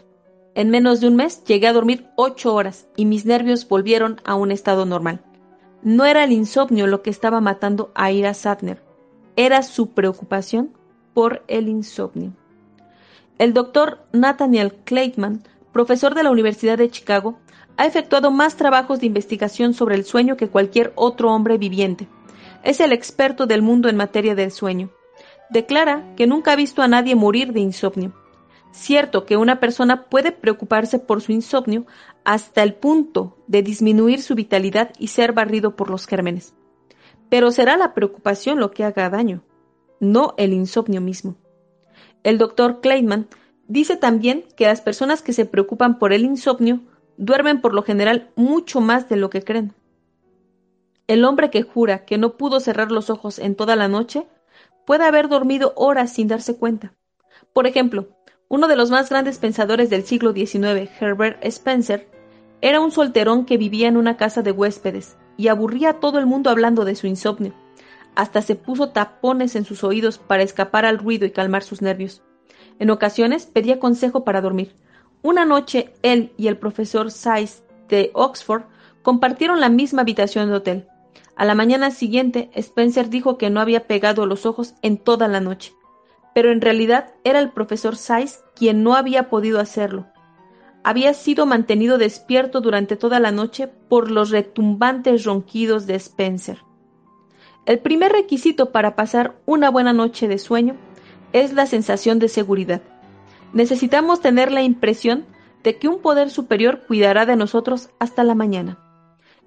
En 0.55 0.71
menos 0.71 1.01
de 1.01 1.07
un 1.07 1.15
mes 1.15 1.43
llegué 1.43 1.67
a 1.67 1.73
dormir 1.73 2.07
ocho 2.15 2.55
horas 2.55 2.87
y 2.95 3.05
mis 3.05 3.27
nervios 3.27 3.67
volvieron 3.67 4.21
a 4.25 4.33
un 4.33 4.49
estado 4.49 4.87
normal. 4.87 5.21
No 5.83 6.05
era 6.05 6.23
el 6.23 6.31
insomnio 6.31 6.87
lo 6.87 7.03
que 7.03 7.11
estaba 7.11 7.41
matando 7.41 7.91
a 7.93 8.11
Ira 8.11 8.33
Sadner, 8.33 8.81
era 9.35 9.63
su 9.63 9.91
preocupación 9.91 10.71
por 11.13 11.43
el 11.47 11.67
insomnio. 11.67 12.33
El 13.37 13.53
doctor 13.53 14.05
Nathaniel 14.11 14.73
Clayman, 14.83 15.43
profesor 15.71 16.13
de 16.15 16.23
la 16.23 16.31
Universidad 16.31 16.77
de 16.77 16.89
Chicago, 16.89 17.39
ha 17.77 17.85
efectuado 17.85 18.31
más 18.31 18.55
trabajos 18.55 18.99
de 18.99 19.07
investigación 19.07 19.73
sobre 19.73 19.95
el 19.95 20.05
sueño 20.05 20.37
que 20.37 20.49
cualquier 20.49 20.93
otro 20.95 21.31
hombre 21.31 21.57
viviente. 21.57 22.07
Es 22.63 22.79
el 22.79 22.91
experto 22.91 23.47
del 23.47 23.61
mundo 23.61 23.89
en 23.89 23.97
materia 23.97 24.35
del 24.35 24.51
sueño. 24.51 24.91
Declara 25.49 26.13
que 26.15 26.27
nunca 26.27 26.51
ha 26.51 26.55
visto 26.55 26.81
a 26.81 26.87
nadie 26.87 27.15
morir 27.15 27.53
de 27.53 27.61
insomnio. 27.61 28.13
Cierto 28.71 29.25
que 29.25 29.35
una 29.35 29.59
persona 29.59 30.05
puede 30.05 30.31
preocuparse 30.31 30.99
por 30.99 31.21
su 31.21 31.31
insomnio 31.31 31.85
hasta 32.23 32.63
el 32.63 32.75
punto 32.75 33.37
de 33.47 33.63
disminuir 33.63 34.21
su 34.21 34.35
vitalidad 34.35 34.91
y 34.97 35.07
ser 35.07 35.33
barrido 35.33 35.75
por 35.75 35.89
los 35.89 36.05
gérmenes. 36.05 36.53
Pero 37.31 37.49
será 37.51 37.77
la 37.77 37.93
preocupación 37.93 38.59
lo 38.59 38.71
que 38.71 38.83
haga 38.83 39.09
daño, 39.09 39.41
no 40.01 40.33
el 40.35 40.51
insomnio 40.51 40.99
mismo. 40.99 41.37
El 42.23 42.37
doctor 42.37 42.81
Kleinman 42.81 43.29
dice 43.69 43.95
también 43.95 44.43
que 44.57 44.65
las 44.65 44.81
personas 44.81 45.21
que 45.21 45.31
se 45.31 45.45
preocupan 45.45 45.97
por 45.97 46.11
el 46.11 46.25
insomnio 46.25 46.81
duermen 47.15 47.61
por 47.61 47.73
lo 47.73 47.83
general 47.83 48.31
mucho 48.35 48.81
más 48.81 49.07
de 49.07 49.15
lo 49.15 49.29
que 49.29 49.43
creen. 49.43 49.73
El 51.07 51.23
hombre 51.23 51.49
que 51.49 51.63
jura 51.63 52.03
que 52.03 52.17
no 52.17 52.35
pudo 52.35 52.59
cerrar 52.59 52.91
los 52.91 53.09
ojos 53.09 53.39
en 53.39 53.55
toda 53.55 53.77
la 53.77 53.87
noche 53.87 54.27
puede 54.85 55.05
haber 55.05 55.29
dormido 55.29 55.71
horas 55.77 56.11
sin 56.11 56.27
darse 56.27 56.57
cuenta. 56.57 56.91
Por 57.53 57.65
ejemplo, 57.65 58.09
uno 58.49 58.67
de 58.67 58.75
los 58.75 58.91
más 58.91 59.09
grandes 59.09 59.37
pensadores 59.37 59.89
del 59.89 60.03
siglo 60.03 60.33
XIX, 60.33 60.91
Herbert 60.99 61.41
Spencer, 61.45 62.09
era 62.59 62.81
un 62.81 62.91
solterón 62.91 63.45
que 63.45 63.55
vivía 63.55 63.87
en 63.87 63.95
una 63.95 64.17
casa 64.17 64.41
de 64.41 64.51
huéspedes 64.51 65.15
y 65.37 65.47
aburría 65.47 65.89
a 65.89 65.99
todo 65.99 66.19
el 66.19 66.25
mundo 66.25 66.49
hablando 66.49 66.85
de 66.85 66.95
su 66.95 67.07
insomnio. 67.07 67.53
Hasta 68.15 68.41
se 68.41 68.55
puso 68.55 68.89
tapones 68.89 69.55
en 69.55 69.65
sus 69.65 69.83
oídos 69.83 70.17
para 70.17 70.43
escapar 70.43 70.85
al 70.85 70.97
ruido 70.97 71.25
y 71.25 71.31
calmar 71.31 71.63
sus 71.63 71.81
nervios. 71.81 72.21
En 72.79 72.89
ocasiones 72.89 73.45
pedía 73.45 73.79
consejo 73.79 74.23
para 74.23 74.41
dormir. 74.41 74.75
Una 75.21 75.45
noche 75.45 75.93
él 76.01 76.33
y 76.37 76.47
el 76.47 76.57
profesor 76.57 77.11
Sayce 77.11 77.63
de 77.89 78.11
Oxford 78.13 78.63
compartieron 79.01 79.59
la 79.59 79.69
misma 79.69 80.01
habitación 80.01 80.49
de 80.49 80.55
hotel. 80.55 80.87
A 81.35 81.45
la 81.45 81.55
mañana 81.55 81.91
siguiente, 81.91 82.51
Spencer 82.53 83.09
dijo 83.09 83.37
que 83.37 83.49
no 83.49 83.61
había 83.61 83.87
pegado 83.87 84.25
los 84.25 84.45
ojos 84.45 84.75
en 84.81 84.97
toda 84.97 85.27
la 85.27 85.39
noche 85.39 85.73
pero 86.33 86.51
en 86.51 86.61
realidad 86.61 87.13
era 87.23 87.39
el 87.39 87.51
profesor 87.51 87.95
Sayce 87.95 88.39
quien 88.55 88.83
no 88.83 88.95
había 88.95 89.29
podido 89.29 89.59
hacerlo. 89.59 90.07
Había 90.83 91.13
sido 91.13 91.45
mantenido 91.45 91.97
despierto 91.97 92.61
durante 92.61 92.95
toda 92.95 93.19
la 93.19 93.31
noche 93.31 93.67
por 93.67 94.09
los 94.09 94.31
retumbantes 94.31 95.25
ronquidos 95.25 95.85
de 95.85 95.95
Spencer. 95.95 96.59
El 97.65 97.79
primer 97.79 98.11
requisito 98.11 98.71
para 98.71 98.95
pasar 98.95 99.39
una 99.45 99.69
buena 99.69 99.93
noche 99.93 100.27
de 100.27 100.39
sueño 100.39 100.75
es 101.33 101.53
la 101.53 101.67
sensación 101.67 102.17
de 102.17 102.27
seguridad. 102.27 102.81
Necesitamos 103.53 104.21
tener 104.21 104.51
la 104.51 104.63
impresión 104.63 105.25
de 105.63 105.77
que 105.77 105.87
un 105.87 105.99
poder 105.99 106.31
superior 106.31 106.81
cuidará 106.87 107.25
de 107.25 107.35
nosotros 107.35 107.89
hasta 107.99 108.23
la 108.23 108.33
mañana. 108.33 108.79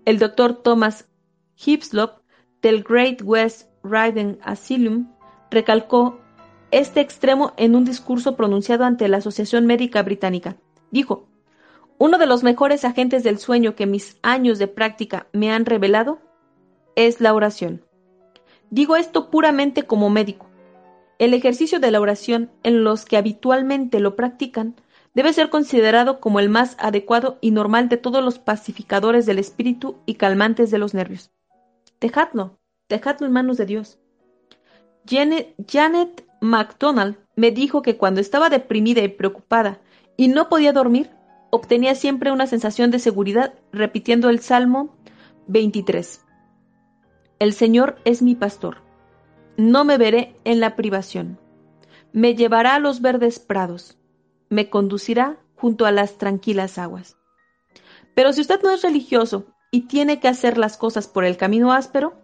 El 0.04 0.18
doctor 0.18 0.62
Thomas 0.62 1.08
Hislop 1.56 2.20
del 2.62 2.84
Great 2.84 3.22
West 3.22 3.68
Riding 3.82 4.38
Asylum 4.42 5.08
recalcó 5.50 6.20
este 6.70 7.00
extremo 7.00 7.52
en 7.56 7.74
un 7.74 7.84
discurso 7.84 8.36
pronunciado 8.36 8.84
ante 8.84 9.08
la 9.08 9.18
Asociación 9.18 9.66
Médica 9.66 10.02
Británica. 10.02 10.56
Dijo, 10.94 11.26
uno 11.98 12.18
de 12.18 12.26
los 12.26 12.44
mejores 12.44 12.84
agentes 12.84 13.24
del 13.24 13.40
sueño 13.40 13.74
que 13.74 13.84
mis 13.84 14.16
años 14.22 14.60
de 14.60 14.68
práctica 14.68 15.26
me 15.32 15.50
han 15.50 15.66
revelado 15.66 16.20
es 16.94 17.20
la 17.20 17.34
oración. 17.34 17.84
Digo 18.70 18.94
esto 18.94 19.28
puramente 19.28 19.82
como 19.82 20.08
médico. 20.08 20.46
El 21.18 21.34
ejercicio 21.34 21.80
de 21.80 21.90
la 21.90 22.00
oración 22.00 22.52
en 22.62 22.84
los 22.84 23.06
que 23.06 23.16
habitualmente 23.16 23.98
lo 23.98 24.14
practican 24.14 24.76
debe 25.14 25.32
ser 25.32 25.50
considerado 25.50 26.20
como 26.20 26.38
el 26.38 26.48
más 26.48 26.76
adecuado 26.78 27.38
y 27.40 27.50
normal 27.50 27.88
de 27.88 27.96
todos 27.96 28.22
los 28.22 28.38
pacificadores 28.38 29.26
del 29.26 29.40
espíritu 29.40 29.96
y 30.06 30.14
calmantes 30.14 30.70
de 30.70 30.78
los 30.78 30.94
nervios. 30.94 31.32
Dejadlo, 32.00 32.60
dejadlo 32.88 33.26
en 33.26 33.32
manos 33.32 33.56
de 33.56 33.66
Dios. 33.66 33.98
Janet, 35.10 35.56
Janet 35.68 36.24
MacDonald 36.40 37.16
me 37.34 37.50
dijo 37.50 37.82
que 37.82 37.96
cuando 37.96 38.20
estaba 38.20 38.48
deprimida 38.48 39.02
y 39.02 39.08
preocupada 39.08 39.80
y 40.16 40.28
no 40.28 40.48
podía 40.48 40.72
dormir, 40.72 41.10
obtenía 41.50 41.94
siempre 41.94 42.32
una 42.32 42.46
sensación 42.46 42.90
de 42.90 42.98
seguridad 42.98 43.54
repitiendo 43.72 44.28
el 44.28 44.40
Salmo 44.40 44.96
23. 45.46 46.24
El 47.38 47.52
Señor 47.52 47.96
es 48.04 48.22
mi 48.22 48.34
pastor. 48.34 48.78
No 49.56 49.84
me 49.84 49.98
veré 49.98 50.36
en 50.44 50.60
la 50.60 50.76
privación. 50.76 51.38
Me 52.12 52.34
llevará 52.34 52.74
a 52.74 52.78
los 52.80 53.00
verdes 53.00 53.38
prados. 53.38 53.98
Me 54.48 54.70
conducirá 54.70 55.38
junto 55.54 55.86
a 55.86 55.92
las 55.92 56.18
tranquilas 56.18 56.78
aguas. 56.78 57.16
Pero 58.14 58.32
si 58.32 58.40
usted 58.40 58.60
no 58.62 58.70
es 58.70 58.82
religioso 58.82 59.46
y 59.70 59.82
tiene 59.82 60.20
que 60.20 60.28
hacer 60.28 60.58
las 60.58 60.76
cosas 60.76 61.08
por 61.08 61.24
el 61.24 61.36
camino 61.36 61.72
áspero, 61.72 62.14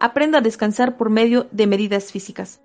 aprenda 0.00 0.38
a 0.38 0.42
descansar 0.42 0.96
por 0.96 1.10
medio 1.10 1.46
de 1.50 1.66
medidas 1.66 2.10
físicas. 2.12 2.62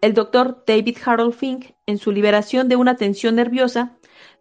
El 0.00 0.14
doctor 0.14 0.62
David 0.66 0.96
Harold 1.04 1.34
Fink, 1.34 1.72
en 1.86 1.98
su 1.98 2.12
liberación 2.12 2.68
de 2.68 2.76
una 2.76 2.96
tensión 2.96 3.34
nerviosa, 3.34 3.97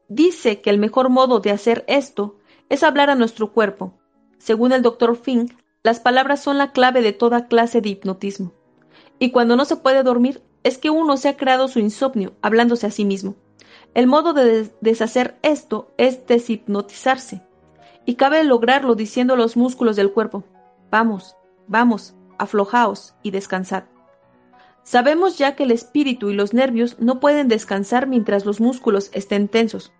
dice 0.07 0.61
que 0.61 0.69
el 0.69 0.77
mejor 0.77 1.09
modo 1.09 1.39
de 1.39 1.51
hacer 1.51 1.83
esto 1.87 2.37
es 2.69 2.83
hablar 2.83 3.09
a 3.09 3.15
nuestro 3.15 3.51
cuerpo. 3.51 3.93
Según 4.37 4.71
el 4.71 4.81
doctor 4.81 5.15
Fink, 5.15 5.53
las 5.83 5.99
palabras 5.99 6.41
son 6.41 6.57
la 6.57 6.71
clave 6.71 7.01
de 7.01 7.13
toda 7.13 7.47
clase 7.47 7.81
de 7.81 7.89
hipnotismo. 7.89 8.53
Y 9.19 9.31
cuando 9.31 9.55
no 9.55 9.65
se 9.65 9.77
puede 9.77 10.03
dormir, 10.03 10.41
es 10.63 10.77
que 10.77 10.89
uno 10.89 11.17
se 11.17 11.29
ha 11.29 11.37
creado 11.37 11.67
su 11.67 11.79
insomnio 11.79 12.33
hablándose 12.41 12.87
a 12.87 12.91
sí 12.91 13.05
mismo. 13.05 13.35
El 13.93 14.07
modo 14.07 14.33
de 14.33 14.69
deshacer 14.81 15.37
esto 15.41 15.91
es 15.97 16.25
deshipnotizarse. 16.27 17.41
Y 18.05 18.15
cabe 18.15 18.43
lograrlo 18.43 18.95
diciendo 18.95 19.33
a 19.33 19.37
los 19.37 19.57
músculos 19.57 19.95
del 19.95 20.11
cuerpo, 20.11 20.43
vamos, 20.91 21.35
vamos, 21.67 22.15
aflojaos 22.37 23.15
y 23.23 23.31
descansad. 23.31 23.83
Sabemos 24.87 25.37
ya 25.37 25.57
que 25.57 25.63
el 25.63 25.71
espíritu 25.71 26.29
y 26.29 26.33
los 26.33 26.53
nervios 26.53 26.97
no 26.97 27.19
pueden 27.19 27.49
descansar 27.49 28.07
mientras 28.07 28.45
los 28.45 28.61
músculos 28.61 29.09
estén 29.11 29.49
tensos. 29.49 29.91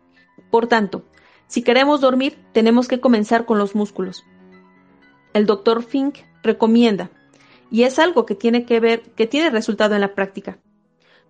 Por 0.50 0.68
tanto, 0.68 1.04
si 1.46 1.62
queremos 1.62 2.00
dormir, 2.00 2.42
tenemos 2.54 2.88
que 2.88 3.02
comenzar 3.02 3.44
con 3.44 3.58
los 3.58 3.76
músculos. 3.76 4.24
El 5.34 5.46
doctor 5.46 5.84
Fink 5.84 6.20
recomienda, 6.42 7.12
y 7.70 7.84
es 7.84 8.00
algo 8.00 8.26
que 8.26 8.34
tiene 8.34 8.64
que 8.64 8.80
ver, 8.80 9.02
que 9.02 9.28
tiene 9.28 9.50
resultado 9.50 9.94
en 9.94 10.00
la 10.00 10.16
práctica, 10.16 10.58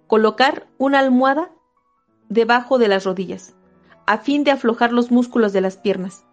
colocar 0.05 0.68
una 0.78 0.99
almohada 0.99 1.49
debajo 2.30 2.78
de 2.78 2.89
las 2.89 3.05
rodillas, 3.05 3.55
a 4.05 4.20
fin 4.20 4.43
de 4.43 4.51
aflojar 4.51 4.93
los 4.93 5.10
músculos 5.10 5.51
de 5.51 5.62
las 5.62 5.78
piernas, 5.78 6.28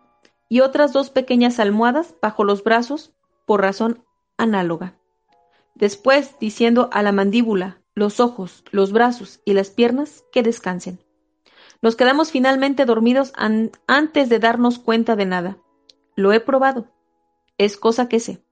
y 0.51 0.61
otras 0.61 0.93
dos 0.93 1.09
pequeñas 1.09 1.59
almohadas 1.59 2.15
bajo 2.21 2.45
los 2.45 2.63
brazos 2.63 3.15
por 3.47 3.63
razón 3.63 4.05
análoga. 4.37 4.99
Después 5.75 6.37
diciendo 6.39 6.89
a 6.93 7.03
la 7.03 7.13
mandíbula, 7.13 7.81
los 7.95 8.21
ojos, 8.21 8.65
los 8.71 8.93
brazos 8.93 9.41
y 9.45 9.55
las 9.55 9.71
piernas 9.71 10.25
que 10.33 10.43
descansen. 10.43 11.01
Nos 11.83 11.97
quedamos 11.97 12.31
finalmente 12.31 12.85
dormidos 12.85 13.33
antes 13.87 14.29
de 14.29 14.39
darnos 14.39 14.79
cuenta 14.79 15.17
de 15.17 15.27
nada. 15.27 15.59
Lo 16.17 16.33
he 16.33 16.41
probado. 16.41 16.87
Es 17.59 17.77
cosa 17.77 18.09
que 18.09 18.21
sé. 18.21 18.43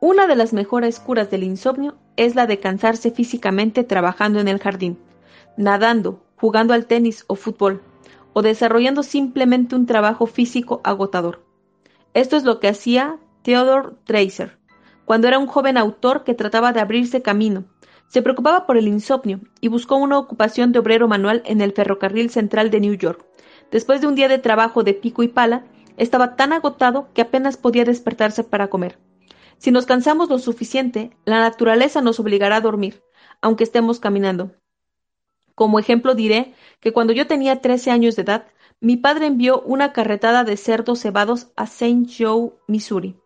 Una 0.00 0.26
de 0.26 0.36
las 0.36 0.52
mejores 0.52 1.00
curas 1.00 1.30
del 1.30 1.42
insomnio 1.42 1.96
es 2.16 2.34
la 2.34 2.46
de 2.46 2.60
cansarse 2.60 3.10
físicamente 3.10 3.82
trabajando 3.82 4.40
en 4.40 4.48
el 4.48 4.58
jardín, 4.58 4.98
nadando, 5.56 6.22
jugando 6.36 6.74
al 6.74 6.86
tenis 6.86 7.24
o 7.28 7.34
fútbol, 7.34 7.82
o 8.32 8.42
desarrollando 8.42 9.02
simplemente 9.02 9.74
un 9.74 9.86
trabajo 9.86 10.26
físico 10.26 10.80
agotador. 10.84 11.44
Esto 12.14 12.36
es 12.36 12.44
lo 12.44 12.60
que 12.60 12.68
hacía 12.68 13.18
Theodore 13.42 13.90
Dreiser, 14.06 14.57
cuando 15.08 15.26
era 15.26 15.38
un 15.38 15.46
joven 15.46 15.78
autor 15.78 16.22
que 16.22 16.34
trataba 16.34 16.74
de 16.74 16.80
abrirse 16.80 17.22
camino, 17.22 17.64
Se 18.08 18.20
preocupaba 18.20 18.66
por 18.66 18.76
el 18.76 18.88
insomnio 18.88 19.40
y 19.58 19.68
buscó 19.68 19.96
una 19.96 20.18
ocupación 20.18 20.70
de 20.70 20.80
obrero 20.80 21.08
manual 21.08 21.42
en 21.46 21.62
el 21.62 21.72
ferrocarril 21.72 22.28
central 22.28 22.70
de 22.70 22.80
New 22.80 22.92
York. 22.92 23.24
Después 23.70 24.02
de 24.02 24.06
un 24.06 24.14
día 24.14 24.28
de 24.28 24.38
trabajo 24.38 24.82
de 24.82 24.92
pico 24.92 25.22
y 25.22 25.28
pala, 25.28 25.64
estaba 25.96 26.36
tan 26.36 26.52
agotado 26.52 27.08
que 27.14 27.22
apenas 27.22 27.56
podía 27.56 27.86
despertarse 27.86 28.44
para 28.44 28.68
comer. 28.68 28.98
Si 29.56 29.70
nos 29.70 29.86
cansamos 29.86 30.28
lo 30.28 30.38
suficiente, 30.38 31.16
la 31.24 31.40
naturaleza 31.40 32.02
nos 32.02 32.20
obligará 32.20 32.56
a 32.56 32.60
dormir, 32.60 33.02
aunque 33.40 33.64
estemos 33.64 34.00
caminando. 34.00 34.52
Como 35.54 35.78
ejemplo 35.78 36.14
diré 36.14 36.52
que 36.80 36.92
cuando 36.92 37.14
yo 37.14 37.26
tenía 37.26 37.62
13 37.62 37.90
años 37.90 38.14
de 38.14 38.22
edad, 38.22 38.46
mi 38.80 38.98
padre 38.98 39.24
envió 39.24 39.62
una 39.62 39.94
carretada 39.94 40.44
de 40.44 40.58
cerdos 40.58 41.00
cebados 41.00 41.48
a 41.56 41.64
St. 41.64 42.06
Joe, 42.18 42.52
Missouri. 42.66 43.16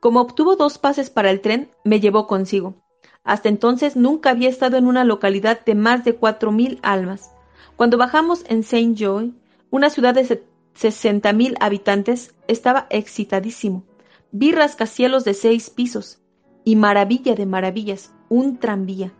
Como 0.00 0.22
obtuvo 0.22 0.56
dos 0.56 0.78
pases 0.78 1.10
para 1.10 1.30
el 1.30 1.42
tren, 1.42 1.70
me 1.84 2.00
llevó 2.00 2.26
consigo. 2.26 2.74
Hasta 3.22 3.50
entonces 3.50 3.96
nunca 3.96 4.30
había 4.30 4.48
estado 4.48 4.78
en 4.78 4.86
una 4.86 5.04
localidad 5.04 5.62
de 5.64 5.74
más 5.74 6.04
de 6.04 6.14
cuatro 6.14 6.52
mil 6.52 6.80
almas. 6.82 7.30
Cuando 7.76 7.98
bajamos 7.98 8.44
en 8.48 8.60
St. 8.60 8.94
Joe, 8.98 9.32
una 9.70 9.90
ciudad 9.90 10.14
de 10.14 10.42
sesenta 10.74 11.34
mil 11.34 11.54
habitantes, 11.60 12.34
estaba 12.48 12.86
excitadísimo. 12.88 13.84
Vi 14.32 14.52
rascacielos 14.52 15.24
de 15.24 15.34
seis 15.34 15.68
pisos. 15.68 16.18
Y 16.64 16.76
maravilla 16.76 17.34
de 17.34 17.46
maravillas, 17.46 18.12
un 18.28 18.58
tranvía. 18.58 19.12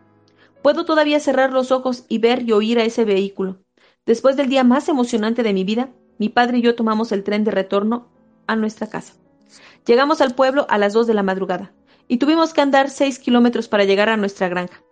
Puedo 0.63 0.85
todavía 0.85 1.19
cerrar 1.19 1.51
los 1.51 1.71
ojos 1.71 2.05
y 2.07 2.19
ver 2.19 2.43
y 2.43 2.53
oír 2.53 2.79
a 2.79 2.83
ese 2.83 3.05
vehículo. 3.05 3.57
Después 4.05 4.35
del 4.35 4.49
día 4.49 4.63
más 4.63 4.89
emocionante 4.89 5.43
de 5.43 5.53
mi 5.53 5.63
vida, 5.63 5.89
mi 6.17 6.29
padre 6.29 6.59
y 6.59 6.61
yo 6.61 6.75
tomamos 6.75 7.11
el 7.11 7.23
tren 7.23 7.43
de 7.43 7.51
retorno 7.51 8.09
a 8.47 8.55
nuestra 8.55 8.87
casa. 8.87 9.20
Llegamos 9.85 10.21
al 10.21 10.35
pueblo 10.35 10.65
a 10.69 10.77
las 10.77 10.93
dos 10.93 11.07
de 11.07 11.13
la 11.13 11.23
madrugada 11.23 11.73
y 12.07 12.17
tuvimos 12.17 12.53
que 12.53 12.61
andar 12.61 12.89
seis 12.89 13.19
kilómetros 13.19 13.67
para 13.67 13.83
llegar 13.83 14.09
a 14.09 14.17
nuestra 14.17 14.47
granja. 14.47 14.83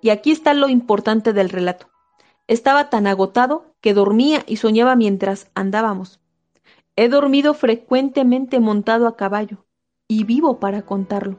Y 0.00 0.10
aquí 0.10 0.30
está 0.30 0.54
lo 0.54 0.68
importante 0.68 1.32
del 1.32 1.50
relato. 1.50 1.88
Estaba 2.46 2.88
tan 2.88 3.06
agotado 3.06 3.74
que 3.80 3.94
dormía 3.94 4.44
y 4.46 4.56
soñaba 4.56 4.96
mientras 4.96 5.50
andábamos. 5.54 6.20
He 6.96 7.08
dormido 7.08 7.54
frecuentemente 7.54 8.60
montado 8.60 9.06
a 9.06 9.16
caballo 9.16 9.66
y 10.06 10.24
vivo 10.24 10.58
para 10.60 10.82
contarlo. 10.82 11.38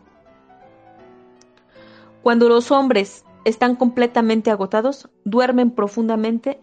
Cuando 2.22 2.50
los 2.50 2.70
hombres 2.72 3.26
están 3.46 3.76
completamente 3.76 4.52
agotados, 4.52 5.10
duermen 5.24 5.72
profundamente 5.72 6.62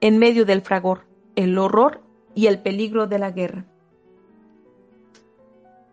en 0.00 0.18
medio 0.18 0.44
del 0.44 0.62
fragor, 0.62 1.06
el 1.36 1.56
horror 1.58 2.02
y 2.34 2.46
el 2.46 2.60
peligro 2.60 3.06
de 3.06 3.18
la 3.18 3.30
guerra. 3.30 3.66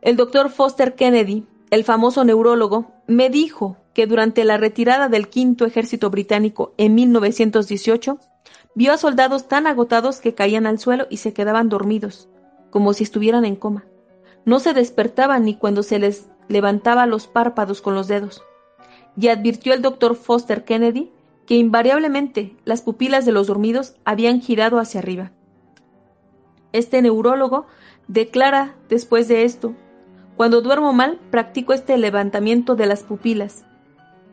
El 0.04 0.16
doctor 0.16 0.52
Foster 0.52 0.96
Kennedy 0.96 1.48
el 1.74 1.84
famoso 1.84 2.24
neurólogo, 2.24 2.92
me 3.08 3.32
dijo 3.32 3.78
que 3.96 4.06
durante 4.06 4.44
la 4.44 4.58
retirada 4.58 5.10
del 5.10 5.28
quinto 5.28 5.66
ejército 5.66 6.12
británico 6.12 6.72
en 6.78 6.94
1918, 6.94 8.20
vio 8.76 8.94
a 8.94 8.98
soldados 8.98 9.48
tan 9.48 9.66
agotados 9.66 10.20
que 10.20 10.36
caían 10.36 10.68
al 10.68 10.78
suelo 10.78 11.08
y 11.10 11.18
se 11.18 11.34
quedaban 11.34 11.70
dormidos, 11.70 12.30
como 12.70 12.94
si 12.94 13.04
estuvieran 13.04 13.44
en 13.44 13.56
coma. 13.56 13.86
No 14.46 14.60
se 14.60 14.74
despertaban 14.74 15.46
ni 15.46 15.56
cuando 15.56 15.82
se 15.82 15.98
les 15.98 16.28
levantaba 16.48 17.08
los 17.08 17.26
párpados 17.26 17.82
con 17.82 17.96
los 17.96 18.08
dedos. 18.08 18.44
Y 19.18 19.30
advirtió 19.30 19.74
el 19.74 19.82
doctor 19.82 20.16
Foster 20.16 20.66
Kennedy 20.66 21.12
que 21.48 21.56
invariablemente 21.56 22.56
las 22.66 22.84
pupilas 22.84 23.26
de 23.26 23.32
los 23.32 23.48
dormidos 23.48 23.96
habían 24.06 24.42
girado 24.42 24.78
hacia 24.78 25.00
arriba. 25.00 25.32
Este 26.72 27.02
neurólogo 27.02 27.66
declara 28.08 28.76
después 28.90 29.28
de 29.28 29.44
esto 29.44 29.74
cuando 30.36 30.62
duermo 30.62 30.94
mal, 30.94 31.20
practico 31.30 31.74
este 31.74 31.98
levantamiento 31.98 32.76
de 32.76 32.88
las 32.88 33.04
pupilas 33.04 33.66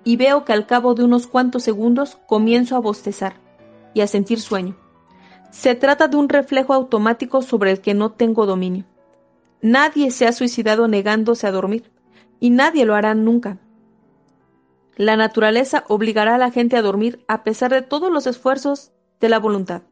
y 0.02 0.16
veo 0.16 0.44
que 0.44 0.52
al 0.52 0.66
cabo 0.66 0.94
de 0.94 1.04
unos 1.04 1.26
cuantos 1.26 1.62
segundos 1.62 2.18
comienzo 2.26 2.76
a 2.76 2.80
bostezar 2.80 3.34
y 3.92 4.00
a 4.00 4.06
sentir 4.06 4.40
sueño. 4.40 4.76
Se 5.50 5.74
trata 5.74 6.08
de 6.08 6.16
un 6.16 6.28
reflejo 6.28 6.72
automático 6.72 7.42
sobre 7.42 7.72
el 7.72 7.80
que 7.80 7.92
no 7.92 8.12
tengo 8.12 8.46
dominio. 8.46 8.84
Nadie 9.60 10.10
se 10.10 10.26
ha 10.26 10.32
suicidado 10.32 10.88
negándose 10.88 11.46
a 11.46 11.52
dormir, 11.52 11.90
y 12.38 12.50
nadie 12.50 12.86
lo 12.86 12.94
hará 12.94 13.14
nunca. 13.14 13.58
La 14.96 15.16
naturaleza 15.16 15.84
obligará 15.88 16.36
a 16.36 16.38
la 16.38 16.50
gente 16.50 16.76
a 16.76 16.82
dormir 16.82 17.24
a 17.28 17.42
pesar 17.42 17.72
de 17.72 17.82
todos 17.82 18.10
los 18.10 18.26
esfuerzos 18.26 18.92
de 19.20 19.28
la 19.28 19.38
voluntad. 19.38 19.82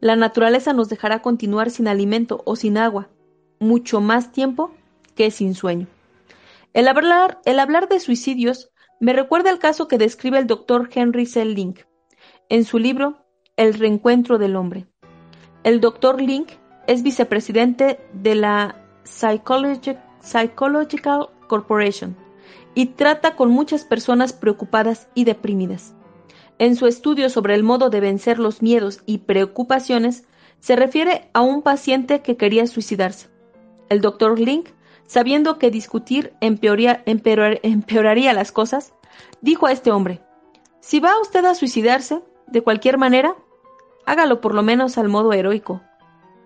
La 0.00 0.16
naturaleza 0.16 0.72
nos 0.72 0.88
dejará 0.88 1.22
continuar 1.22 1.70
sin 1.70 1.88
alimento 1.88 2.42
o 2.44 2.56
sin 2.56 2.76
agua 2.76 3.08
mucho 3.60 4.00
más 4.00 4.32
tiempo 4.32 4.72
que 5.20 5.30
sin 5.30 5.54
sueño. 5.54 5.86
El 6.72 6.88
hablar, 6.88 7.42
el 7.44 7.60
hablar 7.60 7.90
de 7.90 8.00
suicidios 8.00 8.70
me 9.00 9.12
recuerda 9.12 9.50
el 9.50 9.58
caso 9.58 9.86
que 9.86 9.98
describe 9.98 10.38
el 10.38 10.46
doctor 10.46 10.88
Henry 10.94 11.26
C. 11.26 11.44
Link 11.44 11.80
en 12.48 12.64
su 12.64 12.78
libro 12.78 13.26
El 13.58 13.74
reencuentro 13.74 14.38
del 14.38 14.56
hombre. 14.56 14.86
El 15.62 15.82
doctor 15.82 16.22
Link 16.22 16.52
es 16.86 17.02
vicepresidente 17.02 18.00
de 18.14 18.34
la 18.34 18.82
Psychological 19.04 21.28
Corporation 21.48 22.16
y 22.74 22.86
trata 22.86 23.36
con 23.36 23.50
muchas 23.50 23.84
personas 23.84 24.32
preocupadas 24.32 25.10
y 25.14 25.24
deprimidas. 25.24 25.94
En 26.58 26.76
su 26.76 26.86
estudio 26.86 27.28
sobre 27.28 27.54
el 27.54 27.62
modo 27.62 27.90
de 27.90 28.00
vencer 28.00 28.38
los 28.38 28.62
miedos 28.62 29.02
y 29.04 29.18
preocupaciones, 29.18 30.24
se 30.60 30.76
refiere 30.76 31.28
a 31.34 31.42
un 31.42 31.60
paciente 31.60 32.22
que 32.22 32.38
quería 32.38 32.66
suicidarse. 32.66 33.28
El 33.90 34.00
doctor 34.00 34.40
Link 34.40 34.70
sabiendo 35.10 35.58
que 35.58 35.72
discutir 35.72 36.34
empeoraría 36.40 38.32
las 38.32 38.52
cosas, 38.52 38.94
dijo 39.40 39.66
a 39.66 39.72
este 39.72 39.90
hombre, 39.90 40.22
si 40.78 41.00
va 41.00 41.20
usted 41.20 41.44
a 41.46 41.56
suicidarse, 41.56 42.22
de 42.46 42.62
cualquier 42.62 42.96
manera, 42.96 43.34
hágalo 44.06 44.40
por 44.40 44.54
lo 44.54 44.62
menos 44.62 44.98
al 44.98 45.08
modo 45.08 45.32
heroico. 45.32 45.80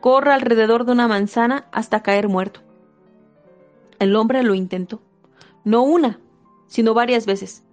Corra 0.01 0.35
alrededor 0.35 0.87
de 0.87 0.93
una 0.93 1.07
manzana 1.07 1.67
hasta 1.73 2.03
caer 2.03 2.31
muerto. 2.31 2.61
El 3.99 4.17
hombre 4.17 4.43
lo 4.43 4.55
intentó, 4.55 5.03
no 5.65 5.83
una, 5.83 6.19
sino 6.67 6.95
varias 6.95 7.27
veces, 7.27 7.65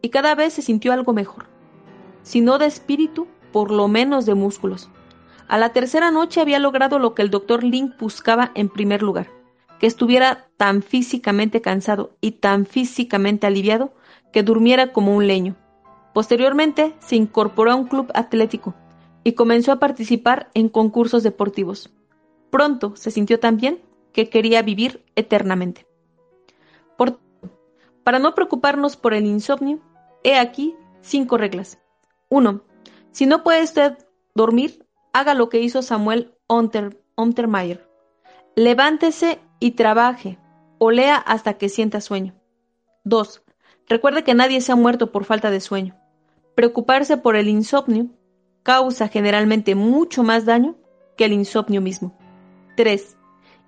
y 0.00 0.08
cada 0.08 0.34
vez 0.34 0.54
se 0.54 0.62
sintió 0.62 0.92
algo 0.92 1.12
mejor. 1.12 1.46
Si 2.24 2.40
no 2.40 2.58
de 2.58 2.66
espíritu, 2.66 3.28
por 3.52 3.70
lo 3.70 3.86
menos 3.86 4.26
de 4.26 4.34
músculos. 4.34 4.90
A 5.46 5.56
la 5.56 5.68
tercera 5.68 6.10
noche 6.10 6.40
había 6.40 6.58
logrado 6.58 6.98
lo 6.98 7.14
que 7.14 7.22
el 7.22 7.30
doctor 7.30 7.62
Link 7.62 7.96
buscaba 7.96 8.50
en 8.56 8.68
primer 8.68 9.02
lugar 9.02 9.28
que 9.82 9.88
estuviera 9.88 10.46
tan 10.56 10.80
físicamente 10.80 11.60
cansado 11.60 12.16
y 12.20 12.30
tan 12.38 12.66
físicamente 12.66 13.48
aliviado 13.48 13.92
que 14.32 14.44
durmiera 14.44 14.92
como 14.92 15.16
un 15.16 15.26
leño. 15.26 15.56
Posteriormente 16.14 16.94
se 17.00 17.16
incorporó 17.16 17.72
a 17.72 17.74
un 17.74 17.88
club 17.88 18.08
atlético 18.14 18.76
y 19.24 19.32
comenzó 19.32 19.72
a 19.72 19.80
participar 19.80 20.50
en 20.54 20.68
concursos 20.68 21.24
deportivos. 21.24 21.90
Pronto 22.50 22.94
se 22.94 23.10
sintió 23.10 23.40
tan 23.40 23.56
bien 23.56 23.82
que 24.12 24.30
quería 24.30 24.62
vivir 24.62 25.04
eternamente. 25.16 25.84
Por, 26.96 27.18
para 28.04 28.20
no 28.20 28.36
preocuparnos 28.36 28.96
por 28.96 29.14
el 29.14 29.26
insomnio, 29.26 29.80
he 30.22 30.38
aquí 30.38 30.76
cinco 31.00 31.38
reglas. 31.38 31.80
1. 32.28 32.62
Si 33.10 33.26
no 33.26 33.42
puede 33.42 33.64
usted 33.64 33.98
dormir, 34.32 34.86
haga 35.12 35.34
lo 35.34 35.48
que 35.48 35.58
hizo 35.58 35.82
Samuel 35.82 36.36
Untermeyer. 37.16 37.90
Levántese 38.54 39.40
y 39.62 39.70
trabaje 39.70 40.38
o 40.78 40.90
lea 40.90 41.16
hasta 41.16 41.54
que 41.54 41.68
sienta 41.68 42.00
sueño. 42.00 42.34
2. 43.04 43.44
Recuerde 43.88 44.24
que 44.24 44.34
nadie 44.34 44.60
se 44.60 44.72
ha 44.72 44.76
muerto 44.76 45.12
por 45.12 45.24
falta 45.24 45.52
de 45.52 45.60
sueño. 45.60 45.94
Preocuparse 46.56 47.16
por 47.16 47.36
el 47.36 47.48
insomnio 47.48 48.08
causa 48.64 49.06
generalmente 49.06 49.76
mucho 49.76 50.24
más 50.24 50.46
daño 50.46 50.74
que 51.16 51.26
el 51.26 51.32
insomnio 51.32 51.80
mismo. 51.80 52.12
3. 52.76 53.16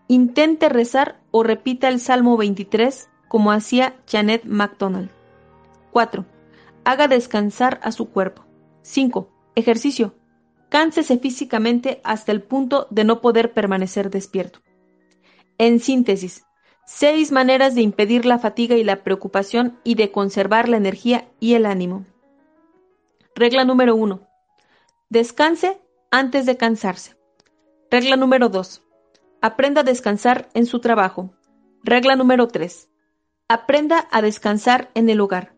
Intente 0.09 0.69
rezar 0.69 1.21
o 1.31 1.45
repita 1.45 1.89
el 1.89 2.01
Salmo 2.01 2.37
23 2.37 3.09
como 3.29 3.53
hacía 3.53 3.95
Janet 4.11 4.45
MacDonald. 4.47 5.11
4. 5.93 6.25
Haga 6.85 7.07
descansar 7.07 7.79
a 7.85 7.93
su 7.93 8.11
cuerpo. 8.11 8.45
5. 8.83 9.29
Ejercicio. 9.55 10.17
Cánsese 10.71 11.19
físicamente 11.19 12.01
hasta 12.03 12.33
el 12.33 12.43
punto 12.43 12.89
de 12.91 13.05
no 13.05 13.21
poder 13.21 13.53
permanecer 13.53 14.11
despierto. 14.11 14.59
En 15.59 15.81
síntesis, 15.81 16.45
seis 16.87 17.31
maneras 17.31 17.75
de 17.75 17.83
impedir 17.83 18.27
la 18.27 18.39
fatiga 18.39 18.77
y 18.77 18.85
la 18.85 19.05
preocupación 19.05 19.79
y 19.85 19.95
de 19.95 20.11
conservar 20.11 20.69
la 20.69 20.77
energía 20.77 21.29
y 21.41 21.55
el 21.55 21.67
ánimo. 21.67 22.05
Regla 23.35 23.65
número 23.65 23.95
uno. 23.95 24.29
Descanse 25.09 25.81
antes 26.11 26.47
de 26.47 26.57
cansarse. 26.57 27.17
Regla 27.91 28.17
número 28.17 28.49
dos. 28.49 28.83
Aprenda 29.41 29.83
a 29.83 29.85
descansar 29.85 30.49
en 30.55 30.67
su 30.67 30.81
trabajo. 30.81 31.31
Regla 31.83 32.17
número 32.17 32.49
tres. 32.49 32.89
Aprenda 33.49 34.09
a 34.11 34.23
descansar 34.23 34.91
en 34.95 35.09
el 35.09 35.21
hogar. 35.21 35.55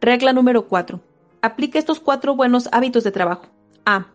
Regla 0.00 0.32
número 0.32 0.68
cuatro. 0.68 1.00
Aplique 1.42 1.78
estos 1.78 2.00
cuatro 2.00 2.36
buenos 2.36 2.68
hábitos 2.70 3.02
de 3.02 3.12
trabajo. 3.12 3.46
A. 3.86 4.08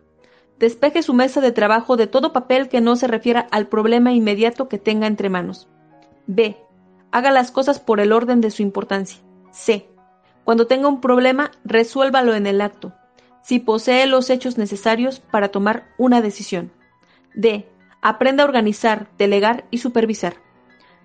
Despeje 0.58 1.02
su 1.02 1.12
mesa 1.12 1.40
de 1.40 1.52
trabajo 1.52 1.96
de 1.96 2.06
todo 2.06 2.32
papel 2.32 2.68
que 2.68 2.80
no 2.80 2.96
se 2.96 3.06
refiera 3.06 3.46
al 3.50 3.68
problema 3.68 4.12
inmediato 4.12 4.68
que 4.68 4.78
tenga 4.78 5.06
entre 5.06 5.28
manos. 5.28 5.68
B. 6.26 6.56
Haga 7.10 7.30
las 7.30 7.50
cosas 7.50 7.78
por 7.78 8.00
el 8.00 8.12
orden 8.12 8.40
de 8.40 8.50
su 8.50 8.62
importancia. 8.62 9.20
C. 9.52 9.88
Cuando 10.44 10.66
tenga 10.66 10.88
un 10.88 11.00
problema, 11.00 11.50
resuélvalo 11.64 12.34
en 12.34 12.46
el 12.46 12.60
acto, 12.60 12.94
si 13.42 13.58
posee 13.58 14.06
los 14.06 14.30
hechos 14.30 14.58
necesarios 14.58 15.20
para 15.20 15.48
tomar 15.48 15.88
una 15.98 16.20
decisión. 16.20 16.72
D. 17.34 17.68
Aprenda 18.00 18.42
a 18.42 18.46
organizar, 18.46 19.08
delegar 19.18 19.66
y 19.70 19.78
supervisar. 19.78 20.36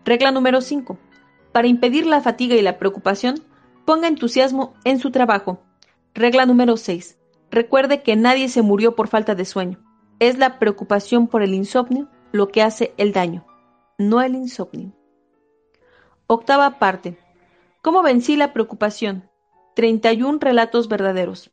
Regla 0.06 0.32
número 0.32 0.62
5. 0.62 0.98
Para 1.52 1.68
impedir 1.68 2.06
la 2.06 2.22
fatiga 2.22 2.56
y 2.56 2.62
la 2.62 2.80
preocupación, 2.80 3.44
ponga 3.86 4.08
entusiasmo 4.08 4.74
en 4.86 5.00
su 5.00 5.12
trabajo. 5.12 5.62
Regla 6.14 6.46
número 6.46 6.78
6. 6.78 7.18
Recuerde 7.52 8.02
que 8.02 8.16
nadie 8.16 8.48
se 8.48 8.62
murió 8.62 8.96
por 8.96 9.10
falta 9.10 9.36
de 9.36 9.44
sueño. 9.44 9.78
Es 10.20 10.38
la 10.38 10.58
preocupación 10.58 11.28
por 11.28 11.44
el 11.44 11.54
insomnio 11.54 12.08
lo 12.32 12.48
que 12.48 12.62
hace 12.62 12.94
el 12.96 13.12
daño, 13.12 13.46
no 13.98 14.22
el 14.22 14.36
insomnio. 14.36 14.94
Octava 16.28 16.80
parte. 16.80 17.18
¿Cómo 17.82 18.04
vencí 18.04 18.38
la 18.38 18.54
preocupación? 18.54 19.30
31 19.76 20.40
relatos 20.40 20.88
verdaderos. 20.88 21.52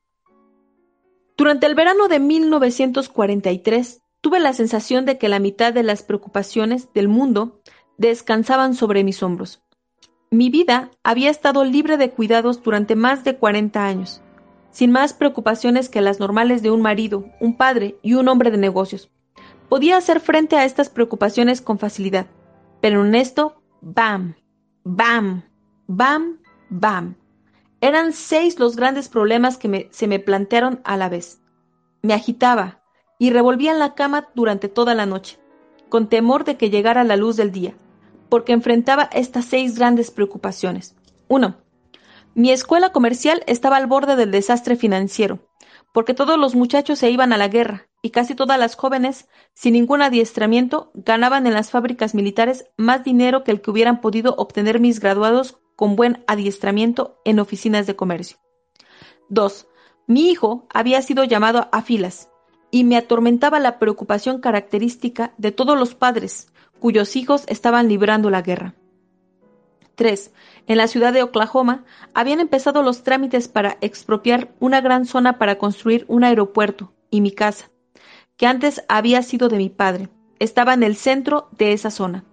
Durante 1.36 1.66
el 1.66 1.74
verano 1.74 2.06
de 2.06 2.20
1943, 2.20 4.00
tuve 4.20 4.38
la 4.38 4.52
sensación 4.52 5.04
de 5.04 5.18
que 5.18 5.28
la 5.28 5.40
mitad 5.40 5.72
de 5.72 5.82
las 5.82 6.04
preocupaciones 6.04 6.92
del 6.92 7.08
mundo 7.08 7.60
descansaban 7.96 8.74
sobre 8.74 9.02
mis 9.02 9.22
hombros. 9.24 9.64
Mi 10.30 10.48
vida 10.48 10.92
había 11.02 11.30
estado 11.30 11.64
libre 11.64 11.96
de 11.96 12.10
cuidados 12.10 12.62
durante 12.62 12.94
más 12.94 13.24
de 13.24 13.36
40 13.36 13.84
años 13.84 14.22
sin 14.78 14.92
más 14.92 15.12
preocupaciones 15.12 15.88
que 15.88 16.00
las 16.00 16.20
normales 16.20 16.62
de 16.62 16.70
un 16.70 16.80
marido, 16.80 17.24
un 17.40 17.56
padre 17.56 17.98
y 18.00 18.14
un 18.14 18.28
hombre 18.28 18.52
de 18.52 18.58
negocios. 18.58 19.10
Podía 19.68 19.96
hacer 19.96 20.20
frente 20.20 20.54
a 20.54 20.64
estas 20.64 20.88
preocupaciones 20.88 21.60
con 21.60 21.80
facilidad, 21.80 22.28
pero 22.80 23.04
en 23.04 23.16
esto, 23.16 23.60
bam, 23.80 24.36
bam, 24.84 25.42
bam, 25.88 26.38
bam. 26.70 27.16
Eran 27.80 28.12
seis 28.12 28.60
los 28.60 28.76
grandes 28.76 29.08
problemas 29.08 29.56
que 29.56 29.88
se 29.90 30.06
me 30.06 30.20
plantearon 30.20 30.80
a 30.84 30.96
la 30.96 31.08
vez. 31.08 31.40
Me 32.02 32.14
agitaba 32.14 32.80
y 33.18 33.30
revolvía 33.30 33.72
en 33.72 33.80
la 33.80 33.96
cama 33.96 34.28
durante 34.36 34.68
toda 34.68 34.94
la 34.94 35.06
noche, 35.06 35.40
con 35.88 36.08
temor 36.08 36.44
de 36.44 36.56
que 36.56 36.70
llegara 36.70 37.02
la 37.02 37.16
luz 37.16 37.34
del 37.34 37.50
día, 37.50 37.74
porque 38.28 38.52
enfrentaba 38.52 39.10
estas 39.12 39.46
seis 39.46 39.76
grandes 39.76 40.12
preocupaciones. 40.12 40.94
Uno, 41.26 41.56
mi 42.38 42.52
escuela 42.52 42.90
comercial 42.92 43.42
estaba 43.48 43.78
al 43.78 43.88
borde 43.88 44.14
del 44.14 44.30
desastre 44.30 44.76
financiero, 44.76 45.40
porque 45.92 46.14
todos 46.14 46.38
los 46.38 46.54
muchachos 46.54 47.00
se 47.00 47.10
iban 47.10 47.32
a 47.32 47.36
la 47.36 47.48
guerra 47.48 47.88
y 48.00 48.10
casi 48.10 48.36
todas 48.36 48.60
las 48.60 48.76
jóvenes, 48.76 49.26
sin 49.54 49.72
ningún 49.72 50.02
adiestramiento, 50.02 50.92
ganaban 50.94 51.48
en 51.48 51.54
las 51.54 51.72
fábricas 51.72 52.14
militares 52.14 52.66
más 52.76 53.02
dinero 53.02 53.42
que 53.42 53.50
el 53.50 53.60
que 53.60 53.72
hubieran 53.72 54.00
podido 54.00 54.36
obtener 54.38 54.78
mis 54.78 55.00
graduados 55.00 55.58
con 55.74 55.96
buen 55.96 56.22
adiestramiento 56.28 57.20
en 57.24 57.40
oficinas 57.40 57.88
de 57.88 57.96
comercio. 57.96 58.38
2. 59.30 59.66
Mi 60.06 60.30
hijo 60.30 60.68
había 60.72 61.02
sido 61.02 61.24
llamado 61.24 61.68
a 61.72 61.82
filas 61.82 62.30
y 62.70 62.84
me 62.84 62.96
atormentaba 62.96 63.58
la 63.58 63.80
preocupación 63.80 64.40
característica 64.40 65.34
de 65.38 65.50
todos 65.50 65.76
los 65.76 65.96
padres 65.96 66.52
cuyos 66.78 67.16
hijos 67.16 67.42
estaban 67.48 67.88
librando 67.88 68.30
la 68.30 68.42
guerra. 68.42 68.76
3. 69.98 70.32
En 70.68 70.78
la 70.78 70.86
ciudad 70.86 71.12
de 71.12 71.24
Oklahoma 71.24 71.84
habían 72.14 72.38
empezado 72.38 72.84
los 72.84 73.02
trámites 73.02 73.48
para 73.48 73.78
expropiar 73.80 74.54
una 74.60 74.80
gran 74.80 75.06
zona 75.06 75.38
para 75.38 75.58
construir 75.58 76.04
un 76.06 76.22
aeropuerto 76.22 76.92
y 77.10 77.20
mi 77.20 77.32
casa, 77.32 77.68
que 78.36 78.46
antes 78.46 78.84
había 78.88 79.22
sido 79.22 79.48
de 79.48 79.56
mi 79.56 79.70
padre, 79.70 80.08
estaba 80.38 80.72
en 80.72 80.84
el 80.84 80.94
centro 80.94 81.48
de 81.58 81.72
esa 81.72 81.90
zona. 81.90 82.24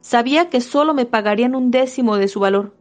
Sabía 0.00 0.48
que 0.48 0.62
solo 0.62 0.94
me 0.94 1.04
pagarían 1.04 1.54
un 1.54 1.70
décimo 1.70 2.16
de 2.16 2.26
su 2.26 2.40
valor, 2.40 2.74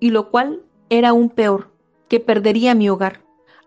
y 0.00 0.10
lo 0.10 0.30
cual 0.30 0.62
era 0.88 1.10
aún 1.10 1.28
peor, 1.28 1.70
que 2.08 2.20
perdería 2.20 2.74
mi 2.74 2.88
hogar. 2.88 3.22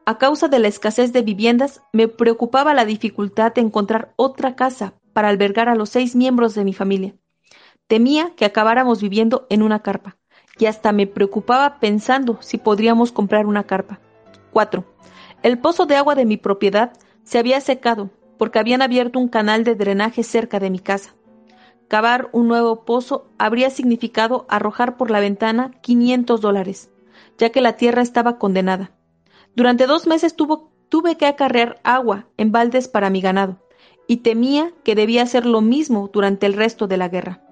A 0.08 0.18
causa 0.18 0.48
de 0.48 0.58
la 0.58 0.68
escasez 0.68 1.14
de 1.14 1.22
viviendas, 1.22 1.84
me 1.94 2.08
preocupaba 2.08 2.74
la 2.74 2.86
dificultad 2.86 3.54
de 3.54 3.62
encontrar 3.62 4.14
otra 4.16 4.56
casa 4.56 4.96
para 5.14 5.30
albergar 5.30 5.70
a 5.70 5.76
los 5.76 5.90
seis 5.90 6.16
miembros 6.16 6.56
de 6.56 6.64
mi 6.64 6.74
familia. 6.74 7.14
Temía 7.88 8.34
que 8.36 8.44
acabáramos 8.44 9.02
viviendo 9.02 9.48
en 9.50 9.62
una 9.62 9.80
carpa 9.80 10.18
y 10.60 10.66
hasta 10.66 10.92
me 10.92 11.08
preocupaba 11.08 11.80
pensando 11.80 12.38
si 12.42 12.58
podríamos 12.58 13.14
comprar 13.14 13.46
una 13.46 13.64
carpa. 13.64 14.02
4. 14.52 14.84
El 15.42 15.60
pozo 15.60 15.86
de 15.86 15.96
agua 15.96 16.16
de 16.16 16.26
mi 16.26 16.36
propiedad 16.36 16.92
se 17.24 17.40
había 17.40 17.62
secado 17.62 18.10
porque 18.38 18.60
habían 18.60 18.82
abierto 18.82 19.20
un 19.20 19.30
canal 19.30 19.64
de 19.64 19.76
drenaje 19.76 20.24
cerca 20.24 20.60
de 20.60 20.70
mi 20.70 20.80
casa. 20.80 21.16
Cavar 21.88 22.28
un 22.34 22.50
nuevo 22.50 22.84
pozo 22.84 23.30
habría 23.38 23.70
significado 23.70 24.46
arrojar 24.50 24.98
por 24.98 25.10
la 25.10 25.22
ventana 25.22 25.72
500 25.82 26.42
dólares, 26.42 26.92
ya 27.38 27.52
que 27.52 27.62
la 27.62 27.78
tierra 27.78 28.02
estaba 28.02 28.38
condenada. 28.38 28.92
Durante 29.56 29.88
dos 29.88 30.08
meses 30.08 30.36
tuve 30.36 31.16
que 31.16 31.26
acarrear 31.26 31.80
agua 31.84 32.28
en 32.36 32.52
baldes 32.52 32.90
para 32.90 33.10
mi 33.10 33.22
ganado, 33.22 33.58
y 34.08 34.18
temía 34.18 34.74
que 34.84 34.96
debía 34.96 35.24
hacer 35.24 35.46
lo 35.46 35.62
mismo 35.62 36.10
durante 36.12 36.46
el 36.46 36.54
resto 36.54 36.88
de 36.88 36.98
la 36.98 37.08
guerra. 37.08 37.47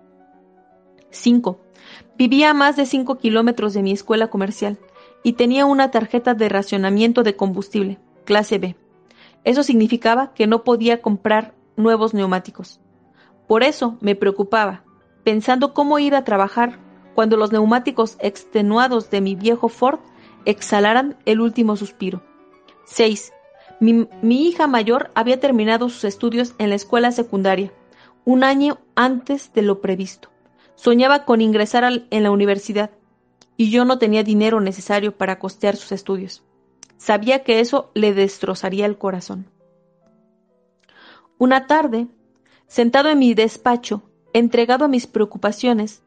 5. 1.16 1.59
Vivía 2.18 2.51
a 2.51 2.53
más 2.53 2.76
de 2.76 2.86
cinco 2.86 3.18
kilómetros 3.18 3.74
de 3.74 3.82
mi 3.82 3.91
escuela 3.91 4.28
comercial 4.28 4.78
y 5.24 5.34
tenía 5.34 5.66
una 5.66 5.91
tarjeta 5.91 6.34
de 6.34 6.49
racionamiento 6.49 7.24
de 7.24 7.36
combustible, 7.36 7.99
clase 8.26 8.57
B. 8.57 8.76
Eso 9.43 9.63
significaba 9.63 10.34
que 10.34 10.47
no 10.47 10.63
podía 10.63 11.01
comprar 11.01 11.53
nuevos 11.76 12.13
neumáticos. 12.13 12.80
Por 13.47 13.63
eso 13.63 13.97
me 14.01 14.16
preocupaba, 14.16 14.84
pensando 15.24 15.74
cómo 15.74 15.99
ir 15.99 16.16
a 16.16 16.24
trabajar 16.24 16.80
cuando 17.13 17.38
los 17.38 17.51
neumáticos 17.51 18.18
extenuados 18.20 19.09
de 19.09 19.22
mi 19.22 19.36
viejo 19.36 19.70
Ford 19.70 19.99
exhalaran 20.45 21.18
el 21.26 21.41
último 21.41 21.76
suspiro. 21.76 22.22
6. 22.86 23.34
Mi, 23.80 24.07
mi, 24.22 24.47
hija 24.47 24.68
mayor 24.68 25.11
había 25.16 25.39
terminado 25.39 25.89
sus 25.89 26.03
estudios 26.03 26.55
en 26.59 26.70
la 26.70 26.76
escuela 26.76 27.11
secundaria, 27.11 27.72
un 28.26 28.43
año 28.43 28.80
antes 28.95 29.51
de 29.53 29.61
lo 29.63 29.82
previsto. 29.82 30.35
Soñaba 30.76 31.26
con 31.26 31.41
ingresar 31.41 32.05
en 32.09 32.23
la 32.23 32.32
universidad, 32.32 32.91
y 33.57 33.69
yo 33.69 33.86
no 33.86 33.97
tenía 33.97 34.23
dinero 34.23 34.59
necesario 34.59 35.17
para 35.17 35.39
costear 35.39 35.76
sus 35.76 35.91
estudios. 35.91 36.43
Sabía 36.97 37.43
que 37.43 37.59
eso 37.59 37.91
le 37.93 38.13
destrozaría 38.13 38.86
el 38.86 38.97
corazón. 38.97 39.49
Una 41.38 41.67
tarde, 41.67 42.07
sentado 42.67 43.09
en 43.09 43.19
mi 43.19 43.34
despacho, 43.34 44.03
entregado 44.34 44.86
a 44.86 44.89
mis 44.89 45.07
preocupaciones, 45.07 46.03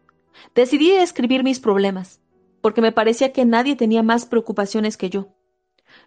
decidí 0.54 0.92
escribir 0.92 1.44
mis 1.44 1.60
problemas, 1.60 2.20
porque 2.60 2.80
me 2.80 2.92
parecía 2.92 3.32
que 3.32 3.44
nadie 3.44 3.76
tenía 3.76 4.02
más 4.02 4.26
preocupaciones 4.26 4.96
que 4.96 5.10
yo. 5.10 5.28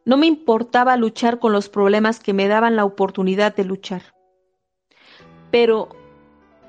No 0.05 0.17
me 0.17 0.27
importaba 0.27 0.97
luchar 0.97 1.39
con 1.39 1.51
los 1.53 1.69
problemas 1.69 2.19
que 2.19 2.33
me 2.33 2.47
daban 2.47 2.75
la 2.75 2.85
oportunidad 2.85 3.55
de 3.55 3.65
luchar. 3.65 4.13
Pero 5.51 5.89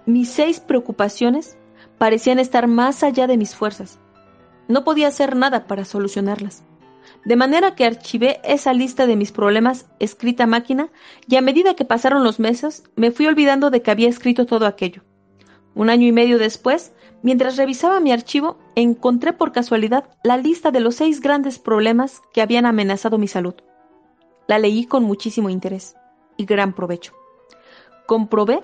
mis 0.07 0.31
seis 0.31 0.61
preocupaciones 0.61 1.57
parecían 2.03 2.41
estar 2.41 2.67
más 2.67 3.05
allá 3.05 3.29
de 3.29 3.37
mis 3.37 3.55
fuerzas. 3.55 4.01
No 4.67 4.83
podía 4.83 5.07
hacer 5.07 5.37
nada 5.37 5.69
para 5.69 5.85
solucionarlas. 5.85 6.65
De 7.25 7.37
manera 7.37 7.77
que 7.77 7.85
archivé 7.85 8.41
esa 8.43 8.73
lista 8.73 9.07
de 9.07 9.15
mis 9.15 9.31
problemas 9.31 9.87
escrita 10.01 10.45
máquina 10.45 10.89
y 11.29 11.37
a 11.37 11.41
medida 11.41 11.77
que 11.77 11.85
pasaron 11.85 12.25
los 12.25 12.41
meses 12.41 12.83
me 12.97 13.13
fui 13.13 13.29
olvidando 13.29 13.71
de 13.71 13.83
que 13.83 13.93
había 13.93 14.09
escrito 14.09 14.47
todo 14.47 14.67
aquello. 14.67 15.05
Un 15.77 15.91
año 15.91 16.09
y 16.09 16.11
medio 16.11 16.41
después, 16.41 16.93
mientras 17.23 17.57
revisaba 17.57 18.01
mi 18.01 18.11
archivo, 18.11 18.59
encontré 18.75 19.33
por 19.33 19.53
casualidad 19.53 20.11
la 20.25 20.39
lista 20.39 20.73
de 20.73 20.81
los 20.81 20.97
seis 20.97 21.21
grandes 21.21 21.61
problemas 21.61 22.21
que 22.33 22.43
habían 22.43 22.67
amenazado 22.67 23.17
mi 23.17 23.29
salud. 23.29 23.55
La 24.49 24.59
leí 24.59 24.87
con 24.87 25.05
muchísimo 25.05 25.51
interés 25.51 25.95
y 26.37 26.47
gran 26.47 26.73
provecho. 26.73 27.13
Comprobé 28.09 28.59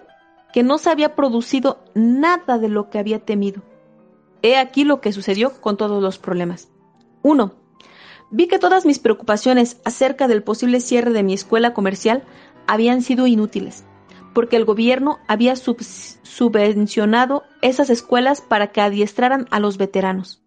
que 0.53 0.63
no 0.63 0.79
se 0.79 0.91
había 0.91 1.15
producido 1.15 1.85
nada 1.95 2.59
de 2.59 2.69
lo 2.69 2.91
que 2.91 2.99
había 2.99 3.21
temido. 3.21 3.63
He 4.43 4.57
aquí 4.57 4.85
lo 4.85 5.01
que 5.01 5.13
sucedió 5.13 5.61
con 5.61 5.77
todos 5.77 6.03
los 6.03 6.19
problemas. 6.19 6.69
1. 7.23 7.53
Vi 8.31 8.47
que 8.47 8.59
todas 8.59 8.87
mis 8.87 8.99
preocupaciones 8.99 9.81
acerca 9.85 10.29
del 10.29 10.43
posible 10.43 10.81
cierre 10.81 11.13
de 11.13 11.23
mi 11.23 11.35
escuela 11.35 11.75
comercial 11.75 12.25
habían 12.67 13.03
sido 13.03 13.27
inútiles, 13.27 13.85
porque 14.35 14.57
el 14.57 14.65
gobierno 14.65 15.19
había 15.27 15.57
subvencionado 15.57 17.45
esas 17.63 17.91
escuelas 17.91 18.41
para 18.41 18.69
que 18.69 18.81
adiestraran 18.81 19.47
a 19.51 19.59
los 19.59 19.79
veteranos, 19.79 20.43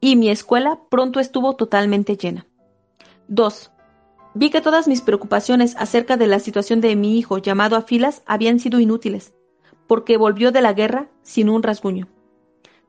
y 0.00 0.16
mi 0.16 0.30
escuela 0.30 0.80
pronto 0.88 1.20
estuvo 1.20 1.56
totalmente 1.56 2.16
llena. 2.16 2.46
2. 3.28 3.72
Vi 4.34 4.50
que 4.50 4.60
todas 4.60 4.86
mis 4.86 5.00
preocupaciones 5.00 5.74
acerca 5.76 6.16
de 6.16 6.28
la 6.28 6.38
situación 6.38 6.80
de 6.80 6.94
mi 6.94 7.18
hijo 7.18 7.38
llamado 7.38 7.76
a 7.76 7.82
filas 7.82 8.22
habían 8.26 8.60
sido 8.60 8.78
inútiles, 8.78 9.34
porque 9.88 10.16
volvió 10.16 10.52
de 10.52 10.62
la 10.62 10.72
guerra 10.72 11.08
sin 11.22 11.48
un 11.48 11.64
rasguño. 11.64 12.06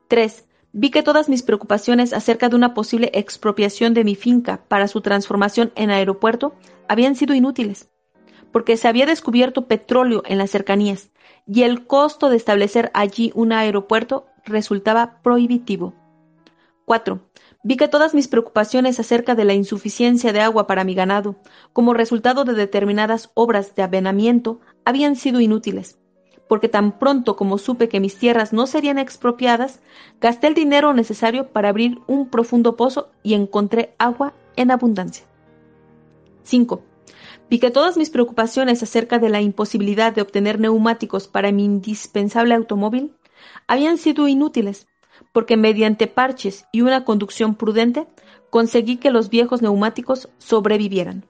3. 0.06 0.46
Vi 0.72 0.90
que 0.90 1.02
todas 1.02 1.28
mis 1.28 1.42
preocupaciones 1.42 2.12
acerca 2.12 2.48
de 2.48 2.54
una 2.54 2.74
posible 2.74 3.10
expropiación 3.12 3.92
de 3.92 4.04
mi 4.04 4.14
finca 4.14 4.62
para 4.68 4.86
su 4.86 5.00
transformación 5.00 5.72
en 5.74 5.90
aeropuerto 5.90 6.54
habían 6.88 7.16
sido 7.16 7.34
inútiles, 7.34 7.90
porque 8.52 8.76
se 8.76 8.86
había 8.86 9.04
descubierto 9.04 9.66
petróleo 9.66 10.22
en 10.26 10.38
las 10.38 10.50
cercanías 10.50 11.10
y 11.46 11.64
el 11.64 11.86
costo 11.86 12.28
de 12.28 12.36
establecer 12.36 12.92
allí 12.94 13.32
un 13.34 13.52
aeropuerto 13.52 14.26
resultaba 14.44 15.20
prohibitivo. 15.22 15.92
4. 16.84 17.20
Vi 17.64 17.76
que 17.76 17.86
todas 17.86 18.12
mis 18.12 18.26
preocupaciones 18.26 18.98
acerca 18.98 19.36
de 19.36 19.44
la 19.44 19.54
insuficiencia 19.54 20.32
de 20.32 20.40
agua 20.40 20.66
para 20.66 20.82
mi 20.82 20.94
ganado, 20.94 21.36
como 21.72 21.94
resultado 21.94 22.44
de 22.44 22.54
determinadas 22.54 23.30
obras 23.34 23.76
de 23.76 23.82
avenamiento, 23.82 24.60
habían 24.84 25.14
sido 25.14 25.40
inútiles, 25.40 25.96
porque 26.48 26.68
tan 26.68 26.98
pronto 26.98 27.36
como 27.36 27.58
supe 27.58 27.88
que 27.88 28.00
mis 28.00 28.16
tierras 28.16 28.52
no 28.52 28.66
serían 28.66 28.98
expropiadas, 28.98 29.80
gasté 30.20 30.48
el 30.48 30.54
dinero 30.54 30.92
necesario 30.92 31.52
para 31.52 31.68
abrir 31.68 32.00
un 32.08 32.28
profundo 32.30 32.76
pozo 32.76 33.10
y 33.22 33.34
encontré 33.34 33.94
agua 33.96 34.34
en 34.56 34.72
abundancia. 34.72 35.24
5. 36.42 36.82
Vi 37.48 37.60
que 37.60 37.70
todas 37.70 37.96
mis 37.96 38.10
preocupaciones 38.10 38.82
acerca 38.82 39.20
de 39.20 39.28
la 39.28 39.40
imposibilidad 39.40 40.12
de 40.12 40.22
obtener 40.22 40.58
neumáticos 40.58 41.28
para 41.28 41.52
mi 41.52 41.64
indispensable 41.64 42.54
automóvil 42.54 43.14
habían 43.68 43.98
sido 43.98 44.26
inútiles, 44.26 44.88
porque 45.32 45.56
mediante 45.56 46.06
parches 46.06 46.66
y 46.72 46.80
una 46.80 47.04
conducción 47.04 47.54
prudente 47.54 48.06
conseguí 48.50 48.96
que 48.96 49.10
los 49.10 49.30
viejos 49.30 49.62
neumáticos 49.62 50.28
sobrevivieran. 50.38 51.24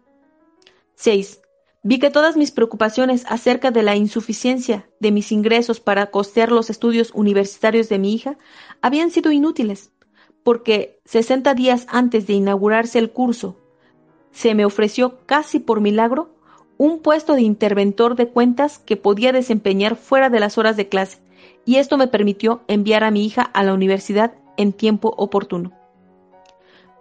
6. 0.95 1.40
Vi 1.84 1.99
que 1.99 2.11
todas 2.11 2.36
mis 2.36 2.53
preocupaciones 2.53 3.24
acerca 3.28 3.70
de 3.70 3.82
la 3.82 3.97
insuficiencia 3.97 4.88
de 5.01 5.11
mis 5.11 5.32
ingresos 5.32 5.80
para 5.80 6.11
costear 6.11 6.53
los 6.53 6.70
estudios 6.70 7.11
universitarios 7.14 7.88
de 7.88 7.99
mi 7.99 8.14
hija 8.14 8.38
habían 8.80 9.11
sido 9.11 9.32
inútiles, 9.32 9.93
porque 10.45 11.01
60 11.05 11.55
días 11.55 11.86
antes 11.88 12.26
de 12.26 12.34
inaugurarse 12.34 12.99
el 12.99 13.11
curso 13.11 13.57
se 14.32 14.55
me 14.55 14.64
ofreció 14.64 15.18
casi 15.26 15.61
por 15.61 15.80
milagro 15.80 16.34
un 16.78 17.01
puesto 17.01 17.34
de 17.34 17.43
interventor 17.43 18.16
de 18.16 18.28
cuentas 18.28 18.80
que 18.80 18.97
podía 18.97 19.30
desempeñar 19.30 19.95
fuera 19.95 20.30
de 20.30 20.40
las 20.40 20.59
horas 20.59 20.76
de 20.76 20.88
clase, 20.88 21.22
y 21.65 21.77
esto 21.77 21.97
me 21.97 22.09
permitió 22.09 22.63
enviar 22.69 23.05
a 23.05 23.11
mi 23.11 23.25
hija 23.25 23.43
a 23.43 23.63
la 23.63 23.75
universidad 23.75 24.35
en 24.57 24.73
tiempo 24.73 25.15
oportuno. 25.17 25.73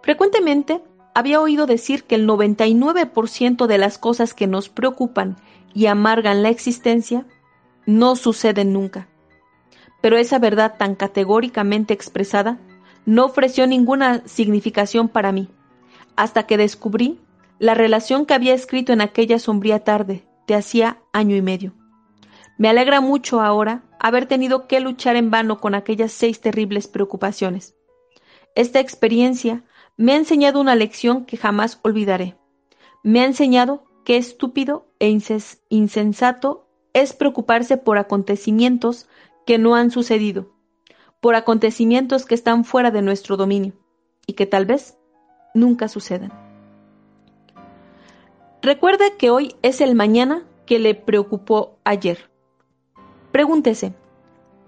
Frecuentemente 0.02 0.82
había 1.14 1.40
oído 1.40 1.66
decir 1.66 2.04
que 2.04 2.14
el 2.14 2.26
99% 2.26 3.66
de 3.66 3.78
las 3.78 3.98
cosas 3.98 4.34
que 4.34 4.46
nos 4.46 4.68
preocupan 4.68 5.36
y 5.74 5.86
amargan 5.86 6.42
la 6.42 6.48
existencia 6.48 7.26
no 7.86 8.16
suceden 8.16 8.72
nunca. 8.72 9.08
Pero 10.00 10.16
esa 10.16 10.38
verdad 10.38 10.76
tan 10.78 10.94
categóricamente 10.94 11.94
expresada 11.94 12.58
no 13.04 13.26
ofreció 13.26 13.66
ninguna 13.66 14.22
significación 14.26 15.08
para 15.08 15.32
mí, 15.32 15.48
hasta 16.16 16.44
que 16.44 16.56
descubrí 16.56 17.20
la 17.58 17.74
relación 17.74 18.26
que 18.26 18.34
había 18.34 18.54
escrito 18.54 18.92
en 18.92 19.00
aquella 19.00 19.38
sombría 19.38 19.84
tarde, 19.84 20.24
de 20.46 20.54
hacía 20.54 20.98
año 21.12 21.36
y 21.36 21.42
medio. 21.42 21.72
Me 22.62 22.68
alegra 22.68 23.00
mucho 23.00 23.40
ahora 23.40 23.82
haber 23.98 24.26
tenido 24.26 24.68
que 24.68 24.78
luchar 24.78 25.16
en 25.16 25.32
vano 25.32 25.58
con 25.58 25.74
aquellas 25.74 26.12
seis 26.12 26.40
terribles 26.40 26.86
preocupaciones. 26.86 27.74
Esta 28.54 28.78
experiencia 28.78 29.64
me 29.96 30.12
ha 30.12 30.16
enseñado 30.16 30.60
una 30.60 30.76
lección 30.76 31.24
que 31.24 31.36
jamás 31.36 31.80
olvidaré. 31.82 32.36
Me 33.02 33.18
ha 33.18 33.24
enseñado 33.24 33.82
que 34.04 34.16
estúpido 34.16 34.86
e 35.00 35.08
insensato 35.70 36.68
es 36.92 37.12
preocuparse 37.14 37.78
por 37.78 37.98
acontecimientos 37.98 39.08
que 39.44 39.58
no 39.58 39.74
han 39.74 39.90
sucedido, 39.90 40.52
por 41.20 41.34
acontecimientos 41.34 42.26
que 42.26 42.36
están 42.36 42.64
fuera 42.64 42.92
de 42.92 43.02
nuestro 43.02 43.36
dominio 43.36 43.72
y 44.24 44.34
que 44.34 44.46
tal 44.46 44.66
vez 44.66 44.96
nunca 45.52 45.88
sucedan. 45.88 46.32
Recuerde 48.62 49.16
que 49.18 49.30
hoy 49.30 49.56
es 49.62 49.80
el 49.80 49.96
mañana 49.96 50.44
que 50.64 50.78
le 50.78 50.94
preocupó 50.94 51.80
ayer. 51.82 52.30
Pregúntese, 53.32 53.94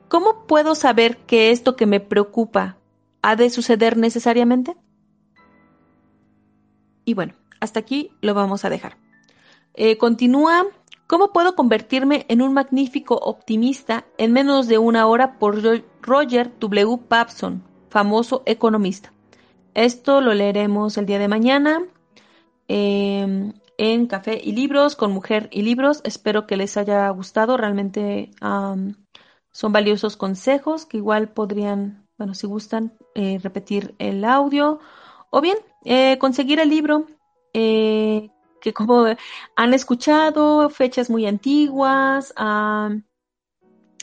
¿cómo 0.08 0.46
puedo 0.46 0.74
saber 0.74 1.18
que 1.18 1.50
esto 1.50 1.76
que 1.76 1.86
me 1.86 2.00
preocupa 2.00 2.78
ha 3.20 3.36
de 3.36 3.50
suceder 3.50 3.98
necesariamente? 3.98 4.74
Y 7.04 7.12
bueno, 7.12 7.34
hasta 7.60 7.80
aquí 7.80 8.10
lo 8.22 8.32
vamos 8.32 8.64
a 8.64 8.70
dejar. 8.70 8.96
Eh, 9.74 9.98
continúa, 9.98 10.66
¿cómo 11.06 11.32
puedo 11.32 11.54
convertirme 11.54 12.24
en 12.28 12.40
un 12.40 12.54
magnífico 12.54 13.16
optimista 13.16 14.06
en 14.16 14.32
menos 14.32 14.66
de 14.66 14.78
una 14.78 15.06
hora 15.06 15.38
por 15.38 15.62
Roger 16.00 16.52
W. 16.58 16.98
Papson, 17.06 17.62
famoso 17.90 18.42
economista? 18.46 19.12
Esto 19.74 20.22
lo 20.22 20.32
leeremos 20.32 20.96
el 20.96 21.04
día 21.04 21.18
de 21.18 21.28
mañana 21.28 21.82
em, 22.68 23.52
en 23.78 24.06
Café 24.06 24.40
y 24.42 24.52
Libros, 24.52 24.96
con 24.96 25.12
Mujer 25.12 25.48
y 25.52 25.62
Libros. 25.62 26.00
Espero 26.04 26.46
que 26.46 26.56
les 26.56 26.76
haya 26.76 27.08
gustado. 27.10 27.56
Realmente 27.56 28.30
son 28.40 29.72
valiosos 29.72 30.16
consejos 30.16 30.86
que 30.86 30.96
igual 30.98 31.28
podrían, 31.28 32.06
bueno, 32.18 32.34
si 32.34 32.46
gustan, 32.46 32.92
eh, 33.14 33.38
repetir 33.42 33.94
el 33.98 34.24
audio 34.24 34.80
o 35.30 35.40
bien 35.40 35.56
eh, 35.84 36.18
conseguir 36.18 36.58
el 36.58 36.68
libro 36.68 37.06
eh, 37.52 38.30
que 38.60 38.72
como 38.72 39.06
han 39.56 39.74
escuchado, 39.74 40.70
fechas 40.70 41.10
muy 41.10 41.26
antiguas, 41.26 42.32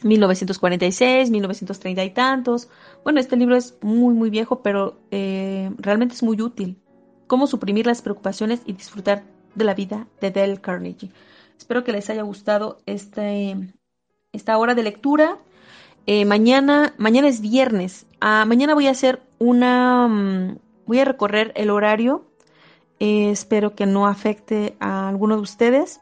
1946, 0.03 1.29
1930 1.31 2.03
y 2.03 2.09
tantos. 2.11 2.69
Bueno, 3.03 3.19
este 3.19 3.35
libro 3.35 3.55
es 3.55 3.77
muy, 3.81 4.13
muy 4.13 4.29
viejo, 4.29 4.61
pero 4.61 4.99
realmente 5.09 6.13
es 6.13 6.23
muy 6.23 6.39
útil. 6.39 6.79
Cómo 7.25 7.47
suprimir 7.47 7.87
las 7.87 8.01
preocupaciones 8.01 8.61
y 8.65 8.73
disfrutar 8.73 9.23
de 9.55 9.65
la 9.65 9.73
vida 9.73 10.07
de 10.19 10.31
Dale 10.31 10.61
Carnegie. 10.61 11.11
Espero 11.57 11.83
que 11.83 11.91
les 11.91 12.09
haya 12.09 12.23
gustado 12.23 12.79
este, 12.85 13.55
esta 14.31 14.57
hora 14.57 14.75
de 14.75 14.83
lectura. 14.83 15.37
Eh, 16.07 16.25
mañana, 16.25 16.93
mañana 16.97 17.27
es 17.27 17.41
viernes. 17.41 18.05
Ah, 18.19 18.45
mañana 18.47 18.73
voy 18.73 18.87
a 18.87 18.91
hacer 18.91 19.21
una, 19.39 20.07
mm, 20.07 20.57
voy 20.85 20.99
a 20.99 21.05
recorrer 21.05 21.51
el 21.55 21.69
horario. 21.69 22.25
Eh, 22.99 23.31
espero 23.31 23.75
que 23.75 23.85
no 23.85 24.07
afecte 24.07 24.75
a 24.79 25.09
alguno 25.09 25.35
de 25.35 25.41
ustedes. 25.41 26.01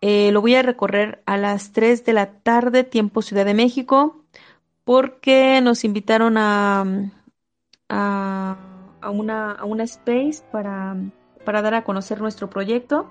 Eh, 0.00 0.32
lo 0.32 0.40
voy 0.40 0.56
a 0.56 0.62
recorrer 0.62 1.22
a 1.26 1.36
las 1.36 1.72
3 1.72 2.04
de 2.04 2.12
la 2.12 2.32
tarde, 2.40 2.82
tiempo 2.84 3.22
Ciudad 3.22 3.44
de 3.44 3.54
México, 3.54 4.24
porque 4.84 5.60
nos 5.62 5.84
invitaron 5.84 6.36
a, 6.38 6.84
a, 7.88 9.10
una, 9.10 9.52
a 9.52 9.64
una 9.64 9.84
space 9.84 10.42
para, 10.50 10.96
para 11.44 11.62
dar 11.62 11.74
a 11.74 11.84
conocer 11.84 12.20
nuestro 12.20 12.48
proyecto. 12.50 13.10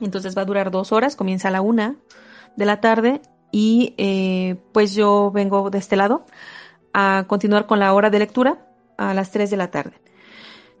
Entonces 0.00 0.36
va 0.36 0.42
a 0.42 0.44
durar 0.46 0.70
dos 0.70 0.92
horas, 0.92 1.16
comienza 1.16 1.48
a 1.48 1.50
la 1.50 1.60
una 1.60 1.96
de 2.56 2.66
la 2.66 2.80
tarde 2.80 3.20
y 3.52 3.94
eh, 3.98 4.56
pues 4.72 4.94
yo 4.94 5.30
vengo 5.30 5.70
de 5.70 5.78
este 5.78 5.96
lado 5.96 6.26
a 6.92 7.24
continuar 7.26 7.66
con 7.66 7.78
la 7.78 7.92
hora 7.92 8.10
de 8.10 8.18
lectura 8.18 8.66
a 8.96 9.14
las 9.14 9.30
3 9.30 9.50
de 9.50 9.56
la 9.56 9.70
tarde. 9.70 10.00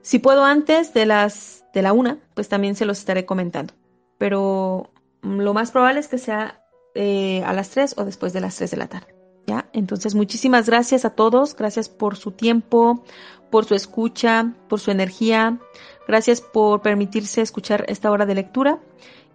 Si 0.02 0.18
puedo 0.18 0.44
antes 0.44 0.94
de 0.94 1.06
las 1.06 1.64
de 1.72 1.82
la 1.82 1.92
una, 1.92 2.18
pues 2.34 2.48
también 2.48 2.76
se 2.76 2.84
los 2.84 2.98
estaré 2.98 3.26
comentando. 3.26 3.74
Pero 4.18 4.90
lo 5.22 5.54
más 5.54 5.72
probable 5.72 6.00
es 6.00 6.08
que 6.08 6.18
sea 6.18 6.60
eh, 6.94 7.42
a 7.44 7.52
las 7.52 7.70
3 7.70 7.94
o 7.98 8.04
después 8.04 8.32
de 8.32 8.40
las 8.40 8.56
3 8.56 8.70
de 8.70 8.76
la 8.76 8.86
tarde. 8.86 9.14
¿ya? 9.46 9.68
Entonces, 9.72 10.14
muchísimas 10.14 10.66
gracias 10.66 11.04
a 11.04 11.10
todos, 11.10 11.56
gracias 11.56 11.88
por 11.88 12.16
su 12.16 12.30
tiempo, 12.30 13.04
por 13.50 13.64
su 13.64 13.74
escucha, 13.74 14.52
por 14.68 14.80
su 14.80 14.90
energía, 14.90 15.58
gracias 16.06 16.40
por 16.40 16.82
permitirse 16.82 17.40
escuchar 17.40 17.84
esta 17.88 18.10
hora 18.10 18.26
de 18.26 18.34
lectura. 18.34 18.78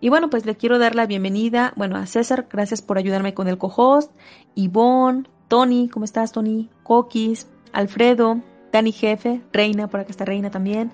Y 0.01 0.09
bueno, 0.09 0.29
pues 0.29 0.45
le 0.45 0.55
quiero 0.55 0.79
dar 0.79 0.95
la 0.95 1.05
bienvenida, 1.05 1.73
bueno, 1.75 1.97
a 1.97 2.05
César, 2.05 2.47
gracias 2.49 2.81
por 2.81 2.97
ayudarme 2.97 3.33
con 3.33 3.47
el 3.47 3.57
co-host, 3.57 4.11
Ivonne, 4.55 5.23
Tony, 5.47 5.89
¿cómo 5.89 6.05
estás, 6.05 6.31
Tony? 6.31 6.69
Coquis, 6.83 7.47
Alfredo, 7.73 8.41
Dani 8.71 8.91
Jefe, 8.93 9.41
Reina, 9.51 9.89
por 9.89 9.99
acá 9.99 10.11
está 10.11 10.23
Reina 10.23 10.51
también, 10.51 10.91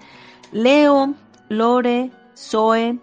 Leo, 0.51 1.13
Lore, 1.49 2.09
Zoe, 2.35 2.99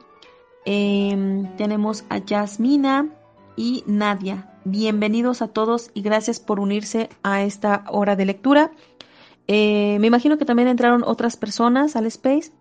Em, 0.64 1.56
tenemos 1.56 2.04
a 2.08 2.18
Yasmina 2.18 3.08
y 3.56 3.82
Nadia. 3.86 4.48
Bienvenidos 4.64 5.42
a 5.42 5.48
todos 5.48 5.90
y 5.92 6.02
gracias 6.02 6.38
por 6.38 6.60
unirse 6.60 7.08
a 7.24 7.42
esta 7.42 7.84
hora 7.90 8.14
de 8.14 8.26
lectura. 8.26 8.70
Eh, 9.48 9.98
me 10.00 10.06
imagino 10.06 10.38
que 10.38 10.44
también 10.44 10.68
entraron 10.68 11.02
otras 11.04 11.36
personas 11.36 11.96
al 11.96 12.06
space 12.06 12.52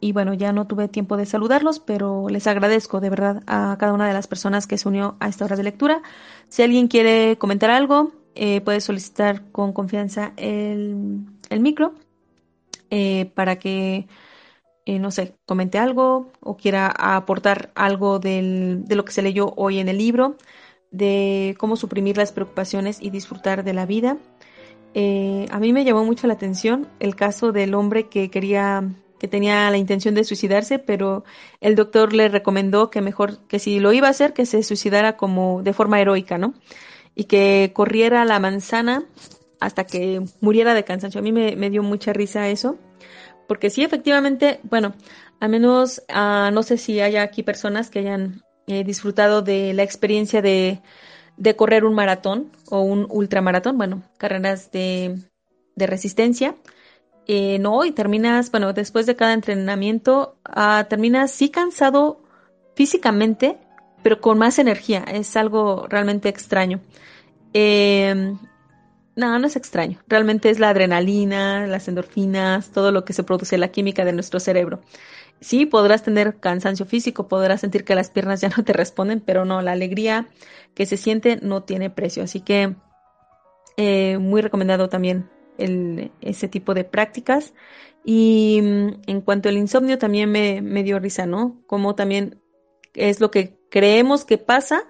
y 0.00 0.12
bueno, 0.12 0.34
ya 0.34 0.52
no 0.52 0.66
tuve 0.66 0.88
tiempo 0.88 1.16
de 1.16 1.26
saludarlos, 1.26 1.80
pero 1.80 2.28
les 2.28 2.46
agradezco 2.46 3.00
de 3.00 3.10
verdad 3.10 3.42
a 3.46 3.76
cada 3.78 3.92
una 3.92 4.06
de 4.06 4.14
las 4.14 4.26
personas 4.26 4.66
que 4.66 4.78
se 4.78 4.88
unió 4.88 5.16
a 5.20 5.28
esta 5.28 5.44
hora 5.44 5.56
de 5.56 5.64
lectura. 5.64 6.02
Si 6.48 6.62
alguien 6.62 6.88
quiere 6.88 7.36
comentar 7.38 7.70
algo, 7.70 8.12
eh, 8.34 8.60
puede 8.60 8.80
solicitar 8.80 9.50
con 9.50 9.72
confianza 9.72 10.32
el, 10.36 11.26
micro 11.60 11.94
eh, 12.90 13.30
para 13.34 13.58
que 13.58 14.06
eh, 14.86 14.98
no 14.98 15.10
sé, 15.10 15.34
comente 15.46 15.78
algo 15.78 16.30
o 16.40 16.56
quiera 16.56 16.86
aportar 16.88 17.70
algo 17.74 18.18
de 18.20 18.84
lo 18.88 19.04
que 19.04 19.12
se 19.12 19.22
leyó 19.22 19.52
hoy 19.56 19.80
en 19.80 19.88
el 19.88 19.98
libro, 19.98 20.36
de 20.90 21.56
cómo 21.58 21.76
suprimir 21.76 22.16
las 22.16 22.32
preocupaciones 22.32 22.98
y 23.02 23.10
disfrutar 23.10 23.64
de 23.64 23.74
la 23.74 23.86
vida. 23.86 24.16
A 24.94 25.58
mí 25.60 25.72
me 25.72 25.84
llamó 25.84 26.04
mucho 26.04 26.26
la 26.26 26.34
atención 26.34 26.88
el 27.00 27.14
caso 27.14 27.52
del 27.52 27.74
hombre 27.74 28.08
que 28.08 28.30
quería 28.30 28.84
que 29.18 29.28
tenía 29.28 29.70
la 29.70 29.76
intención 29.76 30.14
de 30.14 30.24
suicidarse, 30.24 30.78
pero 30.78 31.24
el 31.60 31.74
doctor 31.74 32.12
le 32.12 32.28
recomendó 32.28 32.90
que 32.90 33.00
mejor, 33.00 33.46
que 33.48 33.58
si 33.58 33.80
lo 33.80 33.92
iba 33.92 34.06
a 34.06 34.10
hacer, 34.10 34.32
que 34.32 34.46
se 34.46 34.62
suicidara 34.62 35.16
como 35.16 35.62
de 35.62 35.72
forma 35.72 36.00
heroica, 36.00 36.38
¿no? 36.38 36.54
Y 37.14 37.24
que 37.24 37.72
corriera 37.74 38.24
la 38.24 38.38
manzana 38.38 39.04
hasta 39.60 39.84
que 39.84 40.22
muriera 40.40 40.74
de 40.74 40.84
cansancio. 40.84 41.20
A 41.20 41.22
mí 41.22 41.32
me, 41.32 41.70
dio 41.70 41.82
mucha 41.82 42.12
risa 42.12 42.48
eso, 42.48 42.76
porque 43.46 43.70
sí, 43.70 43.82
efectivamente, 43.82 44.60
bueno, 44.62 44.94
a 45.40 45.48
menos 45.48 46.02
ah, 46.08 46.50
no 46.52 46.62
sé 46.62 46.78
si 46.78 47.00
haya 47.00 47.22
aquí 47.22 47.42
personas 47.42 47.90
que 47.90 48.00
hayan 48.00 48.42
eh, 48.66 48.84
disfrutado 48.84 49.42
de 49.42 49.72
la 49.72 49.82
experiencia 49.82 50.42
de, 50.42 50.80
de, 51.36 51.56
correr 51.56 51.84
un 51.84 51.94
maratón 51.94 52.52
o 52.70 52.82
un 52.82 53.06
ultramaratón, 53.10 53.78
bueno, 53.78 54.02
carreras 54.18 54.70
de, 54.70 55.18
de 55.74 55.86
resistencia. 55.86 56.54
Eh, 57.30 57.58
no, 57.58 57.84
y 57.84 57.92
terminas, 57.92 58.50
bueno, 58.50 58.72
después 58.72 59.04
de 59.04 59.14
cada 59.14 59.34
entrenamiento, 59.34 60.38
ah, 60.44 60.86
terminas 60.88 61.30
sí 61.30 61.50
cansado 61.50 62.22
físicamente, 62.74 63.58
pero 64.02 64.20
con 64.20 64.38
más 64.38 64.58
energía. 64.58 65.04
Es 65.04 65.36
algo 65.36 65.86
realmente 65.88 66.30
extraño. 66.30 66.80
Eh, 67.52 68.34
no, 69.14 69.38
no 69.38 69.46
es 69.46 69.56
extraño. 69.56 69.98
Realmente 70.08 70.48
es 70.48 70.58
la 70.58 70.70
adrenalina, 70.70 71.66
las 71.66 71.86
endorfinas, 71.88 72.70
todo 72.70 72.92
lo 72.92 73.04
que 73.04 73.12
se 73.12 73.24
produce, 73.24 73.58
la 73.58 73.68
química 73.68 74.06
de 74.06 74.12
nuestro 74.12 74.40
cerebro. 74.40 74.80
Sí, 75.40 75.66
podrás 75.66 76.02
tener 76.02 76.40
cansancio 76.40 76.86
físico, 76.86 77.28
podrás 77.28 77.60
sentir 77.60 77.84
que 77.84 77.94
las 77.94 78.10
piernas 78.10 78.40
ya 78.42 78.48
no 78.48 78.64
te 78.64 78.72
responden, 78.72 79.20
pero 79.20 79.44
no, 79.44 79.60
la 79.60 79.72
alegría 79.72 80.28
que 80.74 80.86
se 80.86 80.96
siente 80.96 81.38
no 81.42 81.62
tiene 81.62 81.90
precio. 81.90 82.22
Así 82.22 82.40
que 82.40 82.74
eh, 83.76 84.16
muy 84.18 84.40
recomendado 84.40 84.88
también 84.88 85.28
el, 85.58 86.12
ese 86.20 86.48
tipo 86.48 86.74
de 86.74 86.84
prácticas. 86.84 87.54
Y 88.04 88.60
mm, 88.62 89.02
en 89.06 89.20
cuanto 89.20 89.48
al 89.48 89.58
insomnio, 89.58 89.98
también 89.98 90.30
me, 90.30 90.62
me 90.62 90.82
dio 90.82 90.98
risa, 90.98 91.26
¿no? 91.26 91.60
Como 91.66 91.94
también 91.94 92.40
es 92.94 93.20
lo 93.20 93.30
que 93.30 93.58
creemos 93.70 94.24
que 94.24 94.38
pasa. 94.38 94.84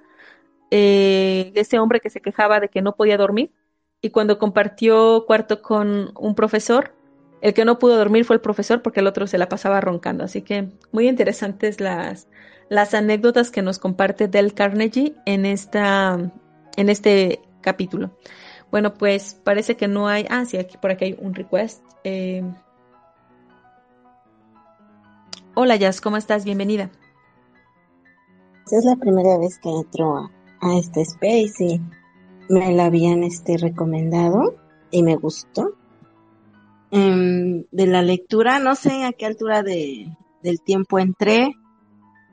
Eh, 0.71 1.53
ese 1.55 1.79
hombre 1.79 2.01
que 2.01 2.11
se 2.11 2.21
quejaba 2.21 2.61
de 2.61 2.69
que 2.69 2.83
no 2.83 2.95
podía 2.95 3.17
dormir 3.17 3.53
y 4.01 4.11
cuando 4.11 4.39
compartió 4.39 5.25
cuarto 5.27 5.63
con 5.63 6.13
un 6.19 6.35
profesor, 6.35 6.95
el 7.41 7.55
que 7.55 7.65
no 7.65 7.79
pudo 7.79 7.97
dormir 7.97 8.25
fue 8.25 8.37
el 8.37 8.43
profesor 8.43 8.83
porque 8.83 9.01
el 9.01 9.07
otro 9.07 9.27
se 9.27 9.39
la 9.39 9.49
pasaba 9.49 9.81
roncando. 9.81 10.25
Así 10.25 10.43
que 10.43 10.69
muy 10.93 11.09
interesantes 11.09 11.81
las, 11.81 12.29
las 12.69 12.95
anécdotas 12.95 13.51
que 13.51 13.63
nos 13.63 13.79
comparte 13.79 14.29
Del 14.29 14.55
Carnegie 14.55 15.15
en, 15.27 15.47
esta, 15.47 16.19
en 16.77 16.89
este 16.89 17.41
capítulo. 17.61 18.17
Bueno, 18.71 18.95
pues 18.95 19.35
parece 19.35 19.77
que 19.77 19.89
no 19.89 20.09
hay. 20.09 20.27
Ah, 20.29 20.45
sí, 20.45 20.59
aquí 20.59 20.77
por 20.77 20.91
aquí 20.91 21.07
hay 21.07 21.19
un 21.21 21.35
request. 21.35 21.83
Eh, 22.05 22.43
hola, 25.55 25.77
Jazz, 25.77 26.01
¿cómo 26.01 26.17
estás? 26.19 26.45
Bienvenida. 26.45 26.91
Es 28.71 28.85
la 28.85 28.97
primera 28.97 29.39
vez 29.39 29.59
que 29.59 29.71
entro 29.71 30.31
a, 30.61 30.77
este 30.77 31.01
space 31.01 31.65
y 31.65 31.81
me 32.51 32.73
la 32.73 32.87
habían 32.87 33.25
este, 33.25 33.57
recomendado 33.57 34.57
y 34.91 35.03
me 35.03 35.17
gustó. 35.17 35.75
Em, 36.91 37.65
de 37.71 37.87
la 37.87 38.03
lectura, 38.03 38.59
no 38.59 38.75
sé 38.75 39.05
a 39.05 39.13
qué 39.13 39.25
altura 39.25 39.63
de, 39.63 40.15
del 40.43 40.61
tiempo 40.61 40.99
entré, 40.99 41.55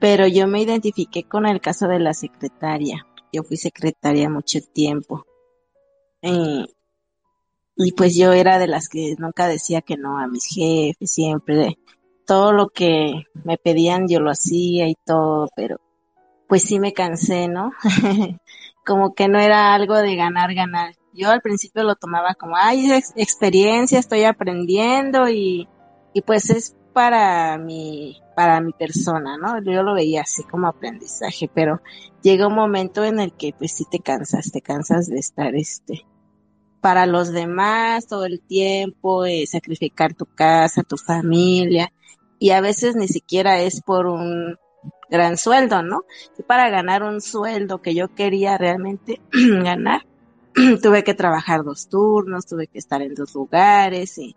pero 0.02 0.28
yo 0.28 0.48
me 0.48 0.62
identifiqué 0.62 1.24
con 1.24 1.46
el 1.46 1.62
caso 1.62 1.88
de 1.88 2.00
la 2.00 2.14
secretaria. 2.14 3.06
Yo 3.32 3.44
fui 3.44 3.56
secretaria 3.56 4.30
mucho 4.30 4.60
tiempo. 4.74 5.26
Eh, 6.26 6.66
y 7.78 7.92
pues 7.92 8.16
yo 8.16 8.34
era 8.34 8.58
de 8.58 8.68
las 8.68 8.90
que 8.90 9.16
nunca 9.20 9.48
decía 9.48 9.82
que 9.82 9.98
no 9.98 10.18
a 10.18 10.28
mis 10.28 10.46
jefes, 10.48 11.12
siempre 11.12 11.78
todo 12.26 12.52
lo 12.52 12.70
que 12.70 13.26
me 13.44 13.58
pedían 13.58 14.08
yo 14.08 14.20
lo 14.20 14.32
hacía 14.32 14.88
y 14.88 14.96
todo, 15.06 15.48
pero 15.56 15.80
pues 16.48 16.64
sí 16.64 16.80
me 16.80 16.94
cansé, 16.94 17.48
¿no? 17.48 17.72
como 18.86 19.14
que 19.14 19.28
no 19.28 19.40
era 19.40 19.74
algo 19.74 19.96
de 19.96 20.16
ganar, 20.16 20.54
ganar. 20.54 20.96
Yo 21.14 21.32
al 21.32 21.42
principio 21.42 21.84
lo 21.84 21.96
tomaba 21.96 22.36
como, 22.36 22.56
ay, 22.58 22.92
experiencia, 23.16 24.00
estoy 24.00 24.24
aprendiendo 24.24 25.30
y, 25.30 25.68
y 26.14 26.22
pues 26.22 26.50
es 26.50 26.76
para 26.94 27.58
mi, 27.58 28.22
para 28.36 28.62
mi 28.62 28.74
persona, 28.74 29.38
¿no? 29.38 29.62
Yo 29.64 29.82
lo 29.84 29.94
veía 29.94 30.22
así 30.22 30.44
como 30.44 30.68
aprendizaje, 30.68 31.50
pero 31.54 31.82
llega 32.22 32.48
un 32.48 32.56
momento 32.56 33.04
en 33.04 33.20
el 33.20 33.34
que 33.34 33.54
pues 33.58 33.74
sí 33.74 33.86
te 33.90 34.00
cansas, 34.00 34.52
te 34.52 34.62
cansas 34.62 35.08
de 35.08 35.20
estar 35.20 35.56
este, 35.56 36.06
para 36.86 37.08
los 37.08 37.34
demás 37.34 38.06
todo 38.06 38.26
el 38.26 38.42
tiempo, 38.42 39.26
eh, 39.26 39.48
sacrificar 39.48 40.14
tu 40.14 40.28
casa, 40.28 40.84
tu 40.84 40.98
familia, 40.98 41.92
y 42.38 42.52
a 42.52 42.62
veces 42.62 42.96
ni 42.96 43.08
siquiera 43.08 43.60
es 43.60 43.82
por 43.82 44.06
un 44.06 44.56
gran 45.10 45.36
sueldo, 45.36 45.82
¿no? 45.82 46.04
Y 46.38 46.44
para 46.44 46.70
ganar 46.70 47.02
un 47.02 47.22
sueldo 47.22 47.82
que 47.82 47.96
yo 47.96 48.14
quería 48.14 48.60
realmente 48.60 49.20
ganar, 49.64 50.06
tuve 50.84 51.04
que 51.04 51.16
trabajar 51.16 51.64
dos 51.64 51.90
turnos, 51.90 52.46
tuve 52.46 52.68
que 52.68 52.78
estar 52.78 53.02
en 53.02 53.16
dos 53.16 53.34
lugares 53.34 54.20
y 54.20 54.36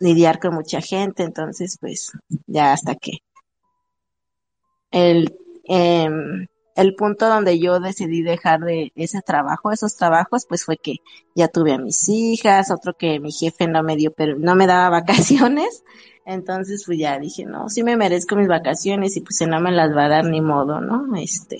lidiar 0.00 0.40
con 0.40 0.54
mucha 0.54 0.80
gente, 0.80 1.22
entonces 1.22 1.76
pues 1.78 2.12
ya 2.46 2.72
hasta 2.72 2.94
que 2.94 3.18
el, 4.90 5.38
em, 5.64 6.46
el 6.74 6.94
punto 6.94 7.28
donde 7.28 7.58
yo 7.58 7.80
decidí 7.80 8.22
dejar 8.22 8.60
de 8.60 8.92
ese 8.94 9.20
trabajo, 9.20 9.72
esos 9.72 9.96
trabajos, 9.96 10.46
pues 10.48 10.64
fue 10.64 10.76
que 10.76 10.96
ya 11.34 11.48
tuve 11.48 11.72
a 11.72 11.78
mis 11.78 12.08
hijas, 12.08 12.70
otro 12.70 12.94
que 12.94 13.20
mi 13.20 13.32
jefe 13.32 13.66
no 13.66 13.82
me 13.82 13.96
dio, 13.96 14.12
pero 14.12 14.38
no 14.38 14.54
me 14.54 14.66
daba 14.66 14.88
vacaciones, 15.00 15.84
entonces, 16.24 16.84
pues 16.86 16.98
ya 16.98 17.18
dije, 17.18 17.44
no, 17.44 17.68
sí 17.68 17.82
me 17.82 17.96
merezco 17.96 18.36
mis 18.36 18.48
vacaciones 18.48 19.16
y 19.16 19.20
pues 19.20 19.36
si 19.36 19.46
no 19.46 19.60
me 19.60 19.72
las 19.72 19.94
va 19.94 20.04
a 20.04 20.08
dar 20.08 20.24
ni 20.24 20.40
modo, 20.40 20.80
¿no? 20.80 21.16
Este, 21.16 21.58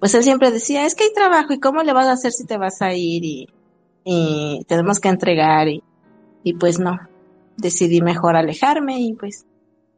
pues 0.00 0.14
él 0.14 0.22
siempre 0.22 0.50
decía, 0.50 0.86
es 0.86 0.94
que 0.94 1.04
hay 1.04 1.12
trabajo 1.12 1.52
y 1.52 1.60
cómo 1.60 1.82
le 1.82 1.92
vas 1.92 2.06
a 2.06 2.12
hacer 2.12 2.32
si 2.32 2.46
te 2.46 2.56
vas 2.56 2.80
a 2.80 2.94
ir 2.94 3.24
y, 3.24 3.48
y 4.04 4.64
tenemos 4.66 5.00
que 5.00 5.08
entregar 5.08 5.68
y, 5.68 5.82
y 6.42 6.54
pues 6.54 6.78
no, 6.78 6.98
decidí 7.56 8.00
mejor 8.00 8.36
alejarme 8.36 9.00
y 9.00 9.14
pues 9.14 9.46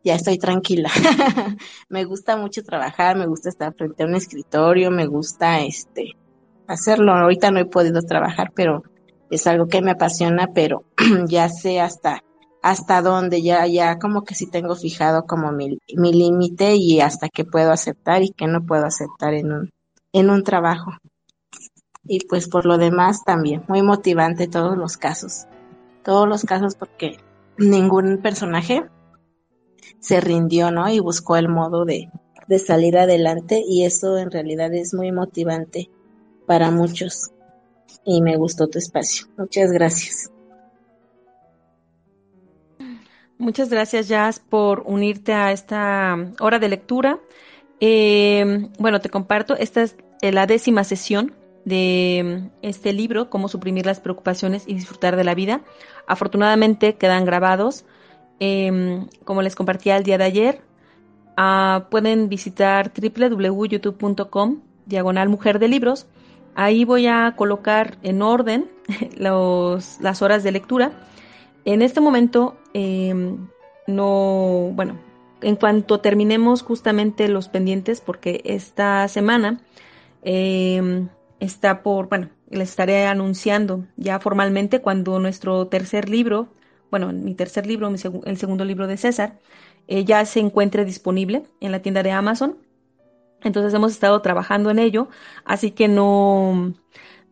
ya 0.05 0.15
estoy 0.15 0.39
tranquila. 0.39 0.91
me 1.89 2.05
gusta 2.05 2.37
mucho 2.37 2.63
trabajar, 2.63 3.17
me 3.17 3.27
gusta 3.27 3.49
estar 3.49 3.75
frente 3.75 4.03
a 4.03 4.07
un 4.07 4.15
escritorio, 4.15 4.91
me 4.91 5.07
gusta 5.07 5.63
este 5.63 6.17
hacerlo. 6.67 7.13
Ahorita 7.13 7.51
no 7.51 7.59
he 7.59 7.65
podido 7.65 8.03
trabajar, 8.03 8.53
pero 8.55 8.83
es 9.31 9.47
algo 9.47 9.67
que 9.67 9.83
me 9.83 9.93
apasiona, 9.93 10.49
pero 10.55 10.85
ya 11.27 11.49
sé 11.49 11.81
hasta 11.81 12.23
hasta 12.63 13.03
dónde 13.03 13.43
ya, 13.43 13.67
ya 13.67 13.99
como 13.99 14.25
que 14.25 14.35
sí 14.35 14.47
tengo 14.47 14.75
fijado 14.75 15.27
como 15.27 15.53
mi, 15.53 15.79
mi 15.95 16.15
límite 16.15 16.77
y 16.77 17.01
hasta 17.01 17.29
qué 17.29 17.45
puedo 17.45 17.71
aceptar 17.73 18.23
y 18.23 18.31
qué 18.31 18.47
no 18.47 18.65
puedo 18.65 18.87
aceptar 18.87 19.35
en 19.35 19.53
un, 19.53 19.71
en 20.15 20.31
un 20.31 20.43
trabajo. 20.45 20.93
Y 22.05 22.27
pues 22.27 22.49
por 22.49 22.65
lo 22.65 22.79
demás 22.79 23.23
también, 23.23 23.65
muy 23.69 23.83
motivante 23.83 24.49
todos 24.49 24.79
los 24.79 24.97
casos. 24.97 25.47
Todos 26.03 26.27
los 26.27 26.45
casos 26.45 26.75
porque 26.75 27.19
ningún 27.59 28.23
personaje 28.23 28.87
se 30.01 30.21
rindió, 30.21 30.71
¿no? 30.71 30.89
Y 30.89 31.01
buscó 31.01 31.37
el 31.37 31.49
modo 31.49 31.85
de, 31.85 32.11
de 32.49 32.59
salir 32.59 32.99
adelante 32.99 33.63
y 33.67 33.85
eso 33.85 34.19
en 34.19 34.31
realidad 34.31 34.73
es 34.75 34.95
muy 34.95 35.13
motivante 35.13 35.91
para 36.47 36.71
muchos. 36.71 37.31
Y 38.05 38.21
me 38.21 38.37
gustó 38.37 38.69
tu 38.69 38.79
espacio. 38.79 39.27
Muchas 39.37 39.73
gracias. 39.73 40.31
Muchas 43.39 43.69
gracias, 43.69 44.09
Jazz, 44.09 44.39
por 44.39 44.85
unirte 44.87 45.33
a 45.33 45.53
esta 45.53 46.17
hora 46.41 46.59
de 46.59 46.69
lectura. 46.69 47.19
Eh, 47.81 48.69
bueno, 48.79 49.01
te 49.01 49.11
comparto, 49.11 49.57
esta 49.57 49.83
es 49.83 49.97
la 50.23 50.47
décima 50.47 50.85
sesión 50.85 51.35
de 51.65 52.51
este 52.63 52.93
libro, 52.93 53.31
Cómo 53.31 53.49
suprimir 53.49 53.87
las 53.87 54.01
preocupaciones 54.01 54.65
y 54.67 54.75
disfrutar 54.75 55.17
de 55.17 55.25
la 55.25 55.35
vida. 55.35 55.63
Afortunadamente 56.07 56.95
quedan 56.95 57.25
grabados. 57.25 57.85
Eh, 58.41 59.07
como 59.25 59.43
les 59.43 59.55
compartía 59.55 59.97
el 59.97 60.05
día 60.05 60.19
de 60.19 60.25
ayer, 60.25 60.61
uh, 61.39 61.89
pueden 61.91 62.29
visitar 62.29 62.93
www.youtube.com 62.93 64.61
diagonal 64.87 65.29
mujer 65.29 65.59
de 65.59 65.69
libros. 65.69 66.07
Ahí 66.55 66.85
voy 66.85 67.07
a 67.07 67.35
colocar 67.37 67.97
en 68.03 68.23
orden 68.23 68.71
las 69.17 70.23
horas 70.23 70.43
de 70.43 70.53
lectura 70.53 70.93
en 71.65 71.83
este 71.83 72.01
momento, 72.01 72.57
em, 72.75 73.49
no, 73.87 74.71
bueno, 74.75 74.99
en 75.41 75.57
cuanto 75.57 76.01
terminemos 76.01 76.63
justamente 76.63 77.29
los 77.29 77.49
pendientes, 77.49 78.01
porque 78.01 78.43
esta 78.45 79.09
semana 79.09 79.61
em, 80.23 81.09
está 81.41 81.83
por, 81.83 82.09
bueno, 82.09 82.29
les 82.51 82.71
estaré 82.71 83.07
anunciando 83.07 83.85
ya 83.97 84.21
formalmente 84.21 84.81
cuando 84.81 85.19
nuestro 85.19 85.67
tercer 85.69 86.09
libro, 86.09 86.49
bueno, 86.95 87.13
mi 87.13 87.35
tercer 87.35 87.67
libro, 87.67 87.89
el 87.89 88.37
segundo 88.37 88.65
libro 88.65 88.87
de 88.87 88.97
César, 88.97 89.41
eh, 89.89 90.05
ya 90.05 90.25
se 90.27 90.39
encuentre 90.39 90.85
disponible 90.85 91.43
en 91.59 91.73
la 91.73 91.83
tienda 91.83 92.05
de 92.05 92.13
Amazon. 92.13 92.57
Entonces 93.43 93.75
hemos 93.75 93.91
estado 93.91 94.23
trabajando 94.23 94.71
en 94.71 94.79
ello, 94.79 95.09
así 95.45 95.73
que 95.73 95.89
no, 95.89 96.73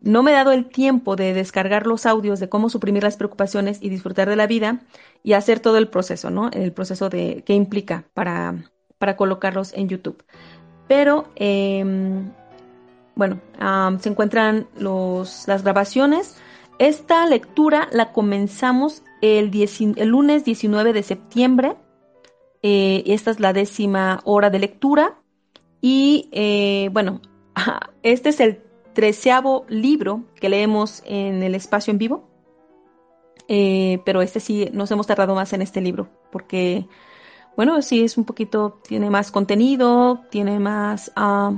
no 0.01 0.21
me 0.21 0.31
he 0.31 0.33
dado 0.33 0.51
el 0.51 0.65
tiempo 0.65 1.15
de 1.15 1.33
descargar 1.33 1.87
los 1.87 2.05
audios 2.05 2.41
de 2.41 2.49
cómo 2.49 2.69
suprimir 2.69 3.03
las 3.03 3.15
preocupaciones 3.15 3.77
y 3.81 3.87
disfrutar 3.87 4.27
de 4.27 4.35
la 4.35 4.47
vida 4.47 4.81
y 5.23 5.31
hacer 5.31 5.61
todo 5.61 5.77
el 5.77 5.87
proceso, 5.87 6.29
¿no? 6.29 6.51
El 6.51 6.73
proceso 6.73 7.07
de 7.07 7.45
qué 7.45 7.53
implica 7.53 8.03
para, 8.13 8.69
para 8.97 9.15
colocarlos 9.15 9.71
en 9.75 9.87
YouTube. 9.87 10.25
Pero, 10.89 11.29
em, 11.35 12.33
bueno, 13.15 13.39
se 14.01 14.09
encuentran 14.09 14.67
los, 14.75 15.47
las 15.47 15.63
grabaciones 15.63 16.35
Esta 16.79 17.25
lectura 17.27 17.87
la 17.93 18.11
comenzamos 18.11 19.03
el, 19.23 19.51
lunes 20.09 20.43
19 20.43 20.93
de 20.93 21.01
septiembre. 21.01 21.75
Eh, 22.61 23.03
esta 23.07 23.31
es 23.31 23.39
la 23.39 23.53
décima 23.53 24.21
hora 24.25 24.49
de 24.49 24.59
lectura. 24.59 25.17
Y 25.81 26.29
eh, 26.31 26.89
bueno, 26.91 27.21
este 28.03 28.29
es 28.29 28.39
el 28.39 28.61
treceavo 28.93 29.65
libro 29.69 30.23
que 30.35 30.49
leemos 30.49 31.01
en 31.05 31.41
el 31.41 31.55
espacio 31.55 31.91
en 31.91 31.97
vivo. 31.97 32.29
Eh, 33.47 34.01
pero 34.05 34.21
este 34.21 34.39
sí, 34.39 34.69
nos 34.73 34.91
hemos 34.91 35.07
tardado 35.07 35.35
más 35.35 35.51
en 35.53 35.61
este 35.61 35.81
libro, 35.81 36.09
porque, 36.31 36.87
bueno, 37.57 37.81
sí 37.81 38.01
es 38.01 38.17
un 38.17 38.23
poquito, 38.23 38.79
tiene 38.87 39.09
más 39.09 39.31
contenido, 39.31 40.21
tiene 40.31 40.59
más, 40.59 41.11
ah, 41.17 41.51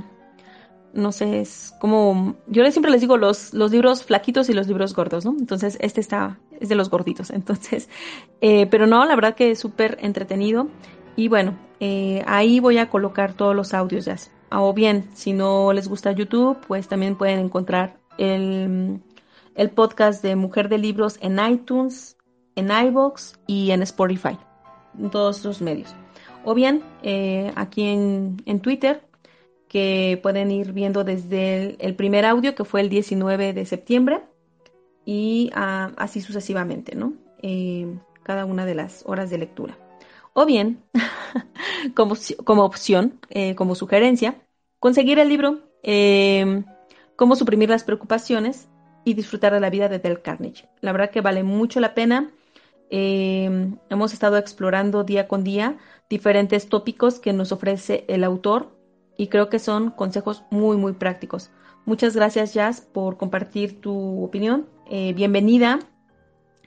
no 0.92 1.12
sé, 1.12 1.40
es 1.40 1.72
como, 1.80 2.34
yo 2.48 2.68
siempre 2.72 2.90
les 2.90 3.02
digo 3.02 3.16
los, 3.16 3.54
los 3.54 3.70
libros 3.70 4.04
flaquitos 4.04 4.48
y 4.48 4.52
los 4.52 4.66
libros 4.66 4.94
gordos, 4.94 5.24
¿no? 5.24 5.36
Entonces, 5.38 5.78
este 5.80 6.00
está, 6.00 6.40
es 6.60 6.68
de 6.68 6.74
los 6.74 6.90
gorditos, 6.90 7.30
entonces, 7.30 7.88
eh, 8.40 8.66
pero 8.66 8.86
no, 8.86 9.04
la 9.04 9.14
verdad 9.14 9.34
que 9.34 9.50
es 9.50 9.58
súper 9.58 9.98
entretenido. 10.00 10.68
Y 11.16 11.28
bueno, 11.28 11.56
eh, 11.80 12.22
ahí 12.26 12.60
voy 12.60 12.78
a 12.78 12.90
colocar 12.90 13.32
todos 13.32 13.56
los 13.56 13.72
audios 13.72 14.04
ya. 14.04 14.16
O 14.50 14.72
bien, 14.72 15.08
si 15.14 15.32
no 15.32 15.72
les 15.72 15.88
gusta 15.88 16.12
YouTube, 16.12 16.58
pues 16.66 16.88
también 16.88 17.16
pueden 17.16 17.38
encontrar 17.38 17.96
el, 18.18 19.00
el 19.54 19.70
podcast 19.70 20.22
de 20.22 20.36
Mujer 20.36 20.68
de 20.68 20.78
Libros 20.78 21.18
en 21.20 21.38
iTunes, 21.38 22.16
en 22.54 22.70
iBox 22.70 23.38
y 23.46 23.70
en 23.70 23.82
Spotify, 23.82 24.38
en 24.98 25.10
todos 25.10 25.44
los 25.44 25.60
medios. 25.60 25.94
O 26.44 26.54
bien 26.54 26.82
eh, 27.02 27.50
aquí 27.56 27.82
en, 27.82 28.42
en, 28.46 28.60
Twitter, 28.60 29.02
que 29.68 30.18
pueden 30.22 30.50
ir 30.50 30.72
viendo 30.72 31.02
desde 31.02 31.76
el, 31.84 31.96
primer 31.96 32.24
audio, 32.24 32.54
que 32.54 32.64
fue 32.64 32.80
el 32.82 32.88
19 32.88 33.52
de 33.52 33.66
septiembre, 33.66 34.22
y 35.06 35.50
ah, 35.54 35.92
así 35.96 36.20
sucesivamente, 36.20 36.94
¿no? 36.94 37.14
Eh, 37.40 37.98
cada 38.22 38.44
una 38.44 38.66
de 38.66 38.74
las 38.74 39.02
horas 39.06 39.30
de 39.30 39.38
lectura. 39.38 39.78
O 40.34 40.44
bien, 40.44 40.82
como, 41.94 42.14
como 42.44 42.64
opción, 42.64 43.18
eh, 43.30 43.54
como 43.54 43.74
sugerencia, 43.74 44.42
conseguir 44.78 45.18
el 45.18 45.30
libro 45.30 45.62
Cómo 47.16 47.34
suprimir 47.34 47.70
las 47.70 47.82
preocupaciones 47.82 48.68
y 49.04 49.14
disfrutar 49.14 49.54
de 49.54 49.60
la 49.60 49.70
vida 49.70 49.88
de 49.88 49.98
Del 49.98 50.20
Carnage. 50.20 50.68
La 50.82 50.92
verdad 50.92 51.10
que 51.10 51.22
vale 51.22 51.42
mucho 51.42 51.80
la 51.80 51.94
pena. 51.94 52.30
Eh, 52.90 53.74
hemos 53.88 54.12
estado 54.12 54.36
explorando 54.36 55.02
día 55.02 55.26
con 55.26 55.42
día 55.42 55.78
diferentes 56.10 56.68
tópicos 56.68 57.18
que 57.18 57.32
nos 57.32 57.52
ofrece 57.52 58.04
el 58.08 58.22
autor 58.22 58.76
y 59.16 59.28
creo 59.28 59.48
que 59.48 59.58
son 59.58 59.90
consejos 59.90 60.44
muy, 60.50 60.76
muy 60.76 60.92
prácticos. 60.92 61.50
Muchas 61.86 62.14
gracias, 62.14 62.52
Jazz, 62.52 62.80
por 62.80 63.16
compartir 63.16 63.80
tu 63.80 64.22
opinión. 64.22 64.66
Eh, 64.88 65.12
bienvenida. 65.14 65.80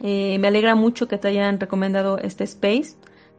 Eh, 0.01 0.37
me 0.39 0.49
alegra 0.49 0.75
mucho 0.75 1.07
que 1.07 1.17
te 1.17 1.29
hayan 1.29 1.59
recomendado 1.59 2.17
este 2.17 2.43
space. 2.43 2.95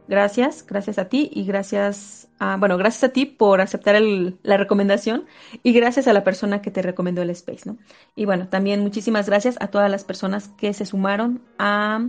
Gracias, 0.07 0.65
gracias 0.65 0.97
a 0.97 1.05
ti 1.05 1.29
y 1.33 1.45
gracias 1.45 2.27
a, 2.39 2.57
bueno, 2.57 2.77
gracias 2.77 3.03
a 3.03 3.13
ti 3.13 3.25
por 3.25 3.61
aceptar 3.61 4.01
la 4.01 4.57
recomendación 4.57 5.25
y 5.63 5.71
gracias 5.73 6.07
a 6.07 6.13
la 6.13 6.23
persona 6.23 6.61
que 6.61 6.71
te 6.71 6.81
recomendó 6.81 7.21
el 7.21 7.29
space, 7.29 7.61
¿no? 7.65 7.77
Y 8.15 8.25
bueno, 8.25 8.47
también 8.49 8.81
muchísimas 8.81 9.27
gracias 9.27 9.57
a 9.61 9.67
todas 9.67 9.89
las 9.89 10.03
personas 10.03 10.49
que 10.49 10.73
se 10.73 10.85
sumaron 10.85 11.41
a 11.59 12.07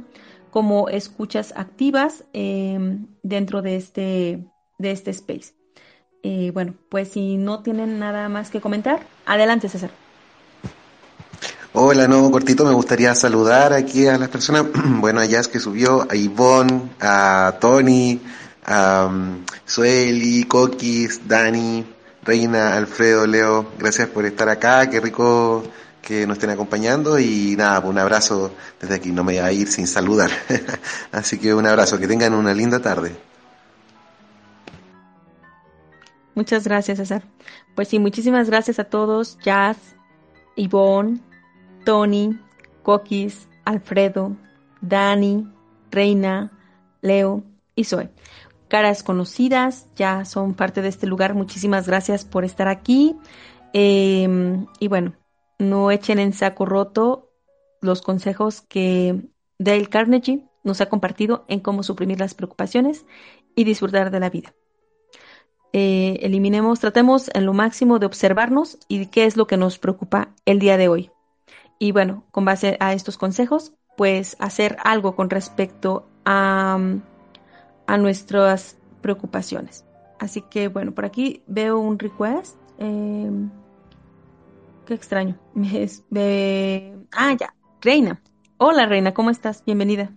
como 0.51 0.89
escuchas 0.89 1.53
activas 1.57 2.25
em, 2.33 3.07
dentro 3.23 3.62
de 3.62 3.77
este, 3.77 4.45
de 4.79 4.91
este 4.91 5.11
space. 5.11 5.55
Eh, 6.23 6.51
bueno, 6.53 6.75
pues 6.89 7.09
si 7.09 7.37
no 7.37 7.62
tienen 7.62 7.99
nada 7.99 8.29
más 8.29 8.51
que 8.51 8.61
comentar, 8.61 9.01
adelante 9.27 9.68
César. 9.68 9.91
Hola, 11.75 12.07
no, 12.07 12.31
cortito, 12.31 12.66
me 12.66 12.75
gustaría 12.75 13.14
saludar 13.14 13.73
aquí 13.73 14.07
a 14.07 14.18
las 14.18 14.29
personas, 14.29 14.66
bueno, 15.01 15.20
a 15.20 15.25
Jazz 15.25 15.49
que 15.49 15.59
subió, 15.59 16.07
a 16.11 16.14
Ivonne, 16.14 16.91
a 17.01 17.57
Tony, 17.62 18.20
a 18.66 19.07
um, 19.09 19.43
Sueli, 19.64 20.45
Coquis, 20.45 21.27
Dani, 21.27 21.83
Reina, 22.25 22.77
Alfredo, 22.77 23.27
Leo, 23.27 23.73
gracias 23.79 24.11
por 24.11 24.27
estar 24.27 24.51
acá, 24.51 24.91
qué 24.91 25.01
rico 25.01 25.64
que 26.03 26.27
nos 26.27 26.37
estén 26.37 26.51
acompañando 26.51 27.18
y 27.18 27.57
nada, 27.57 27.81
un 27.81 27.97
abrazo 27.97 28.53
desde 28.79 28.97
aquí, 28.97 29.11
no 29.11 29.25
me 29.25 29.33
voy 29.33 29.43
a 29.43 29.51
ir 29.51 29.66
sin 29.68 29.87
saludar. 29.87 30.31
Así 31.11 31.39
que 31.39 31.55
un 31.55 31.66
abrazo, 31.66 31.99
que 31.99 32.07
tengan 32.07 32.35
una 32.35 32.53
linda 32.53 32.81
tarde. 32.83 33.16
Muchas 36.35 36.64
gracias, 36.64 36.99
César. 36.99 37.23
Pues 37.75 37.89
sí, 37.89 37.99
muchísimas 37.99 38.51
gracias 38.51 38.79
a 38.79 38.85
todos, 38.85 39.39
Jazz, 39.43 39.79
Ivonne, 40.55 41.32
Tony, 41.85 42.39
Coquis, 42.83 43.49
Alfredo, 43.64 44.37
Dani, 44.80 45.47
Reina, 45.91 46.51
Leo 47.01 47.45
y 47.74 47.85
Zoe. 47.85 48.11
Caras 48.68 49.03
conocidas, 49.03 49.87
ya 49.97 50.24
son 50.24 50.55
parte 50.55 50.83
de 50.83 50.89
este 50.89 51.07
lugar. 51.07 51.35
Muchísimas 51.35 51.87
gracias 51.87 52.24
por 52.24 52.45
estar 52.45 52.68
aquí. 52.68 53.16
Em, 53.72 54.66
y 54.78 54.89
bueno, 54.89 55.14
no 55.59 55.91
echen 55.91 56.18
en 56.18 56.33
saco 56.33 56.64
roto 56.64 57.30
los 57.80 58.03
consejos 58.03 58.62
que 58.62 59.28
Dale 59.59 59.87
Carnegie 59.87 60.49
nos 60.64 60.80
ha 60.80 60.89
compartido 60.89 61.45
en 61.49 61.61
cómo 61.61 61.83
suprimir 61.83 62.20
las 62.20 62.35
preocupaciones 62.35 63.05
y 63.55 63.64
disfrutar 63.64 64.11
de 64.11 64.20
la 64.20 64.30
vida. 64.30 64.55
Eh, 65.72 66.18
eliminemos, 66.22 66.80
tratemos 66.80 67.30
en 67.35 67.47
lo 67.47 67.55
máximo 67.55 67.99
de 67.99 68.07
observarnos 68.07 68.78
y 68.89 69.07
qué 69.07 69.24
es 69.24 69.37
lo 69.37 69.47
que 69.47 69.57
nos 69.57 69.78
preocupa 69.78 70.35
el 70.45 70.59
día 70.59 70.76
de 70.76 70.89
hoy. 70.89 71.12
Y 71.83 71.91
bueno, 71.91 72.24
con 72.30 72.45
base 72.45 72.76
a 72.78 72.93
estos 72.93 73.18
consejos, 73.18 73.72
pues 73.97 74.37
hacer 74.39 74.76
algo 74.85 75.16
con 75.16 75.30
respecto 75.30 76.07
a, 76.24 76.78
a 77.89 77.99
nuestras 77.99 78.76
preocupaciones. 79.01 79.85
Así 80.20 80.43
que 80.43 80.68
bueno, 80.68 80.95
por 80.95 81.07
aquí 81.07 81.43
veo 81.49 81.80
un 81.80 81.99
request. 81.99 82.55
Em, 82.78 83.51
qué 84.87 84.95
extraño. 84.95 85.37
ah, 87.16 87.37
ya, 87.37 87.53
Reina. 87.80 88.22
Hola 88.59 88.87
Reina, 88.87 89.12
¿cómo 89.12 89.30
estás? 89.30 89.64
Bienvenida. 89.64 90.12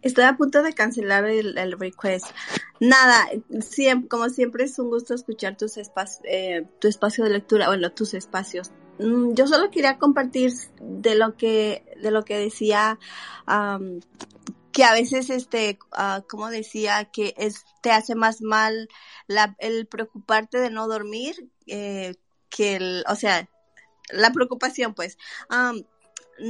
Estoy 0.00 0.24
a 0.24 0.38
punto 0.38 0.62
de 0.62 0.72
cancelar 0.72 1.26
el, 1.26 1.78
request. 1.78 2.28
Nada, 2.80 3.28
siempre, 3.60 4.08
como 4.08 4.30
siempre 4.30 4.64
es 4.64 4.78
un 4.78 4.88
gusto 4.88 5.12
escuchar 5.12 5.58
tus 5.58 5.76
espacios, 5.76 6.22
eh, 6.24 6.66
tu 6.78 6.88
espacio 6.88 7.24
de 7.24 7.30
lectura, 7.30 7.66
bueno, 7.66 7.92
tus 7.92 8.14
espacios. 8.14 8.70
Mm, 9.00 9.34
yo 9.34 9.46
solo 9.46 9.70
quería 9.70 9.98
compartir 9.98 10.52
de 10.78 11.14
lo 11.14 11.36
que, 11.36 11.84
de 12.02 12.10
lo 12.10 12.22
que 12.24 12.36
decía, 12.36 12.98
que 14.72 14.84
a 14.84 14.92
veces 14.92 15.30
este, 15.30 15.78
uh, 15.92 16.22
como 16.28 16.50
decía, 16.50 17.06
que 17.06 17.34
es, 17.38 17.64
te 17.82 17.92
hace 17.92 18.14
más 18.14 18.42
mal 18.42 18.88
el 19.58 19.86
preocuparte 19.86 20.58
de 20.58 20.70
no 20.70 20.86
dormir, 20.86 21.50
eh, 21.66 22.14
que 22.50 22.76
el, 22.76 23.04
o 23.08 23.14
sea, 23.16 23.48
la 24.10 24.32
preocupación 24.32 24.94
pues. 24.94 25.16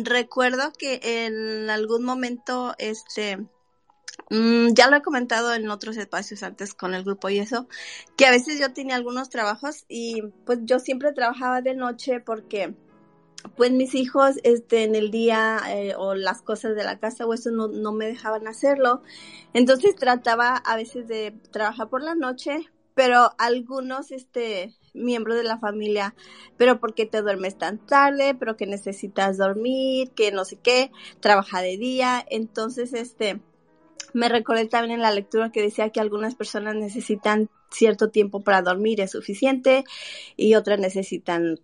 Recuerdo 0.05 0.73
que 0.79 1.01
en 1.03 1.69
algún 1.69 2.05
momento, 2.05 2.75
este, 2.79 3.45
mm, 4.31 4.75
ya 4.75 4.89
lo 4.89 4.97
he 4.97 5.03
comentado 5.03 5.55
en 5.55 5.71
otros 5.71 5.97
espacios 5.97 6.43
antes 6.43 6.75
con 6.75 6.95
el 6.95 7.05
grupo 7.05 7.29
y 7.31 7.39
eso, 7.39 7.69
que 8.17 8.27
a 8.27 8.31
veces 8.31 8.59
yo 8.61 8.73
tenía 8.73 8.97
algunos 8.97 9.31
trabajos 9.31 9.85
y 9.89 10.23
pues 10.45 10.61
yo 10.63 10.79
siempre 10.79 11.13
trabajaba 11.13 11.63
de 11.63 11.75
noche 11.75 12.21
porque 12.21 12.75
pues 13.57 13.73
mis 13.73 13.95
hijos 13.95 14.37
este 14.43 14.85
en 14.85 14.95
el 14.95 15.11
día 15.11 15.61
eh, 15.69 15.95
o 15.97 16.15
las 16.15 16.43
cosas 16.43 16.77
de 16.77 16.85
la 16.85 16.99
casa 16.99 17.25
o 17.25 17.33
eso 17.33 17.51
no, 17.51 17.69
no 17.69 17.93
me 17.93 18.07
dejaban 18.07 18.47
hacerlo. 18.47 19.03
Entonces 19.55 19.97
trataba 19.97 20.57
a 20.57 20.77
veces 20.77 21.09
de 21.09 21.33
trabajar 21.51 21.89
por 21.89 22.03
la 22.03 22.15
noche 22.15 22.71
pero 22.95 23.31
algunos 23.39 24.11
este 24.11 24.75
miembro 24.93 25.35
de 25.35 25.45
la 25.45 25.59
familia, 25.59 26.15
pero 26.59 26.81
porque 26.81 27.07
te 27.07 27.23
duermes 27.23 27.57
tan 27.57 27.79
tarde, 27.79 28.35
pero 28.35 28.57
que 28.57 28.67
necesitas 28.67 29.39
dormir, 29.39 30.11
que 30.11 30.33
no 30.33 30.45
sé 30.45 30.57
qué, 30.57 30.91
trabaja 31.21 31.63
de 31.63 31.79
día, 31.79 32.23
entonces 32.29 32.93
este 32.93 33.41
me 34.13 34.29
recordé 34.29 34.67
también 34.67 34.97
en 34.97 35.03
la 35.03 35.13
lectura 35.13 35.51
que 35.53 35.63
decía 35.63 35.91
que 35.91 36.01
algunas 36.01 36.35
personas 36.35 36.75
necesitan 36.75 37.49
cierto 37.71 38.11
tiempo 38.11 38.41
para 38.41 38.63
dormir 38.63 39.01
es 39.01 39.13
suficiente 39.13 39.85
y 40.37 40.55
otras 40.55 40.81
necesitan 40.81 41.61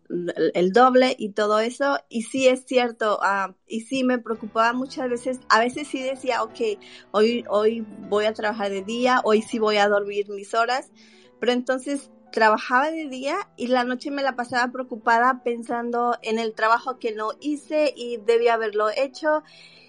el 0.55 0.73
doble 0.73 1.17
y 1.19 1.31
todo 1.31 1.59
eso. 1.59 1.99
Y 2.09 2.23
sí 2.23 2.49
es 2.49 2.65
cierto 2.65 3.19
ah, 3.23 3.55
y 3.67 3.81
sí 3.83 4.05
me 4.05 4.19
preocupaba 4.19 4.73
muchas 4.73 5.09
veces 5.09 5.41
a 5.49 5.61
veces 5.61 5.89
sí 5.89 6.03
decía 6.03 6.43
ok 6.43 6.79
hoy 7.11 7.45
hoy 7.49 7.85
voy 8.09 8.25
a 8.27 8.35
trabajar 8.35 8.71
de 8.71 8.83
día 8.83 9.21
hoy 9.25 9.43
sí 9.43 9.59
voy 9.59 9.77
a 9.77 9.89
dormir 9.89 10.29
mis 10.29 10.55
horas 10.55 10.91
pero 11.41 11.53
entonces 11.53 12.11
trabajaba 12.33 12.91
de 12.91 13.09
día 13.09 13.37
y 13.57 13.69
la 13.69 13.85
noche 13.85 14.11
me 14.11 14.23
la 14.23 14.37
pasaba 14.37 14.71
preocupada 14.73 15.43
pensando 15.43 16.17
en 16.23 16.39
el 16.39 16.53
trabajo 16.55 16.99
que 16.99 17.13
no 17.13 17.31
hice 17.41 17.93
y 17.97 18.19
debía 18.19 18.55
haberlo 18.55 18.91
hecho 18.91 19.43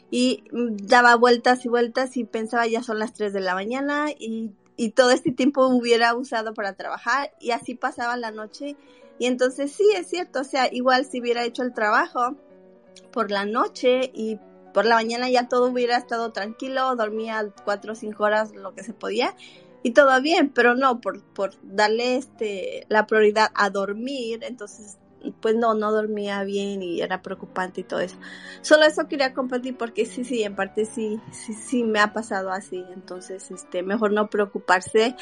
y 0.09 0.43
daba 0.51 1.15
vueltas 1.15 1.65
y 1.65 1.69
vueltas 1.69 2.15
y 2.17 2.23
pensaba 2.23 2.65
ya 2.67 2.81
son 2.83 2.99
las 2.99 3.13
3 3.13 3.33
de 3.33 3.41
la 3.41 3.55
mañana 3.55 4.07
y, 4.17 4.51
y 4.75 4.91
todo 4.91 5.11
este 5.11 5.31
tiempo 5.31 5.67
hubiera 5.67 6.15
usado 6.15 6.53
para 6.53 6.73
trabajar 6.73 7.31
y 7.39 7.51
así 7.51 7.75
pasaba 7.75 8.15
la 8.17 8.31
noche. 8.31 8.77
Y 9.19 9.25
entonces 9.25 9.71
sí 9.71 9.85
es 9.95 10.07
cierto, 10.07 10.41
o 10.41 10.43
sea, 10.43 10.71
igual 10.71 11.05
si 11.05 11.19
hubiera 11.19 11.43
hecho 11.43 11.63
el 11.63 11.73
trabajo 11.73 12.35
por 13.11 13.31
la 13.31 13.45
noche 13.45 14.11
y 14.13 14.39
por 14.73 14.85
la 14.85 14.95
mañana 14.95 15.29
ya 15.29 15.47
todo 15.47 15.71
hubiera 15.71 15.97
estado 15.97 16.31
tranquilo, 16.31 16.95
dormía 16.95 17.51
cuatro 17.65 17.93
o 17.93 17.95
cinco 17.95 18.25
horas 18.25 18.53
lo 18.53 18.75
que 18.75 18.83
se 18.83 18.93
podía 18.93 19.35
y 19.83 19.91
todo 19.91 20.21
bien, 20.21 20.49
pero 20.49 20.75
no, 20.75 21.01
por, 21.01 21.23
por 21.23 21.53
darle 21.63 22.17
este, 22.17 22.85
la 22.89 23.07
prioridad 23.07 23.49
a 23.55 23.69
dormir, 23.69 24.43
entonces 24.43 24.97
pues 25.31 25.55
no, 25.55 25.73
no 25.73 25.91
dormía 25.91 26.43
bien 26.43 26.81
y 26.81 27.01
era 27.01 27.21
preocupante 27.21 27.81
y 27.81 27.83
todo 27.83 27.99
eso. 27.99 28.17
Solo 28.61 28.85
eso 28.85 29.07
quería 29.07 29.33
compartir 29.33 29.77
porque 29.77 30.05
sí, 30.05 30.23
sí, 30.23 30.43
en 30.43 30.55
parte 30.55 30.85
sí, 30.85 31.19
sí, 31.31 31.53
sí 31.53 31.83
me 31.83 31.99
ha 31.99 32.13
pasado 32.13 32.51
así. 32.51 32.83
Entonces, 32.93 33.51
este, 33.51 33.83
mejor 33.83 34.11
no 34.11 34.29
preocuparse 34.29 35.15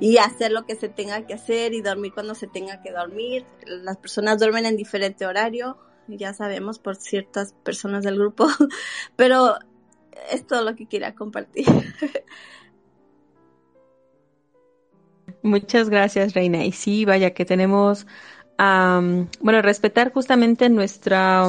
y 0.00 0.18
hacer 0.18 0.52
lo 0.52 0.66
que 0.66 0.76
se 0.76 0.88
tenga 0.88 1.26
que 1.26 1.34
hacer 1.34 1.74
y 1.74 1.80
dormir 1.80 2.12
cuando 2.12 2.34
se 2.34 2.46
tenga 2.46 2.82
que 2.82 2.92
dormir. 2.92 3.44
Las 3.66 3.96
personas 3.96 4.38
duermen 4.38 4.66
en 4.66 4.76
diferente 4.76 5.26
horario, 5.26 5.78
ya 6.08 6.32
sabemos 6.32 6.78
por 6.78 6.96
ciertas 6.96 7.52
personas 7.64 8.04
del 8.04 8.18
grupo, 8.18 8.46
pero 9.16 9.56
es 10.30 10.46
todo 10.46 10.62
lo 10.62 10.74
que 10.74 10.86
quería 10.86 11.14
compartir. 11.14 11.66
Muchas 15.42 15.88
gracias, 15.88 16.34
Reina. 16.34 16.64
Y 16.64 16.72
sí, 16.72 17.04
vaya 17.04 17.32
que 17.32 17.44
tenemos 17.44 18.06
bueno, 18.58 19.62
respetar 19.62 20.12
justamente 20.12 20.68
nuestra, 20.68 21.48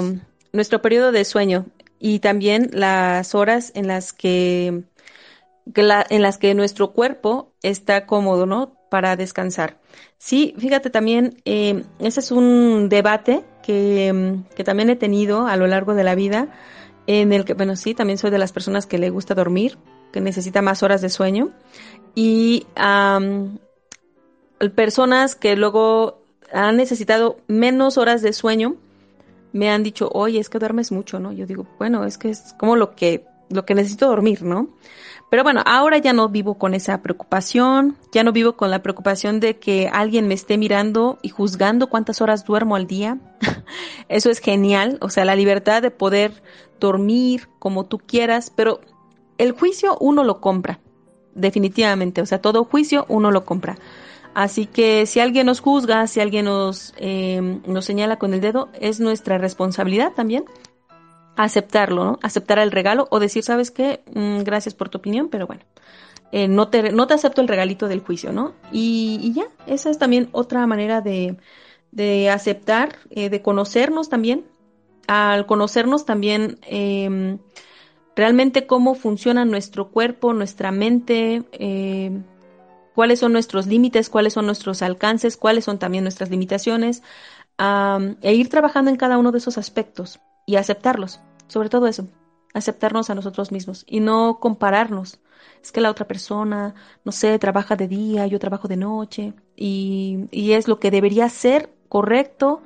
nuestro 0.53 0.81
periodo 0.81 1.11
de 1.11 1.25
sueño 1.25 1.65
y 1.99 2.19
también 2.19 2.69
las 2.71 3.35
horas 3.35 3.71
en 3.75 3.87
las 3.87 4.13
que, 4.13 4.83
en 5.75 6.21
las 6.21 6.37
que 6.37 6.53
nuestro 6.53 6.91
cuerpo 6.91 7.51
está 7.61 8.05
cómodo, 8.05 8.45
¿no? 8.45 8.73
Para 8.89 9.15
descansar. 9.15 9.79
Sí, 10.17 10.53
fíjate 10.57 10.89
también, 10.89 11.41
eh, 11.45 11.83
ese 11.99 12.19
es 12.19 12.31
un 12.31 12.89
debate 12.89 13.43
que, 13.63 14.39
que, 14.55 14.63
también 14.63 14.89
he 14.89 14.95
tenido 14.95 15.47
a 15.47 15.57
lo 15.57 15.67
largo 15.67 15.93
de 15.95 16.03
la 16.03 16.15
vida, 16.15 16.49
en 17.07 17.33
el 17.33 17.43
que, 17.43 17.53
bueno, 17.53 17.75
sí, 17.75 17.93
también 17.93 18.17
soy 18.17 18.29
de 18.29 18.37
las 18.37 18.51
personas 18.51 18.85
que 18.85 18.97
le 18.97 19.09
gusta 19.09 19.33
dormir, 19.33 19.77
que 20.11 20.21
necesita 20.21 20.61
más 20.61 20.83
horas 20.83 21.01
de 21.01 21.09
sueño, 21.09 21.51
y 22.15 22.65
personas 24.75 25.35
que 25.35 25.55
luego 25.55 26.18
han 26.53 26.77
necesitado 26.77 27.37
menos 27.47 27.97
horas 27.97 28.21
de 28.21 28.33
sueño, 28.33 28.75
me 29.51 29.69
han 29.69 29.83
dicho, 29.83 30.09
oye, 30.13 30.39
es 30.39 30.49
que 30.49 30.59
duermes 30.59 30.91
mucho, 30.91 31.19
¿no? 31.19 31.31
Yo 31.31 31.45
digo, 31.45 31.65
bueno, 31.77 32.05
es 32.05 32.17
que 32.17 32.29
es 32.29 32.53
como 32.57 32.75
lo 32.75 32.95
que, 32.95 33.25
lo 33.49 33.65
que 33.65 33.75
necesito 33.75 34.07
dormir, 34.07 34.43
¿no? 34.43 34.69
Pero 35.29 35.43
bueno, 35.43 35.61
ahora 35.65 35.99
ya 35.99 36.11
no 36.11 36.27
vivo 36.29 36.55
con 36.55 36.73
esa 36.73 37.01
preocupación, 37.01 37.97
ya 38.11 38.23
no 38.23 38.31
vivo 38.31 38.53
con 38.53 38.71
la 38.71 38.81
preocupación 38.81 39.39
de 39.39 39.59
que 39.59 39.87
alguien 39.87 40.27
me 40.27 40.33
esté 40.33 40.57
mirando 40.57 41.19
y 41.21 41.29
juzgando 41.29 41.87
cuántas 41.87 42.21
horas 42.21 42.45
duermo 42.45 42.75
al 42.75 42.87
día. 42.87 43.19
Eso 44.09 44.31
es 44.31 44.39
genial, 44.39 44.97
o 45.01 45.09
sea, 45.09 45.25
la 45.25 45.35
libertad 45.35 45.83
de 45.83 45.91
poder 45.91 46.41
dormir 46.79 47.47
como 47.59 47.85
tú 47.85 47.99
quieras, 47.99 48.51
pero 48.55 48.81
el 49.37 49.51
juicio 49.51 49.97
uno 49.99 50.23
lo 50.23 50.41
compra, 50.41 50.79
definitivamente, 51.35 52.21
o 52.21 52.25
sea, 52.25 52.41
todo 52.41 52.63
juicio 52.63 53.05
uno 53.07 53.29
lo 53.29 53.45
compra. 53.45 53.77
Así 54.39 54.67
que 54.67 55.05
si 55.05 55.19
alguien 55.19 55.47
nos 55.47 55.59
juzga, 55.59 56.07
si 56.07 56.21
alguien 56.21 56.45
nos, 56.45 56.93
eh, 56.95 57.59
nos 57.67 57.83
señala 57.83 58.17
con 58.19 58.33
el 58.33 58.39
dedo, 58.39 58.69
es 58.79 59.01
nuestra 59.01 59.37
responsabilidad 59.37 60.13
también 60.13 60.45
aceptarlo, 61.35 62.05
¿no? 62.05 62.19
Aceptar 62.23 62.57
el 62.59 62.71
regalo 62.71 63.09
o 63.11 63.19
decir, 63.19 63.43
¿sabes 63.43 63.69
qué? 63.69 64.01
Mm, 64.13 64.43
gracias 64.43 64.75
por 64.75 64.87
tu 64.87 64.99
opinión, 64.99 65.27
pero 65.27 65.45
bueno, 65.45 65.63
eh, 66.31 66.47
no, 66.47 66.69
te, 66.69 66.93
no 66.93 67.05
te 67.05 67.15
acepto 67.15 67.41
el 67.41 67.49
regalito 67.49 67.89
del 67.89 67.99
juicio, 67.99 68.31
¿no? 68.31 68.53
Y, 68.71 69.33
ya, 69.35 69.49
esa 69.67 69.89
es 69.89 69.97
también 69.97 70.29
otra 70.31 70.65
manera 70.67 71.01
de, 71.01 71.35
de 71.91 72.29
aceptar, 72.29 72.95
eh, 73.09 73.29
de 73.29 73.41
conocernos 73.41 74.07
también. 74.07 74.45
Al 75.07 75.47
conocernos 75.47 76.05
también 76.05 76.59
em, 76.61 77.39
realmente 78.15 78.65
cómo 78.67 78.95
funciona 78.95 79.43
nuestro 79.43 79.89
cuerpo, 79.89 80.31
nuestra 80.31 80.71
mente, 80.71 81.43
eh, 81.51 82.21
cuáles 82.99 83.19
son 83.19 83.31
nuestros 83.31 83.65
límites, 83.65 84.09
cuáles 84.09 84.33
son 84.33 84.45
nuestros 84.45 84.81
alcances, 84.81 85.37
cuáles 85.37 85.63
son 85.63 85.79
también 85.79 86.03
nuestras 86.03 86.29
limitaciones, 86.29 87.01
e 88.21 88.33
ir 88.33 88.49
trabajando 88.49 88.91
en 88.91 88.97
cada 88.97 89.17
uno 89.17 89.31
de 89.31 89.37
esos 89.37 89.57
aspectos 89.57 90.19
y 90.45 90.57
aceptarlos, 90.57 91.21
sobre 91.47 91.69
todo 91.69 91.87
eso, 91.87 92.09
aceptarnos 92.53 93.09
a 93.09 93.15
nosotros 93.15 93.53
mismos 93.53 93.85
y 93.87 94.01
no 94.01 94.39
compararnos. 94.41 95.21
Es 95.63 95.71
que 95.71 95.79
la 95.79 95.91
otra 95.91 96.07
persona, 96.09 96.75
no 97.05 97.13
sé, 97.13 97.39
trabaja 97.39 97.77
de 97.77 97.87
día, 97.87 98.27
yo 98.27 98.37
trabajo 98.37 98.67
de 98.67 98.75
noche 98.75 99.33
y, 99.55 100.27
es 100.33 100.67
lo 100.67 100.81
que 100.81 100.91
debería 100.91 101.29
ser 101.29 101.73
correcto, 101.87 102.63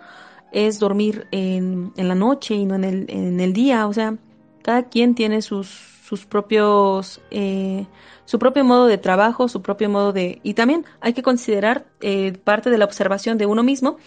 es 0.52 0.80
dormir 0.80 1.28
en, 1.30 1.94
en 1.96 2.08
la 2.08 2.16
noche 2.16 2.56
y 2.56 2.66
no 2.66 2.74
en 2.74 2.86
el, 2.86 3.06
en 3.08 3.40
el 3.40 3.54
día, 3.54 3.86
o 3.86 3.94
sea, 3.94 4.18
cada 4.64 4.90
quien 4.90 5.14
tiene 5.14 5.44
sus, 5.44 5.68
sus 6.04 6.26
propios 6.26 7.22
eh, 7.30 7.86
su 8.26 8.40
propio 8.40 8.64
modo 8.64 8.88
de 8.88 8.98
trabajo, 8.98 9.48
su 9.48 9.62
propio 9.62 9.90
modo 9.90 10.14
de... 10.14 10.40
Y 10.44 10.54
también 10.54 10.86
hay 11.02 11.14
que 11.14 11.24
considerar 11.24 11.86
eh, 12.02 12.34
parte 12.44 12.70
de 12.70 12.78
la 12.78 12.86
observación 12.86 13.38
de 13.38 13.46
uno 13.46 13.64
mismo, 13.64 13.98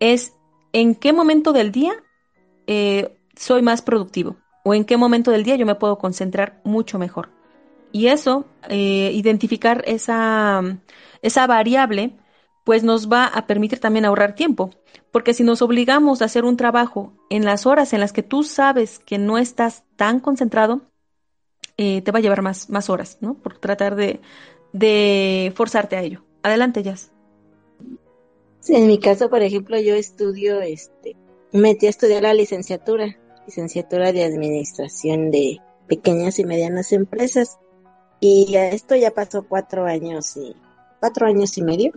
es 0.00 0.34
en 0.72 0.94
qué 0.94 1.12
momento 1.12 1.52
del 1.52 1.72
día 1.72 1.92
eh, 2.66 3.16
soy 3.36 3.62
más 3.62 3.82
productivo 3.82 4.36
o 4.64 4.74
en 4.74 4.84
qué 4.84 4.96
momento 4.96 5.30
del 5.30 5.44
día 5.44 5.56
yo 5.56 5.66
me 5.66 5.74
puedo 5.74 5.98
concentrar 5.98 6.60
mucho 6.64 6.98
mejor. 6.98 7.30
Y 7.92 8.06
eso, 8.06 8.46
eh, 8.68 9.10
identificar 9.14 9.82
esa, 9.86 10.62
esa 11.22 11.46
variable, 11.46 12.16
pues 12.64 12.84
nos 12.84 13.10
va 13.10 13.24
a 13.24 13.46
permitir 13.46 13.80
también 13.80 14.04
ahorrar 14.04 14.34
tiempo. 14.34 14.70
Porque 15.10 15.34
si 15.34 15.42
nos 15.42 15.60
obligamos 15.62 16.22
a 16.22 16.26
hacer 16.26 16.44
un 16.44 16.56
trabajo 16.56 17.12
en 17.30 17.44
las 17.44 17.66
horas 17.66 17.92
en 17.92 18.00
las 18.00 18.12
que 18.12 18.22
tú 18.22 18.44
sabes 18.44 19.00
que 19.00 19.18
no 19.18 19.38
estás 19.38 19.82
tan 19.96 20.20
concentrado, 20.20 20.82
eh, 21.82 22.02
te 22.02 22.12
va 22.12 22.18
a 22.18 22.20
llevar 22.20 22.42
más, 22.42 22.90
horas, 22.90 23.16
¿no? 23.22 23.32
Por 23.32 23.56
tratar 23.56 23.96
de, 23.96 25.52
forzarte 25.56 25.96
a 25.96 26.02
ello. 26.02 26.22
Adelante, 26.42 26.82
Jazz. 26.82 27.10
Sí, 28.60 28.74
en 28.74 28.86
mi 28.86 28.98
caso, 28.98 29.30
por 29.30 29.40
ejemplo, 29.40 29.80
yo 29.80 29.94
estudio, 29.94 30.60
este, 30.60 31.16
metí 31.52 31.86
a 31.86 31.88
estudiar 31.88 32.22
la 32.22 32.34
licenciatura, 32.34 33.18
licenciatura 33.46 34.12
de 34.12 34.24
administración 34.24 35.30
de 35.30 35.62
pequeñas 35.88 36.38
y 36.38 36.44
medianas 36.44 36.92
empresas. 36.92 37.58
Y 38.20 38.54
esto 38.56 38.94
ya 38.94 39.12
pasó 39.12 39.46
cuatro 39.48 39.86
años 39.86 40.36
y 40.36 40.54
cuatro 41.00 41.28
años 41.28 41.56
y 41.56 41.62
medio. 41.62 41.92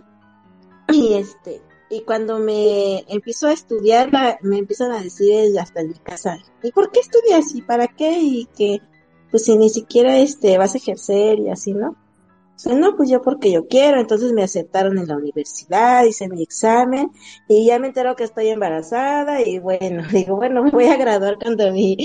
Y 0.88 1.12
este, 1.12 1.60
y 1.90 2.00
cuando 2.04 2.38
me 2.38 3.04
empiezo 3.08 3.48
a 3.48 3.52
estudiar, 3.52 4.10
me 4.40 4.56
empiezan 4.56 4.92
a 4.92 5.02
decir 5.02 5.60
hasta 5.60 5.84
mi 5.84 5.92
casa, 5.92 6.38
¿y 6.62 6.72
por 6.72 6.90
qué 6.90 7.00
estudias? 7.00 7.54
¿Y 7.54 7.60
para 7.60 7.86
qué? 7.86 8.18
Y 8.18 8.46
que 8.56 8.80
pues 9.34 9.46
si 9.46 9.56
ni 9.56 9.68
siquiera 9.68 10.16
este 10.18 10.58
vas 10.58 10.76
a 10.76 10.78
ejercer 10.78 11.40
y 11.40 11.50
así, 11.50 11.72
¿no? 11.72 11.96
O 12.66 12.72
no, 12.72 12.96
pues 12.96 13.10
yo 13.10 13.20
porque 13.20 13.50
yo 13.50 13.66
quiero, 13.66 13.98
entonces 13.98 14.32
me 14.32 14.44
aceptaron 14.44 14.96
en 14.96 15.08
la 15.08 15.16
universidad, 15.16 16.04
hice 16.04 16.28
mi 16.28 16.40
examen 16.40 17.10
y 17.48 17.66
ya 17.66 17.80
me 17.80 17.88
entero 17.88 18.14
que 18.14 18.22
estoy 18.22 18.46
embarazada 18.50 19.42
y 19.42 19.58
bueno, 19.58 20.04
digo, 20.12 20.36
bueno, 20.36 20.62
me 20.62 20.70
voy 20.70 20.84
a 20.84 20.96
graduar 20.96 21.36
cuando 21.36 21.72
mi, 21.72 21.96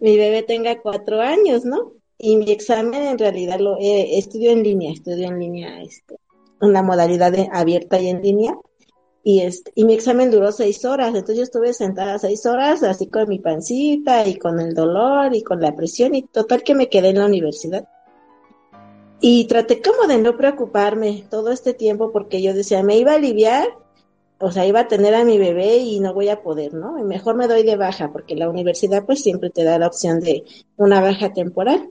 mi 0.00 0.16
bebé 0.16 0.42
tenga 0.44 0.80
cuatro 0.80 1.20
años, 1.20 1.66
¿no? 1.66 1.92
Y 2.16 2.38
mi 2.38 2.50
examen 2.50 3.02
en 3.02 3.18
realidad 3.18 3.60
lo 3.60 3.76
eh, 3.78 4.16
estudio 4.16 4.52
en 4.52 4.62
línea, 4.62 4.90
estudio 4.90 5.28
en 5.28 5.38
línea, 5.38 5.82
este, 5.82 6.16
una 6.62 6.82
modalidad 6.82 7.34
abierta 7.52 8.00
y 8.00 8.08
en 8.08 8.22
línea 8.22 8.56
y, 9.28 9.42
este, 9.42 9.72
y 9.74 9.84
mi 9.84 9.92
examen 9.92 10.30
duró 10.30 10.50
seis 10.52 10.86
horas, 10.86 11.08
entonces 11.08 11.36
yo 11.36 11.42
estuve 11.42 11.74
sentada 11.74 12.18
seis 12.18 12.46
horas 12.46 12.82
así 12.82 13.08
con 13.08 13.28
mi 13.28 13.38
pancita 13.38 14.26
y 14.26 14.38
con 14.38 14.58
el 14.58 14.72
dolor 14.72 15.34
y 15.34 15.42
con 15.42 15.60
la 15.60 15.76
presión 15.76 16.14
y 16.14 16.22
total 16.22 16.62
que 16.62 16.74
me 16.74 16.88
quedé 16.88 17.10
en 17.10 17.18
la 17.18 17.26
universidad. 17.26 17.86
Y 19.20 19.44
traté 19.44 19.82
como 19.82 20.08
de 20.08 20.16
no 20.16 20.34
preocuparme 20.34 21.26
todo 21.28 21.50
este 21.50 21.74
tiempo 21.74 22.10
porque 22.10 22.40
yo 22.40 22.54
decía, 22.54 22.82
me 22.82 22.96
iba 22.96 23.12
a 23.12 23.16
aliviar, 23.16 23.68
o 24.38 24.50
sea, 24.50 24.64
iba 24.64 24.80
a 24.80 24.88
tener 24.88 25.14
a 25.14 25.26
mi 25.26 25.36
bebé 25.36 25.76
y 25.76 26.00
no 26.00 26.14
voy 26.14 26.30
a 26.30 26.40
poder, 26.40 26.72
¿no? 26.72 26.98
Y 26.98 27.02
mejor 27.02 27.36
me 27.36 27.48
doy 27.48 27.64
de 27.64 27.76
baja 27.76 28.10
porque 28.10 28.34
la 28.34 28.48
universidad 28.48 29.04
pues 29.04 29.20
siempre 29.20 29.50
te 29.50 29.62
da 29.62 29.78
la 29.78 29.88
opción 29.88 30.20
de 30.20 30.44
una 30.78 31.02
baja 31.02 31.34
temporal, 31.34 31.90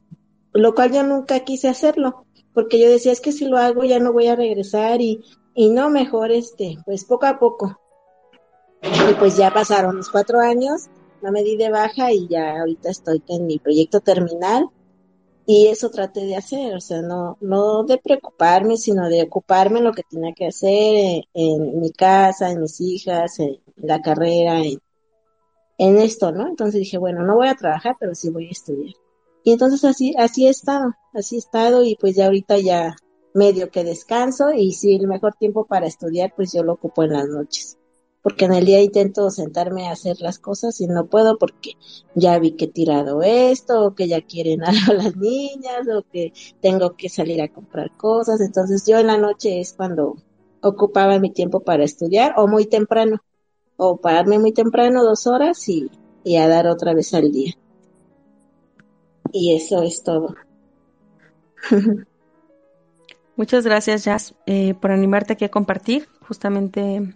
lo 0.53 0.73
cual 0.73 0.91
yo 0.91 1.03
nunca 1.03 1.41
quise 1.41 1.67
hacerlo 1.67 2.25
porque 2.57 2.79
yo 2.79 2.89
decía, 2.89 3.11
es 3.11 3.21
que 3.21 3.31
si 3.31 3.45
lo 3.45 3.59
hago 3.59 3.83
ya 3.83 3.99
no 3.99 4.11
voy 4.11 4.25
a 4.25 4.35
regresar 4.35 4.99
y 4.99 5.23
y 5.57 5.71
no 5.71 5.89
mejor 5.89 6.31
este, 6.31 6.77
pues 6.85 7.03
poco 7.03 7.25
a 7.25 7.39
poco. 7.39 7.79
Y 8.83 9.13
pues 9.15 9.35
ya 9.37 9.51
pasaron 9.51 9.97
los 9.97 10.09
cuatro 10.09 10.39
años, 10.39 10.83
no 11.23 11.31
me 11.31 11.41
di 11.41 11.57
de 11.57 11.71
baja 11.71 12.11
y 12.11 12.27
ya 12.27 12.59
ahorita 12.59 12.91
estoy 12.91 13.23
en 13.27 13.47
mi 13.47 13.57
proyecto 13.57 13.99
terminal 13.99 14.69
y 15.47 15.65
eso 15.65 15.89
traté 15.89 16.25
de 16.27 16.35
hacer, 16.35 16.75
o 16.75 16.79
sea, 16.79 17.01
no, 17.01 17.39
no 17.41 17.83
de 17.85 17.97
preocuparme, 17.97 18.77
sino 18.77 19.09
de 19.09 19.23
ocuparme 19.23 19.79
en 19.79 19.85
lo 19.85 19.93
que 19.93 20.03
tenía 20.03 20.31
que 20.35 20.45
hacer 20.45 21.23
en, 21.33 21.79
mi 21.79 21.91
casa, 21.91 22.51
en 22.51 22.61
mis 22.61 22.79
hijas, 22.79 23.39
en, 23.39 23.59
la 23.77 23.99
carrera, 23.99 24.59
en, 24.59 24.79
en 25.79 25.97
esto, 25.97 26.31
¿no? 26.31 26.47
Entonces 26.47 26.81
dije, 26.81 26.99
bueno, 26.99 27.23
no 27.23 27.35
voy 27.35 27.47
a 27.47 27.55
trabajar, 27.55 27.95
pero 27.99 28.13
sí 28.13 28.29
voy 28.29 28.49
a 28.49 28.51
estudiar. 28.51 28.93
Y 29.43 29.53
entonces 29.53 29.83
así, 29.85 30.13
así 30.19 30.45
he 30.45 30.49
estado, 30.51 30.93
así 31.15 31.37
he 31.37 31.39
estado 31.39 31.83
y 31.83 31.95
pues 31.95 32.15
ya 32.15 32.27
ahorita 32.27 32.59
ya 32.59 32.95
medio 33.37 33.69
que 33.69 33.83
descanso 33.83 34.51
y 34.51 34.73
si 34.73 34.95
el 34.95 35.07
mejor 35.07 35.35
tiempo 35.35 35.65
para 35.65 35.87
estudiar 35.87 36.33
pues 36.35 36.51
yo 36.53 36.63
lo 36.63 36.73
ocupo 36.73 37.03
en 37.03 37.13
las 37.13 37.27
noches 37.27 37.77
porque 38.27 38.43
en 38.43 38.53
el 38.53 38.65
día 38.65 38.81
intento 38.81 39.29
sentarme 39.29 39.87
a 39.87 39.93
hacer 39.93 40.17
las 40.19 40.37
cosas 40.37 40.81
y 40.81 40.87
no 40.87 41.05
puedo 41.05 41.37
porque 41.37 41.77
ya 42.13 42.37
vi 42.39 42.51
que 42.57 42.65
he 42.65 42.67
tirado 42.67 43.21
esto, 43.21 43.85
o 43.85 43.95
que 43.95 44.09
ya 44.09 44.19
quieren 44.21 44.63
algo 44.65 44.91
las 44.91 45.15
niñas, 45.15 45.87
o 45.87 46.03
que 46.11 46.33
tengo 46.59 46.97
que 46.97 47.07
salir 47.07 47.41
a 47.41 47.47
comprar 47.47 47.95
cosas. 47.95 48.41
Entonces 48.41 48.85
yo 48.85 48.99
en 48.99 49.07
la 49.07 49.17
noche 49.17 49.61
es 49.61 49.71
cuando 49.71 50.17
ocupaba 50.61 51.19
mi 51.19 51.31
tiempo 51.31 51.61
para 51.61 51.85
estudiar 51.85 52.33
o 52.35 52.47
muy 52.47 52.65
temprano, 52.65 53.23
o 53.77 53.95
pararme 53.95 54.39
muy 54.39 54.51
temprano 54.51 55.05
dos 55.05 55.25
horas 55.25 55.69
y, 55.69 55.89
y 56.25 56.35
a 56.35 56.49
dar 56.49 56.67
otra 56.67 56.93
vez 56.93 57.13
al 57.13 57.31
día. 57.31 57.53
Y 59.31 59.55
eso 59.55 59.83
es 59.83 60.03
todo. 60.03 60.35
Muchas 63.37 63.63
gracias, 63.63 64.03
Jazz, 64.03 64.33
eh, 64.47 64.73
por 64.73 64.91
animarte 64.91 65.33
aquí 65.33 65.45
a 65.45 65.49
compartir. 65.49 66.09
Justamente, 66.27 67.13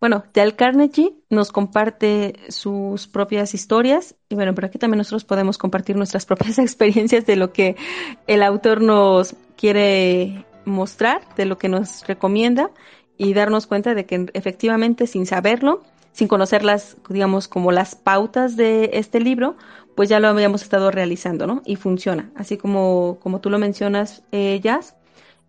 bueno, 0.00 0.24
Dale 0.34 0.56
Carnegie 0.56 1.14
nos 1.30 1.52
comparte 1.52 2.34
sus 2.48 3.06
propias 3.06 3.54
historias 3.54 4.16
y 4.28 4.34
bueno, 4.34 4.52
por 4.52 4.64
aquí 4.64 4.78
también 4.78 4.98
nosotros 4.98 5.24
podemos 5.24 5.58
compartir 5.58 5.94
nuestras 5.96 6.26
propias 6.26 6.58
experiencias 6.58 7.24
de 7.24 7.36
lo 7.36 7.52
que 7.52 7.76
el 8.26 8.42
autor 8.42 8.82
nos 8.82 9.36
quiere 9.56 10.44
mostrar, 10.64 11.22
de 11.36 11.46
lo 11.46 11.56
que 11.56 11.68
nos 11.68 12.04
recomienda 12.04 12.72
y 13.16 13.32
darnos 13.32 13.68
cuenta 13.68 13.94
de 13.94 14.06
que 14.06 14.26
efectivamente 14.34 15.06
sin 15.06 15.24
saberlo, 15.24 15.84
sin 16.10 16.26
conocer 16.26 16.64
las, 16.64 16.96
digamos, 17.08 17.46
como 17.46 17.70
las 17.70 17.94
pautas 17.94 18.56
de 18.56 18.90
este 18.94 19.20
libro, 19.20 19.56
pues 19.94 20.08
ya 20.08 20.18
lo 20.18 20.26
habíamos 20.26 20.62
estado 20.62 20.90
realizando, 20.90 21.46
¿no? 21.46 21.62
Y 21.64 21.76
funciona. 21.76 22.32
Así 22.34 22.56
como, 22.56 23.18
como 23.20 23.40
tú 23.40 23.50
lo 23.50 23.58
mencionas, 23.60 24.24
eh, 24.32 24.58
Jazz, 24.60 24.96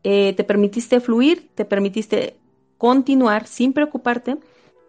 eh, 0.03 0.33
te 0.33 0.43
permitiste 0.43 0.99
fluir, 0.99 1.49
te 1.53 1.65
permitiste 1.65 2.35
continuar 2.77 3.45
sin 3.45 3.73
preocuparte 3.73 4.37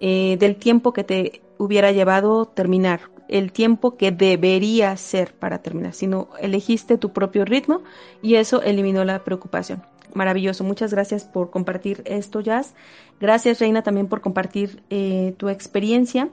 eh, 0.01 0.37
del 0.41 0.57
tiempo 0.57 0.93
que 0.93 1.05
te 1.05 1.43
hubiera 1.59 1.93
llevado 1.93 2.47
terminar, 2.47 3.01
el 3.29 3.53
tiempo 3.53 3.97
que 3.97 4.11
debería 4.11 4.97
ser 4.97 5.35
para 5.35 5.61
terminar, 5.61 5.93
sino 5.93 6.29
elegiste 6.41 6.97
tu 6.97 7.13
propio 7.13 7.45
ritmo 7.45 7.83
y 8.23 8.37
eso 8.37 8.63
eliminó 8.63 9.05
la 9.05 9.23
preocupación. 9.23 9.83
Maravilloso, 10.15 10.65
muchas 10.65 10.93
gracias 10.93 11.25
por 11.25 11.51
compartir 11.51 12.03
esto, 12.05 12.41
Jazz. 12.41 12.75
Gracias, 13.21 13.61
Reina, 13.61 13.83
también 13.83 14.09
por 14.09 14.21
compartir 14.21 14.83
eh, 14.91 15.35
tu 15.37 15.49
experiencia 15.49 16.29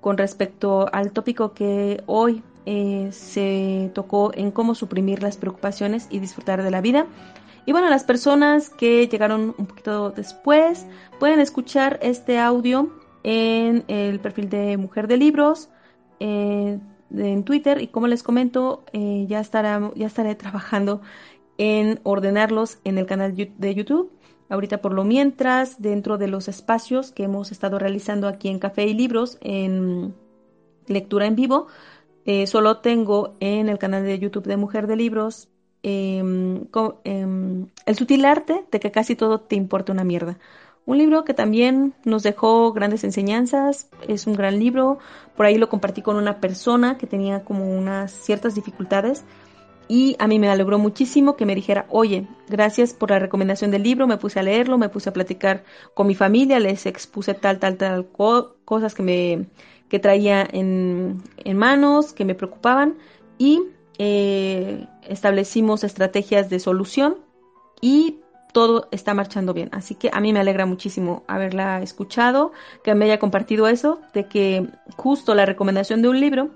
con 0.00 0.16
respecto 0.16 0.88
al 0.92 1.12
tópico 1.12 1.52
que 1.52 2.02
hoy 2.06 2.42
se 3.10 3.90
tocó 3.94 4.30
en 4.32 4.52
cómo 4.52 4.76
suprimir 4.76 5.24
las 5.24 5.36
preocupaciones 5.36 6.06
y 6.08 6.20
disfrutar 6.20 6.62
de 6.62 6.70
la 6.70 6.80
vida. 6.80 7.06
Y 7.70 7.72
bueno, 7.72 7.88
las 7.88 8.02
personas 8.02 8.68
que 8.68 9.06
llegaron 9.06 9.54
un 9.56 9.66
poquito 9.66 10.10
después 10.10 10.88
pueden 11.20 11.38
escuchar 11.38 12.00
este 12.02 12.36
audio 12.36 12.90
en 13.22 13.84
el 13.86 14.18
perfil 14.18 14.50
de 14.50 14.76
Mujer 14.76 15.06
de 15.06 15.16
Libros 15.16 15.68
eh, 16.18 16.80
en 17.16 17.44
Twitter 17.44 17.80
y 17.80 17.86
como 17.86 18.08
les 18.08 18.24
comento 18.24 18.82
eh, 18.92 19.24
ya 19.28 19.38
estaré 19.38 20.34
trabajando 20.34 21.00
en 21.58 22.00
ordenarlos 22.02 22.80
en 22.82 22.98
el 22.98 23.06
canal 23.06 23.36
de 23.36 23.74
YouTube. 23.76 24.10
Ahorita 24.48 24.82
por 24.82 24.92
lo 24.92 25.04
mientras, 25.04 25.80
dentro 25.80 26.18
de 26.18 26.26
los 26.26 26.48
espacios 26.48 27.12
que 27.12 27.22
hemos 27.22 27.52
estado 27.52 27.78
realizando 27.78 28.26
aquí 28.26 28.48
en 28.48 28.58
Café 28.58 28.88
y 28.88 28.94
Libros, 28.94 29.38
en 29.42 30.12
lectura 30.88 31.26
en 31.26 31.36
vivo, 31.36 31.68
eh, 32.24 32.48
solo 32.48 32.78
tengo 32.78 33.36
en 33.38 33.68
el 33.68 33.78
canal 33.78 34.02
de 34.02 34.18
YouTube 34.18 34.48
de 34.48 34.56
Mujer 34.56 34.88
de 34.88 34.96
Libros 34.96 35.50
Em, 35.82 36.66
em, 37.04 37.66
el 37.86 37.96
sutil 37.96 38.24
arte 38.26 38.64
de 38.70 38.80
que 38.80 38.90
casi 38.90 39.16
todo 39.16 39.40
te 39.40 39.56
importa 39.56 39.92
una 39.92 40.04
mierda. 40.04 40.38
Un 40.84 40.98
libro 40.98 41.24
que 41.24 41.34
también 41.34 41.94
nos 42.04 42.22
dejó 42.22 42.72
grandes 42.72 43.04
enseñanzas, 43.04 43.88
es 44.08 44.26
un 44.26 44.34
gran 44.34 44.58
libro, 44.58 44.98
por 45.36 45.46
ahí 45.46 45.56
lo 45.56 45.68
compartí 45.68 46.02
con 46.02 46.16
una 46.16 46.40
persona 46.40 46.98
que 46.98 47.06
tenía 47.06 47.44
como 47.44 47.64
unas 47.78 48.12
ciertas 48.12 48.54
dificultades 48.54 49.24
y 49.88 50.16
a 50.18 50.26
mí 50.26 50.38
me 50.38 50.48
alegró 50.48 50.78
muchísimo 50.78 51.36
que 51.36 51.46
me 51.46 51.54
dijera, 51.54 51.86
oye, 51.88 52.26
gracias 52.48 52.92
por 52.92 53.10
la 53.10 53.18
recomendación 53.18 53.70
del 53.70 53.82
libro, 53.82 54.06
me 54.06 54.18
puse 54.18 54.38
a 54.38 54.42
leerlo, 54.42 54.78
me 54.78 54.88
puse 54.88 55.10
a 55.10 55.12
platicar 55.12 55.64
con 55.94 56.06
mi 56.06 56.14
familia, 56.14 56.60
les 56.60 56.86
expuse 56.86 57.34
tal, 57.34 57.58
tal, 57.58 57.76
tal 57.76 58.06
cosas 58.64 58.94
que 58.94 59.02
me 59.02 59.46
que 59.88 59.98
traía 59.98 60.46
en, 60.50 61.22
en 61.38 61.56
manos, 61.56 62.12
que 62.12 62.24
me 62.24 62.36
preocupaban 62.36 62.98
y 63.38 63.60
eh, 64.02 64.86
establecimos 65.06 65.84
estrategias 65.84 66.48
de 66.48 66.58
solución 66.58 67.18
y 67.82 68.20
todo 68.54 68.88
está 68.92 69.12
marchando 69.12 69.52
bien. 69.52 69.68
Así 69.72 69.94
que 69.94 70.08
a 70.10 70.20
mí 70.20 70.32
me 70.32 70.40
alegra 70.40 70.64
muchísimo 70.64 71.22
haberla 71.26 71.82
escuchado, 71.82 72.52
que 72.82 72.94
me 72.94 73.04
haya 73.04 73.18
compartido 73.18 73.68
eso, 73.68 74.00
de 74.14 74.24
que 74.24 74.66
justo 74.96 75.34
la 75.34 75.44
recomendación 75.44 76.00
de 76.00 76.08
un 76.08 76.18
libro 76.18 76.48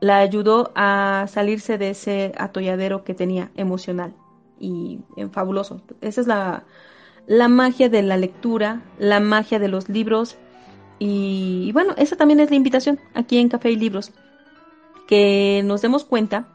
la 0.00 0.18
ayudó 0.18 0.72
a 0.74 1.26
salirse 1.28 1.78
de 1.78 1.90
ese 1.90 2.32
atolladero 2.36 3.04
que 3.04 3.14
tenía 3.14 3.52
emocional 3.54 4.12
y 4.58 4.98
eh, 5.16 5.28
fabuloso. 5.28 5.82
Esa 6.00 6.22
es 6.22 6.26
la, 6.26 6.64
la 7.28 7.46
magia 7.46 7.88
de 7.88 8.02
la 8.02 8.16
lectura, 8.16 8.82
la 8.98 9.20
magia 9.20 9.60
de 9.60 9.68
los 9.68 9.88
libros 9.88 10.38
y, 10.98 11.66
y 11.68 11.72
bueno, 11.72 11.94
esa 11.98 12.16
también 12.16 12.40
es 12.40 12.50
la 12.50 12.56
invitación 12.56 12.98
aquí 13.14 13.38
en 13.38 13.48
Café 13.48 13.70
y 13.70 13.76
Libros, 13.76 14.10
que 15.06 15.62
nos 15.64 15.82
demos 15.82 16.04
cuenta 16.04 16.48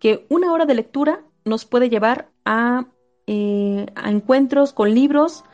que 0.00 0.26
una 0.30 0.52
hora 0.52 0.66
de 0.66 0.74
lectura 0.74 1.20
nos 1.44 1.64
puede 1.64 1.88
llevar 1.88 2.30
a, 2.44 2.86
eh, 3.26 3.86
encuentros 4.04 4.72
con 4.72 4.92
libros 4.92 5.44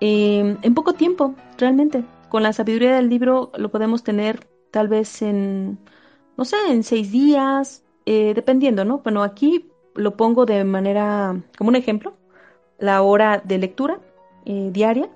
eh, 0.00 0.56
en 0.62 0.74
poco 0.74 0.92
tiempo, 0.92 1.34
realmente. 1.58 2.04
Con 2.28 2.44
la 2.44 2.52
sabiduría 2.52 2.94
del 2.94 3.08
libro 3.08 3.50
lo 3.56 3.70
podemos 3.70 4.04
tener 4.04 4.46
tal 4.70 4.88
vez 4.88 5.22
en, 5.22 5.78
no 6.36 6.44
sé, 6.44 6.56
en 6.68 6.84
seis 6.84 7.10
días, 7.10 7.82
eh, 8.06 8.34
dependiendo, 8.34 8.84
¿no? 8.84 8.98
Bueno, 8.98 9.22
aquí 9.22 9.70
lo 9.94 10.16
pongo 10.16 10.46
de 10.46 10.64
manera, 10.64 11.42
como 11.56 11.70
un 11.70 11.76
ejemplo, 11.76 12.14
la 12.78 13.02
hora 13.02 13.42
de 13.44 13.58
lectura 13.58 14.00
diaria. 14.44 15.08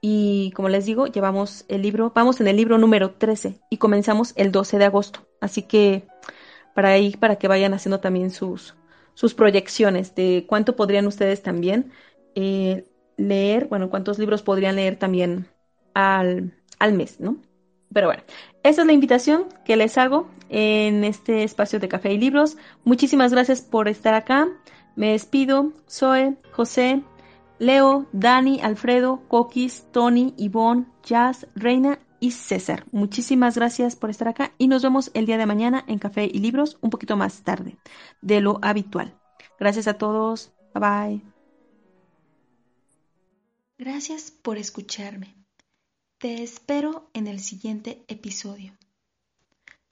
Y 0.00 0.52
como 0.52 0.68
les 0.68 0.84
digo, 0.84 1.06
llevamos 1.06 1.64
el 1.68 1.82
libro, 1.82 2.12
vamos 2.14 2.40
en 2.40 2.48
el 2.48 2.56
libro 2.56 2.78
número 2.78 3.12
13 3.12 3.58
y 3.70 3.78
comenzamos 3.78 4.34
el 4.36 4.52
12 4.52 4.78
de 4.78 4.84
agosto. 4.84 5.26
Así 5.40 5.62
que 5.62 6.06
para 6.76 6.90
ahí, 6.90 7.16
para 7.16 7.36
que 7.36 7.48
vayan 7.48 7.72
haciendo 7.72 8.00
también 8.00 8.30
sus, 8.30 8.74
sus 9.14 9.32
proyecciones 9.32 10.14
de 10.14 10.44
cuánto 10.46 10.76
podrían 10.76 11.06
ustedes 11.06 11.42
también 11.42 11.90
eh, 12.34 12.84
leer, 13.16 13.66
bueno, 13.68 13.88
cuántos 13.88 14.18
libros 14.18 14.42
podrían 14.42 14.76
leer 14.76 14.96
también 14.96 15.46
al, 15.94 16.52
al 16.78 16.92
mes, 16.92 17.18
¿no? 17.18 17.38
Pero 17.94 18.08
bueno, 18.08 18.22
esa 18.62 18.82
es 18.82 18.86
la 18.86 18.92
invitación 18.92 19.46
que 19.64 19.76
les 19.76 19.96
hago 19.96 20.28
en 20.50 21.02
este 21.04 21.44
espacio 21.44 21.80
de 21.80 21.88
café 21.88 22.12
y 22.12 22.18
libros. 22.18 22.58
Muchísimas 22.84 23.32
gracias 23.32 23.62
por 23.62 23.88
estar 23.88 24.12
acá. 24.12 24.46
Me 24.96 25.12
despido. 25.12 25.72
Zoe, 25.88 26.36
José, 26.52 27.02
Leo, 27.58 28.06
Dani, 28.12 28.60
Alfredo, 28.60 29.22
Coquis, 29.28 29.86
Tony, 29.92 30.34
Ivonne, 30.36 30.84
Jazz, 31.02 31.46
Reina 31.54 32.00
y 32.20 32.32
César. 32.32 32.86
Muchísimas 32.92 33.56
gracias 33.56 33.96
por 33.96 34.10
estar 34.10 34.28
acá 34.28 34.52
y 34.58 34.68
nos 34.68 34.82
vemos 34.82 35.10
el 35.14 35.26
día 35.26 35.38
de 35.38 35.46
mañana 35.46 35.84
en 35.86 35.98
Café 35.98 36.24
y 36.24 36.38
Libros 36.38 36.78
un 36.80 36.90
poquito 36.90 37.16
más 37.16 37.42
tarde 37.42 37.76
de 38.22 38.40
lo 38.40 38.58
habitual. 38.62 39.18
Gracias 39.58 39.88
a 39.88 39.94
todos. 39.94 40.52
Bye 40.74 40.80
bye. 40.80 41.22
Gracias 43.78 44.30
por 44.30 44.56
escucharme. 44.56 45.34
Te 46.18 46.42
espero 46.42 47.10
en 47.12 47.26
el 47.26 47.40
siguiente 47.40 48.04
episodio. 48.08 48.76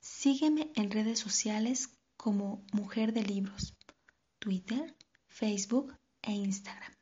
Sígueme 0.01 0.71
en 0.75 0.91
redes 0.91 1.19
sociales 1.19 1.91
como 2.17 2.65
Mujer 2.73 3.13
de 3.13 3.23
Libros, 3.23 3.77
Twitter, 4.39 4.97
Facebook 5.29 5.95
e 6.23 6.33
Instagram. 6.33 6.94